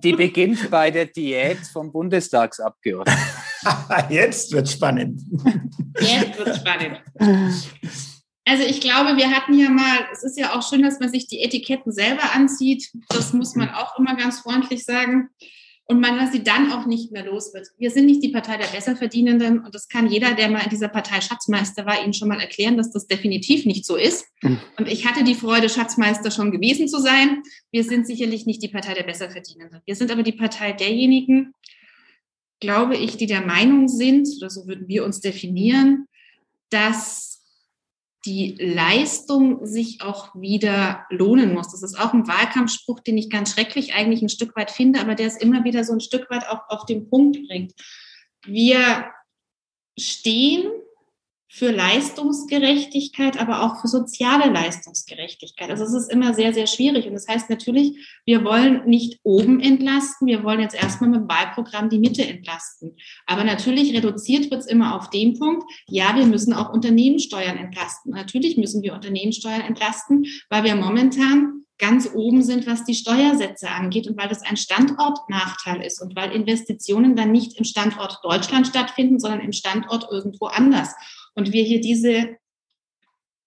die, 0.03 0.13
beginnt 0.13 0.69
bei 0.69 0.91
der 0.91 1.05
Diät 1.05 1.59
vom 1.71 1.89
Bundestagsabgeordneten. 1.91 3.21
Jetzt 4.09 4.51
wird 4.51 4.67
spannend. 4.67 5.21
Jetzt 5.99 6.37
wird 6.37 6.55
spannend. 6.57 7.01
Also 8.45 8.63
ich 8.63 8.81
glaube, 8.81 9.15
wir 9.15 9.31
hatten 9.31 9.57
ja 9.57 9.69
mal, 9.69 9.99
es 10.11 10.23
ist 10.23 10.37
ja 10.37 10.53
auch 10.53 10.67
schön, 10.67 10.83
dass 10.83 10.99
man 10.99 11.09
sich 11.09 11.27
die 11.27 11.41
Etiketten 11.43 11.93
selber 11.93 12.33
anzieht. 12.35 12.89
Das 13.07 13.31
muss 13.31 13.55
man 13.55 13.69
auch 13.69 13.97
immer 13.97 14.17
ganz 14.17 14.39
freundlich 14.39 14.83
sagen. 14.83 15.29
Und 15.91 15.99
man 15.99 16.31
sie 16.31 16.41
dann 16.41 16.71
auch 16.71 16.85
nicht 16.85 17.11
mehr 17.11 17.25
los 17.25 17.53
wird. 17.53 17.67
Wir 17.77 17.91
sind 17.91 18.05
nicht 18.05 18.23
die 18.23 18.29
Partei 18.29 18.55
der 18.55 18.67
Besserverdienenden 18.67 19.59
und 19.59 19.75
das 19.75 19.89
kann 19.89 20.09
jeder, 20.09 20.35
der 20.35 20.49
mal 20.49 20.63
in 20.63 20.69
dieser 20.69 20.87
Partei 20.87 21.19
Schatzmeister 21.19 21.85
war, 21.85 22.01
Ihnen 22.01 22.13
schon 22.13 22.29
mal 22.29 22.39
erklären, 22.39 22.77
dass 22.77 22.91
das 22.91 23.07
definitiv 23.07 23.65
nicht 23.65 23.85
so 23.85 23.97
ist. 23.97 24.25
Mhm. 24.41 24.61
Und 24.79 24.87
ich 24.87 25.05
hatte 25.05 25.25
die 25.25 25.35
Freude, 25.35 25.67
Schatzmeister 25.67 26.31
schon 26.31 26.51
gewesen 26.51 26.87
zu 26.87 27.01
sein. 27.01 27.43
Wir 27.71 27.83
sind 27.83 28.07
sicherlich 28.07 28.45
nicht 28.45 28.63
die 28.63 28.69
Partei 28.69 28.93
der 28.93 29.03
Besserverdienenden. 29.03 29.81
Wir 29.85 29.95
sind 29.97 30.11
aber 30.11 30.23
die 30.23 30.31
Partei 30.31 30.71
derjenigen, 30.71 31.53
glaube 32.61 32.95
ich, 32.95 33.17
die 33.17 33.27
der 33.27 33.45
Meinung 33.45 33.89
sind, 33.89 34.29
oder 34.37 34.49
so 34.49 34.67
würden 34.67 34.87
wir 34.87 35.03
uns 35.03 35.19
definieren, 35.19 36.05
dass 36.69 37.30
die 38.25 38.55
Leistung 38.59 39.65
sich 39.65 40.01
auch 40.01 40.35
wieder 40.35 41.05
lohnen 41.09 41.53
muss. 41.53 41.71
Das 41.71 41.81
ist 41.81 41.99
auch 41.99 42.13
ein 42.13 42.27
Wahlkampfspruch, 42.27 42.99
den 42.99 43.17
ich 43.17 43.29
ganz 43.29 43.53
schrecklich 43.53 43.93
eigentlich 43.93 44.21
ein 44.21 44.29
Stück 44.29 44.55
weit 44.55 44.71
finde, 44.71 44.99
aber 44.99 45.15
der 45.15 45.27
es 45.27 45.37
immer 45.37 45.63
wieder 45.63 45.83
so 45.83 45.93
ein 45.93 46.01
Stück 46.01 46.29
weit 46.29 46.47
auch 46.47 46.69
auf 46.69 46.85
den 46.85 47.09
Punkt 47.09 47.39
bringt. 47.47 47.73
Wir 48.45 49.11
stehen 49.97 50.71
für 51.53 51.69
Leistungsgerechtigkeit, 51.69 53.37
aber 53.37 53.61
auch 53.63 53.81
für 53.81 53.89
soziale 53.89 54.49
Leistungsgerechtigkeit. 54.49 55.69
Also 55.69 55.83
es 55.83 55.93
ist 55.93 56.09
immer 56.09 56.33
sehr, 56.33 56.53
sehr 56.53 56.65
schwierig. 56.65 57.07
Und 57.07 57.13
das 57.13 57.27
heißt 57.27 57.49
natürlich, 57.49 57.97
wir 58.25 58.45
wollen 58.45 58.85
nicht 58.85 59.19
oben 59.23 59.59
entlasten, 59.59 60.27
wir 60.27 60.45
wollen 60.45 60.61
jetzt 60.61 60.81
erstmal 60.81 61.09
mit 61.09 61.19
dem 61.19 61.27
Wahlprogramm 61.27 61.89
die 61.89 61.99
Mitte 61.99 62.25
entlasten. 62.25 62.95
Aber 63.25 63.43
natürlich 63.43 63.93
reduziert 63.93 64.49
wird 64.49 64.61
es 64.61 64.67
immer 64.67 64.95
auf 64.95 65.09
den 65.09 65.37
Punkt, 65.37 65.63
ja, 65.87 66.15
wir 66.15 66.25
müssen 66.25 66.53
auch 66.53 66.71
Unternehmenssteuern 66.71 67.57
entlasten. 67.57 68.13
Natürlich 68.13 68.55
müssen 68.55 68.81
wir 68.81 68.93
Unternehmenssteuern 68.93 69.61
entlasten, 69.61 70.25
weil 70.49 70.63
wir 70.63 70.75
momentan 70.77 71.65
ganz 71.77 72.09
oben 72.13 72.43
sind, 72.43 72.65
was 72.65 72.85
die 72.85 72.93
Steuersätze 72.93 73.67
angeht 73.69 74.07
und 74.07 74.17
weil 74.17 74.29
das 74.29 74.43
ein 74.43 74.55
Standortnachteil 74.55 75.83
ist 75.83 76.01
und 76.01 76.15
weil 76.15 76.31
Investitionen 76.31 77.17
dann 77.17 77.31
nicht 77.31 77.57
im 77.57 77.65
Standort 77.65 78.19
Deutschland 78.23 78.67
stattfinden, 78.67 79.19
sondern 79.19 79.41
im 79.41 79.51
Standort 79.51 80.07
irgendwo 80.09 80.45
anders 80.45 80.93
und 81.35 81.53
wir 81.53 81.63
hier 81.63 81.81
diese 81.81 82.37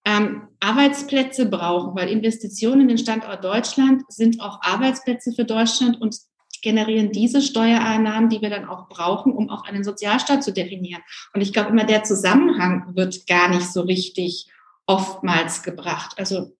ähm, 0.05 0.47
Arbeitsplätze 0.59 1.47
brauchen, 1.47 1.95
weil 1.95 2.09
Investitionen 2.09 2.81
in 2.81 2.87
den 2.89 2.97
Standort 2.97 3.43
Deutschland 3.43 4.03
sind 4.07 4.39
auch 4.39 4.61
Arbeitsplätze 4.61 5.33
für 5.33 5.45
Deutschland 5.45 5.99
und 5.99 6.15
generieren 6.61 7.11
diese 7.11 7.41
Steuereinnahmen, 7.41 8.29
die 8.29 8.41
wir 8.41 8.49
dann 8.49 8.65
auch 8.65 8.87
brauchen, 8.89 9.33
um 9.33 9.49
auch 9.49 9.65
einen 9.65 9.83
Sozialstaat 9.83 10.43
zu 10.43 10.51
definieren. 10.51 11.01
Und 11.33 11.41
ich 11.41 11.53
glaube 11.53 11.69
immer, 11.69 11.83
der 11.83 12.03
Zusammenhang 12.03 12.95
wird 12.95 13.27
gar 13.27 13.49
nicht 13.49 13.71
so 13.71 13.81
richtig 13.81 14.47
oftmals 14.87 15.63
gebracht. 15.63 16.15
Also 16.17 16.55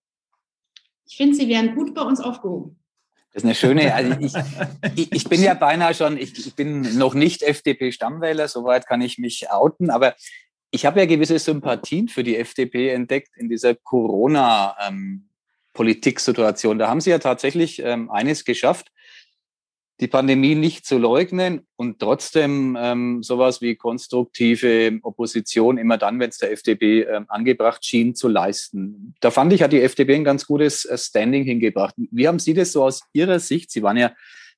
ich 1.08 1.18
finde, 1.18 1.36
sie 1.36 1.48
wären 1.48 1.76
gut 1.76 1.94
bei 1.94 2.02
uns 2.02 2.20
aufgehoben. 2.20 2.80
Das 3.34 3.44
ist 3.44 3.46
eine 3.46 3.56
schöne, 3.56 3.94
also 3.94 4.16
ich, 4.96 5.12
ich, 5.12 5.24
bin 5.26 5.44
ja 5.44 5.56
beinahe 5.56 5.94
schon, 5.94 6.18
ich, 6.18 6.38
ich 6.38 6.56
bin 6.56 6.98
noch 6.98 7.14
nicht 7.14 7.44
FDP-Stammwähler, 7.44 8.48
soweit 8.48 8.88
kann 8.88 9.02
ich 9.02 9.18
mich 9.18 9.52
outen, 9.52 9.90
aber 9.90 10.16
ich 10.76 10.86
habe 10.86 11.00
ja 11.00 11.06
gewisse 11.06 11.40
Sympathien 11.40 12.10
für 12.10 12.24
die 12.24 12.36
FDP 12.36 12.90
entdeckt 12.90 13.38
in 13.38 13.48
dieser 13.48 13.76
Corona-Politiksituation. 13.76 16.74
Ähm, 16.74 16.80
da 16.80 16.90
haben 16.90 17.00
sie 17.00 17.12
ja 17.12 17.20
tatsächlich 17.20 17.82
ähm, 17.82 18.12
eines 18.12 18.44
geschafft, 18.44 18.92
die 20.02 20.10
Pandemie 20.10 20.56
nicht 20.56 20.86
zu 20.86 20.98
leugnen 20.98 21.66
und 21.78 22.00
trotzdem 22.00 22.78
ähm, 22.78 23.24
sowas 23.24 23.62
wie 23.62 23.78
konstruktive 23.78 25.00
Opposition 25.04 25.78
immer 25.78 25.98
dann, 25.98 26.20
wenn 26.20 26.32
es 26.32 26.40
der 26.40 26.52
FDP 26.52 27.04
ähm, 27.04 27.24
angebracht 27.30 27.86
schien, 27.86 28.14
zu 28.14 28.28
leisten. 28.28 29.16
Da 29.22 29.32
fand 29.32 29.54
ich, 29.54 29.64
hat 29.64 29.72
die 29.72 29.82
FDP 29.82 30.16
ein 30.16 30.26
ganz 30.26 30.46
gutes 30.46 30.84
äh, 30.84 30.98
Standing 30.98 31.46
hingebracht. 31.46 31.96
Wie 31.98 32.28
haben 32.28 32.40
Sie 32.40 32.54
das 32.54 32.74
so 32.74 32.84
aus 32.84 33.04
Ihrer 33.14 33.40
Sicht? 33.40 33.72
Sie 33.72 33.82
waren 33.82 33.96
ja 33.96 34.12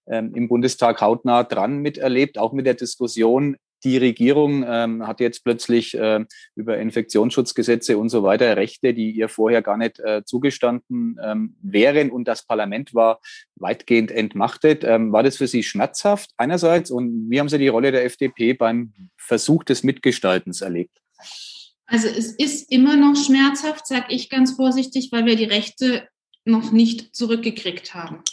ähm, 0.08 0.34
im 0.34 0.48
Bundestag 0.48 1.00
hautnah 1.00 1.44
dran 1.44 1.78
miterlebt, 1.78 2.40
auch 2.40 2.54
mit 2.54 2.66
der 2.66 2.74
Diskussion 2.74 3.56
die 3.84 3.98
Regierung 3.98 4.66
ähm, 4.68 5.06
hat 5.06 5.20
jetzt 5.20 5.44
plötzlich 5.44 5.98
äh, 5.98 6.26
über 6.56 6.78
Infektionsschutzgesetze 6.78 7.98
und 7.98 8.10
so 8.10 8.24
weiter 8.24 8.58
Rechte, 8.58 8.94
die 8.94 9.12
ihr 9.12 9.30
vorher 9.30 9.62
gar 9.62 9.78
nicht 9.78 10.00
äh, 10.00 10.24
zugestanden 10.26 11.20
ähm, 11.24 11.56
wären 11.62 12.10
und 12.10 12.28
das 12.28 12.46
Parlament 12.46 12.94
war 12.94 13.20
weitgehend 13.56 14.12
entmachtet. 14.12 14.84
Ähm, 14.84 15.12
war 15.12 15.24
das 15.24 15.38
für 15.38 15.48
Sie 15.48 15.64
schmerzhaft 15.64 16.32
einerseits 16.38 16.92
und 16.92 17.30
wie 17.30 17.40
haben 17.40 17.50
Sie 17.50 17.58
die 17.58 17.68
Rolle 17.68 17.92
der 17.92 18.06
FDP 18.06 18.54
beim 18.54 18.94
Versuch 19.18 19.64
des 19.64 19.84
Mitgestaltens 19.84 20.62
erlebt? 20.62 20.98
Also 21.86 22.08
es 22.08 22.34
ist 22.34 22.72
immer 22.72 22.98
noch 22.98 23.16
schmerzhaft, 23.16 23.88
sage 23.88 24.08
ich 24.10 24.30
ganz 24.30 24.54
vorsichtig, 24.54 25.10
weil 25.12 25.26
wir 25.26 25.36
die 25.36 25.46
Rechte 25.46 26.08
noch 26.44 26.72
nicht 26.72 27.16
zurückgekriegt 27.16 27.94
haben. 27.94 28.24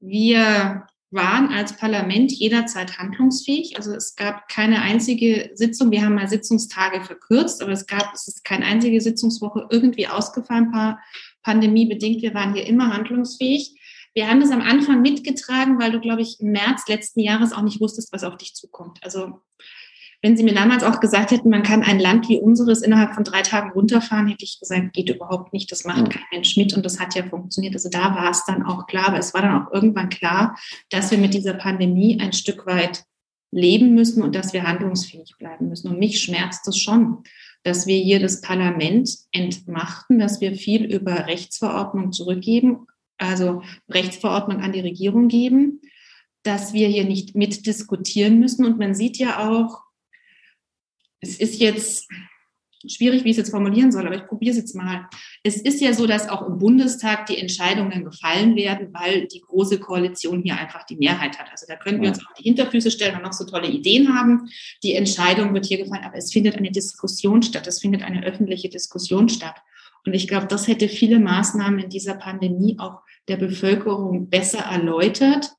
Wir 0.00 0.86
waren 1.10 1.48
als 1.48 1.76
Parlament 1.76 2.32
jederzeit 2.32 2.98
handlungsfähig. 2.98 3.76
Also 3.76 3.94
es 3.94 4.14
gab 4.14 4.48
keine 4.48 4.82
einzige 4.82 5.50
Sitzung. 5.54 5.90
Wir 5.90 6.04
haben 6.04 6.14
mal 6.14 6.28
Sitzungstage 6.28 7.02
verkürzt, 7.02 7.62
aber 7.62 7.72
es 7.72 7.86
gab, 7.86 8.12
es 8.12 8.28
ist 8.28 8.44
keine 8.44 8.66
einzige 8.66 9.00
Sitzungswoche 9.00 9.66
irgendwie 9.70 10.06
ausgefallen, 10.06 10.70
paar 10.70 11.00
pandemiebedingt. 11.42 12.20
Wir 12.20 12.34
waren 12.34 12.54
hier 12.54 12.66
immer 12.66 12.92
handlungsfähig. 12.92 13.74
Wir 14.14 14.28
haben 14.28 14.40
das 14.40 14.50
am 14.50 14.60
Anfang 14.60 15.00
mitgetragen, 15.00 15.78
weil 15.78 15.92
du, 15.92 16.00
glaube 16.00 16.22
ich, 16.22 16.40
im 16.40 16.50
März 16.50 16.88
letzten 16.88 17.20
Jahres 17.20 17.52
auch 17.52 17.62
nicht 17.62 17.80
wusstest, 17.80 18.12
was 18.12 18.24
auf 18.24 18.36
dich 18.36 18.54
zukommt. 18.54 18.98
Also 19.02 19.40
wenn 20.20 20.36
Sie 20.36 20.42
mir 20.42 20.54
damals 20.54 20.82
auch 20.82 20.98
gesagt 20.98 21.30
hätten, 21.30 21.48
man 21.48 21.62
kann 21.62 21.82
ein 21.82 22.00
Land 22.00 22.28
wie 22.28 22.40
unseres 22.40 22.82
innerhalb 22.82 23.14
von 23.14 23.22
drei 23.22 23.42
Tagen 23.42 23.70
runterfahren, 23.70 24.26
hätte 24.26 24.44
ich 24.44 24.58
gesagt, 24.58 24.92
geht 24.92 25.10
überhaupt 25.10 25.52
nicht, 25.52 25.70
das 25.70 25.84
macht 25.84 26.10
kein 26.10 26.22
Mensch 26.32 26.56
mit 26.56 26.74
und 26.74 26.84
das 26.84 26.98
hat 26.98 27.14
ja 27.14 27.22
funktioniert. 27.24 27.74
Also 27.74 27.88
da 27.88 28.16
war 28.16 28.30
es 28.30 28.44
dann 28.44 28.64
auch 28.64 28.86
klar, 28.86 29.08
aber 29.08 29.18
es 29.18 29.32
war 29.32 29.42
dann 29.42 29.62
auch 29.62 29.72
irgendwann 29.72 30.08
klar, 30.08 30.58
dass 30.90 31.10
wir 31.12 31.18
mit 31.18 31.34
dieser 31.34 31.54
Pandemie 31.54 32.18
ein 32.20 32.32
Stück 32.32 32.66
weit 32.66 33.04
leben 33.52 33.94
müssen 33.94 34.22
und 34.22 34.34
dass 34.34 34.52
wir 34.52 34.66
handlungsfähig 34.66 35.36
bleiben 35.38 35.68
müssen. 35.68 35.88
Und 35.88 35.98
mich 35.98 36.20
schmerzt 36.20 36.66
es 36.66 36.78
schon, 36.78 37.22
dass 37.62 37.86
wir 37.86 37.96
hier 37.96 38.20
das 38.20 38.40
Parlament 38.40 39.10
entmachten, 39.32 40.18
dass 40.18 40.40
wir 40.40 40.54
viel 40.54 40.84
über 40.84 41.26
Rechtsverordnung 41.26 42.12
zurückgeben, 42.12 42.86
also 43.18 43.62
Rechtsverordnung 43.88 44.60
an 44.60 44.72
die 44.72 44.80
Regierung 44.80 45.28
geben, 45.28 45.80
dass 46.42 46.72
wir 46.72 46.88
hier 46.88 47.04
nicht 47.04 47.36
mitdiskutieren 47.36 48.38
müssen. 48.38 48.64
Und 48.64 48.78
man 48.78 48.94
sieht 48.94 49.18
ja 49.18 49.48
auch, 49.48 49.87
es 51.20 51.38
ist 51.38 51.60
jetzt 51.60 52.08
schwierig, 52.86 53.24
wie 53.24 53.30
ich 53.30 53.32
es 53.32 53.38
jetzt 53.38 53.50
formulieren 53.50 53.90
soll, 53.90 54.06
aber 54.06 54.16
ich 54.16 54.26
probiere 54.26 54.52
es 54.52 54.56
jetzt 54.56 54.74
mal. 54.74 55.08
Es 55.42 55.56
ist 55.56 55.80
ja 55.80 55.92
so, 55.92 56.06
dass 56.06 56.28
auch 56.28 56.46
im 56.46 56.58
Bundestag 56.58 57.26
die 57.26 57.38
Entscheidungen 57.38 58.04
gefallen 58.04 58.54
werden, 58.54 58.88
weil 58.92 59.26
die 59.26 59.40
große 59.40 59.80
Koalition 59.80 60.42
hier 60.42 60.56
einfach 60.56 60.84
die 60.84 60.96
Mehrheit 60.96 61.38
hat. 61.38 61.50
Also 61.50 61.66
da 61.68 61.76
können 61.76 62.00
wir 62.00 62.10
uns 62.10 62.20
auch 62.20 62.32
die 62.38 62.44
Hinterfüße 62.44 62.90
stellen 62.90 63.16
und 63.16 63.22
noch 63.22 63.32
so 63.32 63.44
tolle 63.44 63.68
Ideen 63.68 64.14
haben. 64.16 64.48
Die 64.82 64.94
Entscheidung 64.94 65.54
wird 65.54 65.66
hier 65.66 65.78
gefallen, 65.78 66.04
aber 66.04 66.16
es 66.16 66.32
findet 66.32 66.56
eine 66.56 66.70
Diskussion 66.70 67.42
statt. 67.42 67.66
Es 67.66 67.80
findet 67.80 68.02
eine 68.02 68.24
öffentliche 68.24 68.68
Diskussion 68.68 69.28
statt. 69.28 69.56
Und 70.06 70.14
ich 70.14 70.28
glaube, 70.28 70.46
das 70.46 70.68
hätte 70.68 70.88
viele 70.88 71.18
Maßnahmen 71.18 71.80
in 71.80 71.90
dieser 71.90 72.14
Pandemie 72.14 72.76
auch 72.78 73.00
der 73.26 73.36
Bevölkerung 73.36 74.30
besser 74.30 74.60
erläutert 74.60 75.50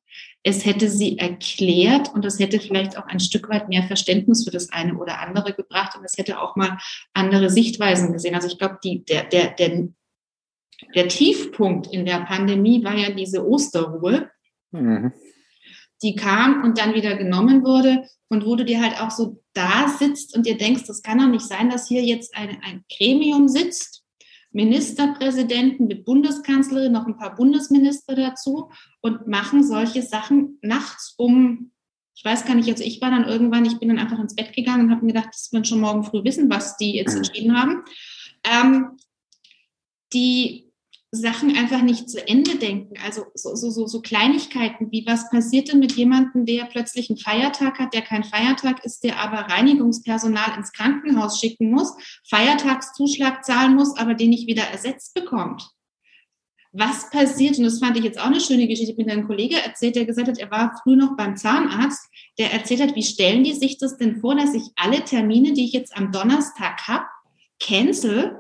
es 0.44 0.66
hätte 0.66 0.90
sie 0.90 1.18
erklärt 1.18 2.14
und 2.14 2.24
es 2.26 2.40
hätte 2.40 2.60
vielleicht 2.60 2.98
auch 2.98 3.08
ein 3.08 3.20
Stück 3.20 3.50
weit 3.50 3.68
mehr 3.68 3.84
Verständnis 3.84 4.46
für 4.46 4.52
das 4.52 4.72
eine 4.72 4.98
oder 4.98 5.20
andere 5.20 5.54
gebracht 5.54 5.98
und 5.98 6.06
es 6.06 6.18
hätte 6.18 6.40
auch 6.40 6.56
mal 6.56 6.78
andere 7.14 7.50
Sichtweisen 7.50 8.14
gesehen. 8.14 8.36
Also 8.36 8.48
ich 8.48 8.58
glaube, 8.58 8.80
die, 8.84 9.04
der, 9.04 9.26
der, 9.26 9.52
der, 9.52 9.90
der 10.96 11.08
Tiefpunkt 11.10 11.88
in 11.88 12.06
der 12.06 12.22
Pandemie 12.22 12.84
war 12.84 12.96
ja 12.96 13.12
diese 13.12 13.46
Osterruhe. 13.46 14.30
Mhm. 14.72 15.12
Die 16.02 16.16
kam 16.16 16.64
und 16.64 16.78
dann 16.78 16.94
wieder 16.94 17.18
genommen 17.18 17.64
wurde 17.66 18.08
und 18.30 18.46
wo 18.46 18.56
du 18.56 18.64
dir 18.64 18.82
halt 18.82 19.02
auch 19.02 19.12
so 19.12 19.44
da 19.54 19.90
sitzt 19.90 20.34
und 20.38 20.46
dir 20.46 20.58
denkst, 20.58 20.84
das 20.88 21.02
kann 21.02 21.18
doch 21.18 21.28
nicht 21.28 21.46
sein, 21.46 21.70
dass 21.70 21.90
hier 21.90 22.04
jetzt 22.04 22.34
ein, 22.38 22.58
ein 22.64 22.86
Gremium 22.96 23.50
sitzt 23.50 23.99
Ministerpräsidenten 24.60 25.88
mit 25.88 26.04
Bundeskanzlerin, 26.04 26.92
noch 26.92 27.08
ein 27.08 27.16
paar 27.16 27.34
Bundesminister 27.34 28.14
dazu 28.14 28.70
und 29.00 29.26
machen 29.26 29.64
solche 29.64 30.02
Sachen 30.02 30.60
nachts 30.62 31.14
um, 31.18 31.72
ich 32.14 32.26
weiß 32.26 32.44
gar 32.46 32.56
nicht, 32.56 32.68
also 32.68 32.84
ich 32.84 33.02
war 33.02 33.10
dann 33.10 33.24
irgendwann, 33.24 33.64
ich 33.64 33.80
bin 33.80 33.88
dann 33.88 34.00
einfach 34.00 34.20
ins 34.20 34.36
Bett 34.36 34.52
gegangen 34.52 34.88
und 34.88 34.92
habe 34.92 35.06
mir 35.06 35.14
gedacht, 35.14 35.30
dass 35.30 35.50
wir 35.54 35.64
schon 35.64 35.80
morgen 35.80 36.04
früh 36.04 36.26
wissen, 36.26 36.50
was 36.50 36.76
die 36.76 36.98
jetzt 36.98 37.14
mhm. 37.14 37.18
entschieden 37.20 37.58
haben. 37.58 37.84
Ähm, 38.44 38.98
die 40.12 40.69
Sachen 41.12 41.58
einfach 41.58 41.82
nicht 41.82 42.10
zu 42.10 42.26
Ende 42.28 42.58
denken. 42.58 42.94
Also 43.04 43.26
so, 43.34 43.56
so, 43.56 43.72
so, 43.72 43.88
so 43.88 44.02
Kleinigkeiten 44.02 44.92
wie 44.92 45.06
was 45.08 45.30
passiert 45.30 45.72
denn 45.72 45.80
mit 45.80 45.94
jemandem, 45.94 46.46
der 46.46 46.66
plötzlich 46.66 47.10
einen 47.10 47.18
Feiertag 47.18 47.80
hat, 47.80 47.94
der 47.94 48.04
kein 48.04 48.24
Feiertag 48.24 48.86
ist, 48.86 49.04
der 49.04 49.20
aber 49.20 49.52
Reinigungspersonal 49.52 50.56
ins 50.58 50.72
Krankenhaus 50.72 51.40
schicken 51.40 51.72
muss, 51.72 51.96
Feiertagszuschlag 52.30 53.44
zahlen 53.44 53.76
muss, 53.76 53.98
aber 53.98 54.14
den 54.14 54.30
nicht 54.30 54.48
wieder 54.48 54.64
ersetzt 54.64 55.16
bekommt. 55.16 55.68
Was 56.72 57.10
passiert, 57.10 57.58
und 57.58 57.64
das 57.64 57.80
fand 57.80 57.98
ich 57.98 58.04
jetzt 58.04 58.20
auch 58.20 58.28
eine 58.28 58.40
schöne 58.40 58.68
Geschichte, 58.68 58.94
mit 58.96 59.10
einem 59.10 59.26
Kollege 59.26 59.56
erzählt, 59.56 59.96
der 59.96 60.06
gesagt 60.06 60.28
hat, 60.28 60.38
er 60.38 60.52
war 60.52 60.80
früh 60.84 60.96
noch 60.96 61.18
beim 61.18 61.36
Zahnarzt, 61.36 62.08
der 62.38 62.54
erzählt 62.54 62.82
hat, 62.82 62.96
wie 62.96 63.02
stellen 63.02 63.44
die 63.44 63.54
sich 63.54 63.80
das 63.80 63.98
denn 63.98 64.18
vor, 64.22 64.36
dass 64.36 64.54
ich 64.54 64.70
alle 64.76 65.04
Termine, 65.04 65.54
die 65.54 65.66
ich 65.66 65.74
jetzt 65.74 65.98
am 65.98 66.12
Donnerstag 66.12 66.88
habe, 66.88 67.06
cancel 67.60 68.40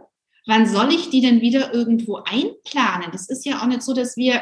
wann 0.50 0.68
soll 0.68 0.91
ich 0.91 1.10
die 1.10 1.22
denn 1.22 1.41
wieder 1.41 1.74
irgendwo 1.74 2.18
einplanen? 2.18 3.12
Das 3.12 3.30
ist 3.30 3.45
ja 3.45 3.62
auch 3.62 3.68
nicht 3.68 3.84
so, 3.84 3.93
dass 3.93 4.18
wir 4.18 4.41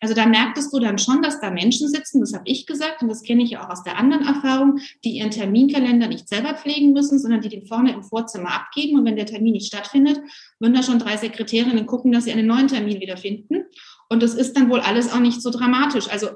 Also 0.00 0.14
da 0.14 0.26
merktest 0.26 0.72
du 0.72 0.78
dann 0.78 0.98
schon, 0.98 1.22
dass 1.22 1.40
da 1.40 1.50
Menschen 1.50 1.88
sitzen, 1.88 2.20
das 2.20 2.32
habe 2.32 2.44
ich 2.46 2.66
gesagt 2.66 3.02
und 3.02 3.08
das 3.08 3.22
kenne 3.22 3.42
ich 3.42 3.50
ja 3.50 3.64
auch 3.64 3.70
aus 3.70 3.82
der 3.82 3.98
anderen 3.98 4.24
Erfahrung, 4.24 4.78
die 5.04 5.16
ihren 5.18 5.32
Terminkalender 5.32 6.06
nicht 6.06 6.28
selber 6.28 6.54
pflegen 6.54 6.92
müssen, 6.92 7.18
sondern 7.18 7.40
die 7.40 7.48
den 7.48 7.66
vorne 7.66 7.92
im 7.92 8.04
Vorzimmer 8.04 8.52
abgeben 8.54 8.96
und 8.98 9.04
wenn 9.04 9.16
der 9.16 9.26
Termin 9.26 9.54
nicht 9.54 9.66
stattfindet, 9.66 10.20
würden 10.60 10.74
da 10.74 10.84
schon 10.84 11.00
drei 11.00 11.16
Sekretärinnen 11.16 11.86
gucken, 11.86 12.12
dass 12.12 12.24
sie 12.24 12.32
einen 12.32 12.46
neuen 12.46 12.68
Termin 12.68 13.00
wiederfinden. 13.00 13.64
Und 14.08 14.22
das 14.22 14.34
ist 14.34 14.56
dann 14.56 14.70
wohl 14.70 14.80
alles 14.80 15.12
auch 15.12 15.20
nicht 15.20 15.42
so 15.42 15.50
dramatisch. 15.50 16.08
Also 16.08 16.28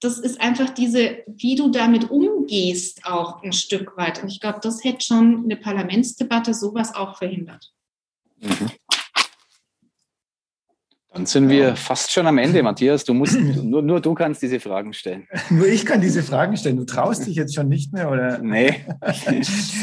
das 0.00 0.18
ist 0.18 0.40
einfach 0.40 0.70
diese, 0.70 1.18
wie 1.26 1.56
du 1.56 1.68
damit 1.68 2.10
umgehst, 2.10 3.04
auch 3.04 3.42
ein 3.42 3.52
Stück 3.52 3.98
weit. 3.98 4.22
Und 4.22 4.30
ich 4.30 4.40
glaube, 4.40 4.60
das 4.62 4.82
hätte 4.82 5.04
schon 5.04 5.44
eine 5.44 5.56
Parlamentsdebatte 5.56 6.54
sowas 6.54 6.94
auch 6.94 7.18
verhindert. 7.18 7.70
Mhm. 8.40 8.68
Dann 11.12 11.26
sind 11.26 11.48
wir 11.48 11.74
fast 11.74 12.12
schon 12.12 12.28
am 12.28 12.38
Ende, 12.38 12.62
Matthias. 12.62 13.04
Du 13.04 13.14
musst, 13.14 13.36
nur, 13.40 13.82
nur 13.82 14.00
du 14.00 14.14
kannst 14.14 14.42
diese 14.42 14.60
Fragen 14.60 14.92
stellen. 14.92 15.26
nur 15.50 15.66
ich 15.66 15.84
kann 15.84 16.00
diese 16.00 16.22
Fragen 16.22 16.56
stellen. 16.56 16.76
Du 16.76 16.84
traust 16.84 17.26
dich 17.26 17.34
jetzt 17.34 17.52
schon 17.52 17.68
nicht 17.68 17.92
mehr, 17.92 18.10
oder? 18.10 18.38
Nee. 18.38 18.84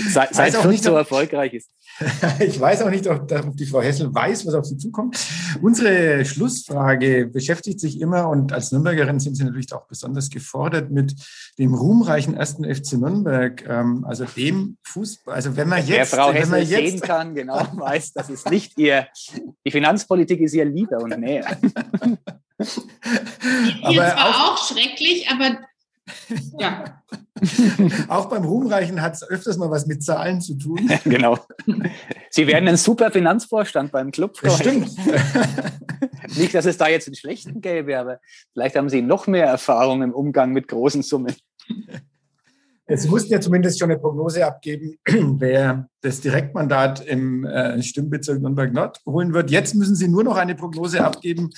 Seit, 0.10 0.34
seit 0.34 0.56
auch 0.56 0.66
nicht 0.66 0.84
so 0.84 0.94
erfolgreich 0.96 1.54
ist. 1.54 1.70
ich 2.40 2.60
weiß 2.60 2.84
auch 2.84 2.90
nicht, 2.90 3.08
ob, 3.08 3.28
die 3.58 3.66
Frau 3.66 3.82
Hessel 3.82 4.14
weiß, 4.14 4.46
was 4.46 4.54
auf 4.54 4.66
sie 4.66 4.78
zukommt. 4.78 5.18
Unsere 5.62 6.24
Schlussfrage 6.26 7.28
beschäftigt 7.28 7.80
sich 7.80 8.00
immer, 8.00 8.30
und 8.30 8.54
als 8.54 8.72
Nürnbergerin 8.72 9.20
sind 9.20 9.36
Sie 9.36 9.44
natürlich 9.44 9.74
auch 9.74 9.88
besonders 9.88 10.30
gefordert, 10.30 10.92
mit 10.92 11.16
dem 11.58 11.74
ruhmreichen 11.74 12.36
ersten 12.36 12.64
FC 12.64 12.94
Nürnberg, 12.94 13.66
ähm, 13.68 14.06
also 14.08 14.26
dem 14.26 14.78
Fußball. 14.84 15.34
Also 15.34 15.56
wenn 15.58 15.68
man 15.68 15.80
jetzt. 15.80 15.90
Wer 15.90 16.06
Frau 16.06 16.32
Hessel 16.32 16.44
wenn 16.44 16.50
man 16.50 16.70
jetzt, 16.70 16.92
sehen 16.92 17.02
kann, 17.02 17.36
genau 17.36 17.68
weiß, 17.74 18.14
das 18.14 18.30
ist 18.30 18.50
nicht 18.50 18.78
ihr, 18.78 19.08
die 19.66 19.72
Finanzpolitik 19.72 20.40
ist 20.42 20.54
ihr 20.54 20.66
Liebe 20.66 20.98
und 20.98 21.16
Nähe. 21.18 21.45
Hier 22.59 24.01
zwar 24.01 24.30
auch, 24.30 24.53
auch 24.53 24.68
schrecklich, 24.68 25.30
aber 25.30 25.59
ja. 26.59 27.03
Auch 28.07 28.30
beim 28.30 28.43
Ruhmreichen 28.43 29.01
hat 29.01 29.13
es 29.13 29.28
öfters 29.28 29.57
mal 29.57 29.70
was 29.70 29.86
mit 29.86 30.03
Zahlen 30.03 30.41
zu 30.41 30.55
tun. 30.55 30.89
genau. 31.03 31.38
Sie 32.30 32.47
werden 32.47 32.68
ein 32.68 32.78
super 32.78 33.11
Finanzvorstand 33.11 33.91
beim 33.91 34.11
Club. 34.11 34.38
Das 34.41 34.57
stimmt. 34.57 34.89
Nicht, 36.38 36.55
dass 36.55 36.65
es 36.65 36.78
da 36.78 36.88
jetzt 36.88 37.07
einen 37.07 37.15
schlechten 37.15 37.61
gäbe, 37.61 37.97
aber 37.99 38.20
vielleicht 38.53 38.76
haben 38.76 38.89
Sie 38.89 39.01
noch 39.01 39.28
mehr 39.28 39.45
Erfahrung 39.45 40.01
im 40.01 40.13
Umgang 40.13 40.51
mit 40.51 40.68
großen 40.68 41.03
Summen. 41.03 41.36
Sie 42.96 43.10
mussten 43.10 43.34
ja 43.34 43.42
zumindest 43.42 43.80
schon 43.80 43.92
eine 43.92 44.00
Prognose 44.00 44.46
abgeben, 44.46 44.98
wer 45.06 45.90
das 46.02 46.22
Direktmandat 46.22 47.06
im 47.06 47.44
äh, 47.46 47.82
Stimmbezirk 47.84 48.42
Nürnberg-Nord 48.42 49.02
holen 49.06 49.34
wird. 49.34 49.52
Jetzt 49.52 49.76
müssen 49.76 49.96
Sie 49.96 50.08
nur 50.08 50.24
noch 50.24 50.38
eine 50.38 50.56
Prognose 50.56 51.04
abgeben, 51.04 51.50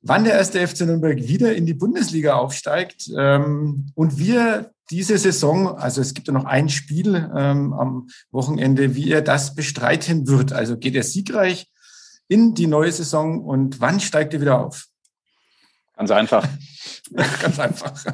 wann 0.00 0.24
der 0.24 0.34
erste 0.34 0.66
FC 0.66 0.80
Nürnberg 0.80 1.18
wieder 1.18 1.54
in 1.54 1.66
die 1.66 1.74
Bundesliga 1.74 2.34
aufsteigt 2.34 3.08
ähm, 3.16 3.92
und 3.94 4.18
wir 4.18 4.72
diese 4.90 5.16
Saison, 5.16 5.78
also 5.78 6.00
es 6.00 6.14
gibt 6.14 6.26
ja 6.26 6.34
noch 6.34 6.44
ein 6.44 6.68
Spiel 6.68 7.14
ähm, 7.34 7.72
am 7.72 8.08
Wochenende, 8.30 8.96
wie 8.96 9.10
er 9.10 9.22
das 9.22 9.54
bestreiten 9.54 10.26
wird. 10.26 10.52
Also 10.52 10.76
geht 10.76 10.96
er 10.96 11.04
siegreich 11.04 11.70
in 12.28 12.54
die 12.54 12.66
neue 12.66 12.90
Saison 12.90 13.44
und 13.44 13.80
wann 13.80 14.00
steigt 14.00 14.34
er 14.34 14.40
wieder 14.40 14.58
auf? 14.58 14.86
Ganz 15.96 16.10
einfach. 16.10 16.46
Ganz 17.40 17.58
einfach. 17.58 18.04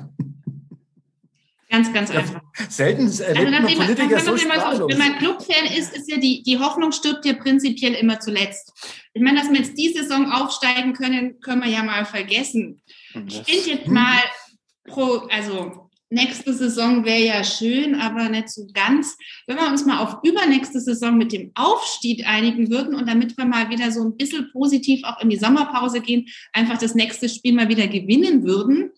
Ganz, 1.71 1.93
ganz 1.93 2.11
einfach. 2.11 2.41
Selten 2.69 3.11
erlebt 3.21 3.55
also, 3.55 3.77
man 3.77 3.87
Politiker 3.87 4.21
so 4.21 4.37
sprachlos. 4.39 4.91
Wenn 4.91 4.99
man 4.99 5.19
Clubfan 5.19 5.67
ist, 5.77 5.95
ist 5.95 6.11
ja 6.11 6.17
die, 6.17 6.43
die 6.43 6.59
Hoffnung 6.59 6.93
stirbt 6.93 7.27
ja 7.27 7.35
prinzipiell 7.35 7.93
immer 7.95 8.19
zuletzt. 8.21 8.73
Ich 9.13 9.21
meine, 9.23 9.39
dass 9.41 9.51
wir 9.51 9.59
jetzt 9.59 9.77
die 9.77 9.93
Saison 9.93 10.33
aufsteigen 10.33 10.95
können, 10.95 11.41
können 11.41 11.63
wir 11.63 11.71
ja 11.71 11.83
mal 11.83 12.07
vergessen. 12.07 12.81
Ich 13.27 13.43
finde 13.43 13.71
jetzt 13.71 13.87
mal 13.87 14.19
pro, 14.85 15.27
also 15.31 15.91
nächste 16.11 16.55
Saison 16.55 17.05
wäre 17.05 17.23
ja 17.23 17.45
schön, 17.45 17.95
aber 17.97 18.31
nicht 18.31 18.49
so 18.49 18.67
ganz. 18.73 19.19
Wenn 19.47 19.57
wir 19.57 19.69
uns 19.69 19.85
mal 19.85 19.99
auf 19.99 20.19
übernächste 20.23 20.81
Saison 20.81 21.19
mit 21.19 21.33
dem 21.33 21.51
Aufstieg 21.55 22.27
einigen 22.27 22.71
würden 22.71 22.95
und 22.95 23.07
damit 23.07 23.37
wir 23.37 23.45
mal 23.45 23.69
wieder 23.69 23.93
so 23.93 24.03
ein 24.05 24.17
bisschen 24.17 24.51
positiv 24.53 25.05
auch 25.05 25.21
in 25.21 25.29
die 25.29 25.37
Sommerpause 25.37 26.01
gehen, 26.01 26.29
einfach 26.55 26.79
das 26.79 26.95
nächste 26.95 27.29
Spiel 27.29 27.53
mal 27.53 27.69
wieder 27.69 27.89
gewinnen 27.89 28.45
würden, 28.45 28.91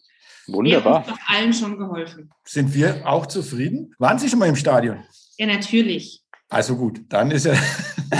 Wunderbar. 0.52 0.98
Uns 0.98 1.06
doch 1.06 1.18
allen 1.26 1.52
schon 1.52 1.78
geholfen. 1.78 2.30
Sind 2.44 2.74
wir 2.74 3.06
auch 3.06 3.26
zufrieden? 3.26 3.94
Waren 3.98 4.18
Sie 4.18 4.28
schon 4.28 4.38
mal 4.38 4.48
im 4.48 4.56
Stadion? 4.56 4.98
Ja, 5.38 5.46
natürlich. 5.46 6.22
Also 6.48 6.76
gut, 6.76 7.02
dann 7.08 7.30
ist 7.30 7.46
ja, 7.46 7.54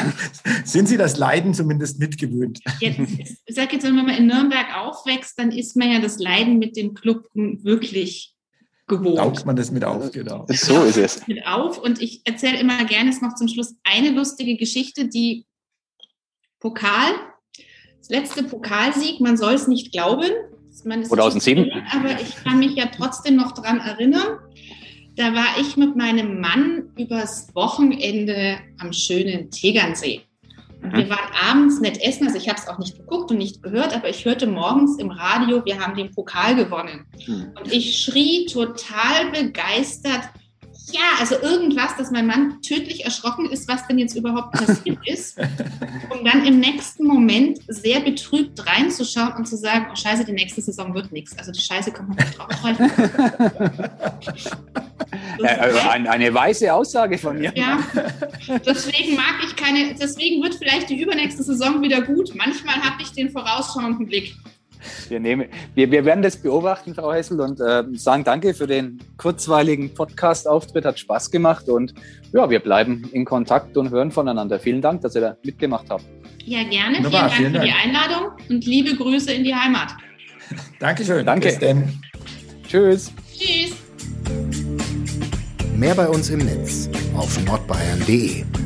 sind 0.64 0.86
Sie 0.86 0.96
das 0.96 1.18
Leiden 1.18 1.52
zumindest 1.52 1.98
mitgewöhnt. 1.98 2.60
Jetzt, 2.78 3.00
ich 3.44 3.54
sage 3.54 3.72
jetzt, 3.72 3.84
wenn 3.84 3.96
man 3.96 4.08
in 4.10 4.26
Nürnberg 4.26 4.66
aufwächst, 4.76 5.36
dann 5.38 5.50
ist 5.50 5.76
man 5.76 5.90
ja 5.90 6.00
das 6.00 6.18
Leiden 6.18 6.58
mit 6.58 6.76
dem 6.76 6.94
Club 6.94 7.28
wirklich 7.34 8.36
gewohnt. 8.86 9.16
Saugt 9.16 9.46
man 9.46 9.56
das 9.56 9.70
mit 9.70 9.84
auf, 9.84 10.12
genau. 10.12 10.46
So 10.48 10.84
ist 10.84 10.96
es. 10.96 11.26
Mit 11.26 11.44
auf 11.46 11.78
und 11.78 12.00
ich 12.00 12.22
erzähle 12.24 12.60
immer 12.60 12.84
gerne 12.84 13.10
noch 13.20 13.34
zum 13.34 13.48
Schluss 13.48 13.74
eine 13.82 14.10
lustige 14.10 14.56
Geschichte, 14.56 15.08
die 15.08 15.46
Pokal, 16.60 17.12
das 17.98 18.10
letzte 18.10 18.44
Pokalsieg, 18.44 19.20
man 19.20 19.36
soll 19.36 19.54
es 19.54 19.66
nicht 19.66 19.92
glauben, 19.92 20.30
2007. 20.70 21.70
aber 21.92 22.20
ich 22.20 22.36
kann 22.36 22.58
mich 22.58 22.74
ja 22.74 22.86
trotzdem 22.86 23.36
noch 23.36 23.52
daran 23.52 23.80
erinnern. 23.80 24.38
Da 25.16 25.34
war 25.34 25.58
ich 25.60 25.76
mit 25.76 25.96
meinem 25.96 26.40
Mann 26.40 26.90
übers 26.96 27.54
Wochenende 27.54 28.58
am 28.78 28.92
schönen 28.92 29.50
Tegernsee. 29.50 30.22
Und 30.82 30.92
wir 30.94 31.04
mhm. 31.04 31.10
waren 31.10 31.30
abends 31.50 31.80
nett 31.80 32.00
essen, 32.00 32.26
also 32.26 32.38
ich 32.38 32.48
habe 32.48 32.58
es 32.58 32.66
auch 32.66 32.78
nicht 32.78 32.96
geguckt 32.96 33.30
und 33.30 33.36
nicht 33.36 33.62
gehört, 33.62 33.94
aber 33.94 34.08
ich 34.08 34.24
hörte 34.24 34.46
morgens 34.46 34.98
im 34.98 35.10
Radio, 35.10 35.62
wir 35.64 35.78
haben 35.78 35.94
den 35.94 36.10
Pokal 36.10 36.56
gewonnen. 36.56 37.06
Mhm. 37.26 37.52
Und 37.58 37.70
ich 37.70 38.02
schrie 38.02 38.46
total 38.46 39.30
begeistert, 39.30 40.22
ja, 40.92 41.18
also 41.18 41.36
irgendwas, 41.40 41.96
dass 41.96 42.10
mein 42.10 42.26
Mann 42.26 42.60
tödlich 42.62 43.04
erschrocken 43.04 43.50
ist, 43.50 43.68
was 43.68 43.86
denn 43.86 43.98
jetzt 43.98 44.16
überhaupt 44.16 44.52
passiert 44.52 44.98
ist, 45.06 45.38
um 46.10 46.24
dann 46.24 46.44
im 46.44 46.60
nächsten 46.60 47.04
Moment 47.04 47.60
sehr 47.68 48.00
betrübt 48.00 48.66
reinzuschauen 48.66 49.34
und 49.34 49.46
zu 49.46 49.56
sagen, 49.56 49.86
oh 49.92 49.96
scheiße, 49.96 50.24
die 50.24 50.32
nächste 50.32 50.60
Saison 50.60 50.94
wird 50.94 51.12
nichts. 51.12 51.36
Also 51.38 51.52
die 51.52 51.60
Scheiße 51.60 51.92
kommt 51.92 52.10
noch 52.10 52.16
nicht 52.16 52.36
drauf. 52.38 52.48
eine, 55.42 56.10
eine 56.10 56.34
weise 56.34 56.72
Aussage 56.72 57.18
von 57.18 57.38
mir. 57.38 57.52
Ja, 57.54 57.78
deswegen 58.66 59.16
mag 59.16 59.34
ich 59.44 59.56
keine, 59.56 59.94
deswegen 59.94 60.42
wird 60.42 60.54
vielleicht 60.54 60.90
die 60.90 61.00
übernächste 61.00 61.42
Saison 61.42 61.82
wieder 61.82 62.02
gut. 62.02 62.34
Manchmal 62.34 62.76
habe 62.76 63.02
ich 63.02 63.12
den 63.12 63.30
vorausschauenden 63.30 64.06
Blick. 64.06 64.34
Wir, 65.08 65.20
nehmen, 65.20 65.48
wir, 65.74 65.90
wir 65.90 66.04
werden 66.04 66.22
das 66.22 66.36
beobachten, 66.36 66.94
Frau 66.94 67.12
Hessel, 67.12 67.40
und 67.40 67.60
äh, 67.60 67.84
sagen 67.94 68.24
danke 68.24 68.54
für 68.54 68.66
den 68.66 69.00
kurzweiligen 69.16 69.94
Podcast-Auftritt. 69.94 70.84
Hat 70.84 70.98
Spaß 70.98 71.30
gemacht 71.30 71.68
und 71.68 71.94
ja, 72.32 72.48
wir 72.48 72.60
bleiben 72.60 73.08
in 73.12 73.24
Kontakt 73.24 73.76
und 73.76 73.90
hören 73.90 74.10
voneinander. 74.10 74.58
Vielen 74.58 74.80
Dank, 74.80 75.02
dass 75.02 75.14
ihr 75.14 75.20
da 75.20 75.36
mitgemacht 75.44 75.86
habt. 75.90 76.04
Ja, 76.44 76.62
gerne. 76.64 76.98
Wunderbar, 76.98 77.30
vielen 77.30 77.30
Dank 77.30 77.32
vielen 77.32 77.52
für 77.52 77.58
Dank. 77.58 77.64
die 77.64 77.88
Einladung 77.88 78.32
und 78.48 78.66
liebe 78.66 78.96
Grüße 78.96 79.32
in 79.32 79.44
die 79.44 79.54
Heimat. 79.54 79.94
Dankeschön. 80.78 81.26
Danke. 81.26 81.48
Bis 81.48 81.58
denn. 81.58 82.00
Tschüss. 82.66 83.12
Tschüss. 83.36 83.76
Mehr 85.76 85.94
bei 85.94 86.08
uns 86.08 86.30
im 86.30 86.40
Netz 86.40 86.88
auf 87.16 87.42
nordbayern.de. 87.44 88.59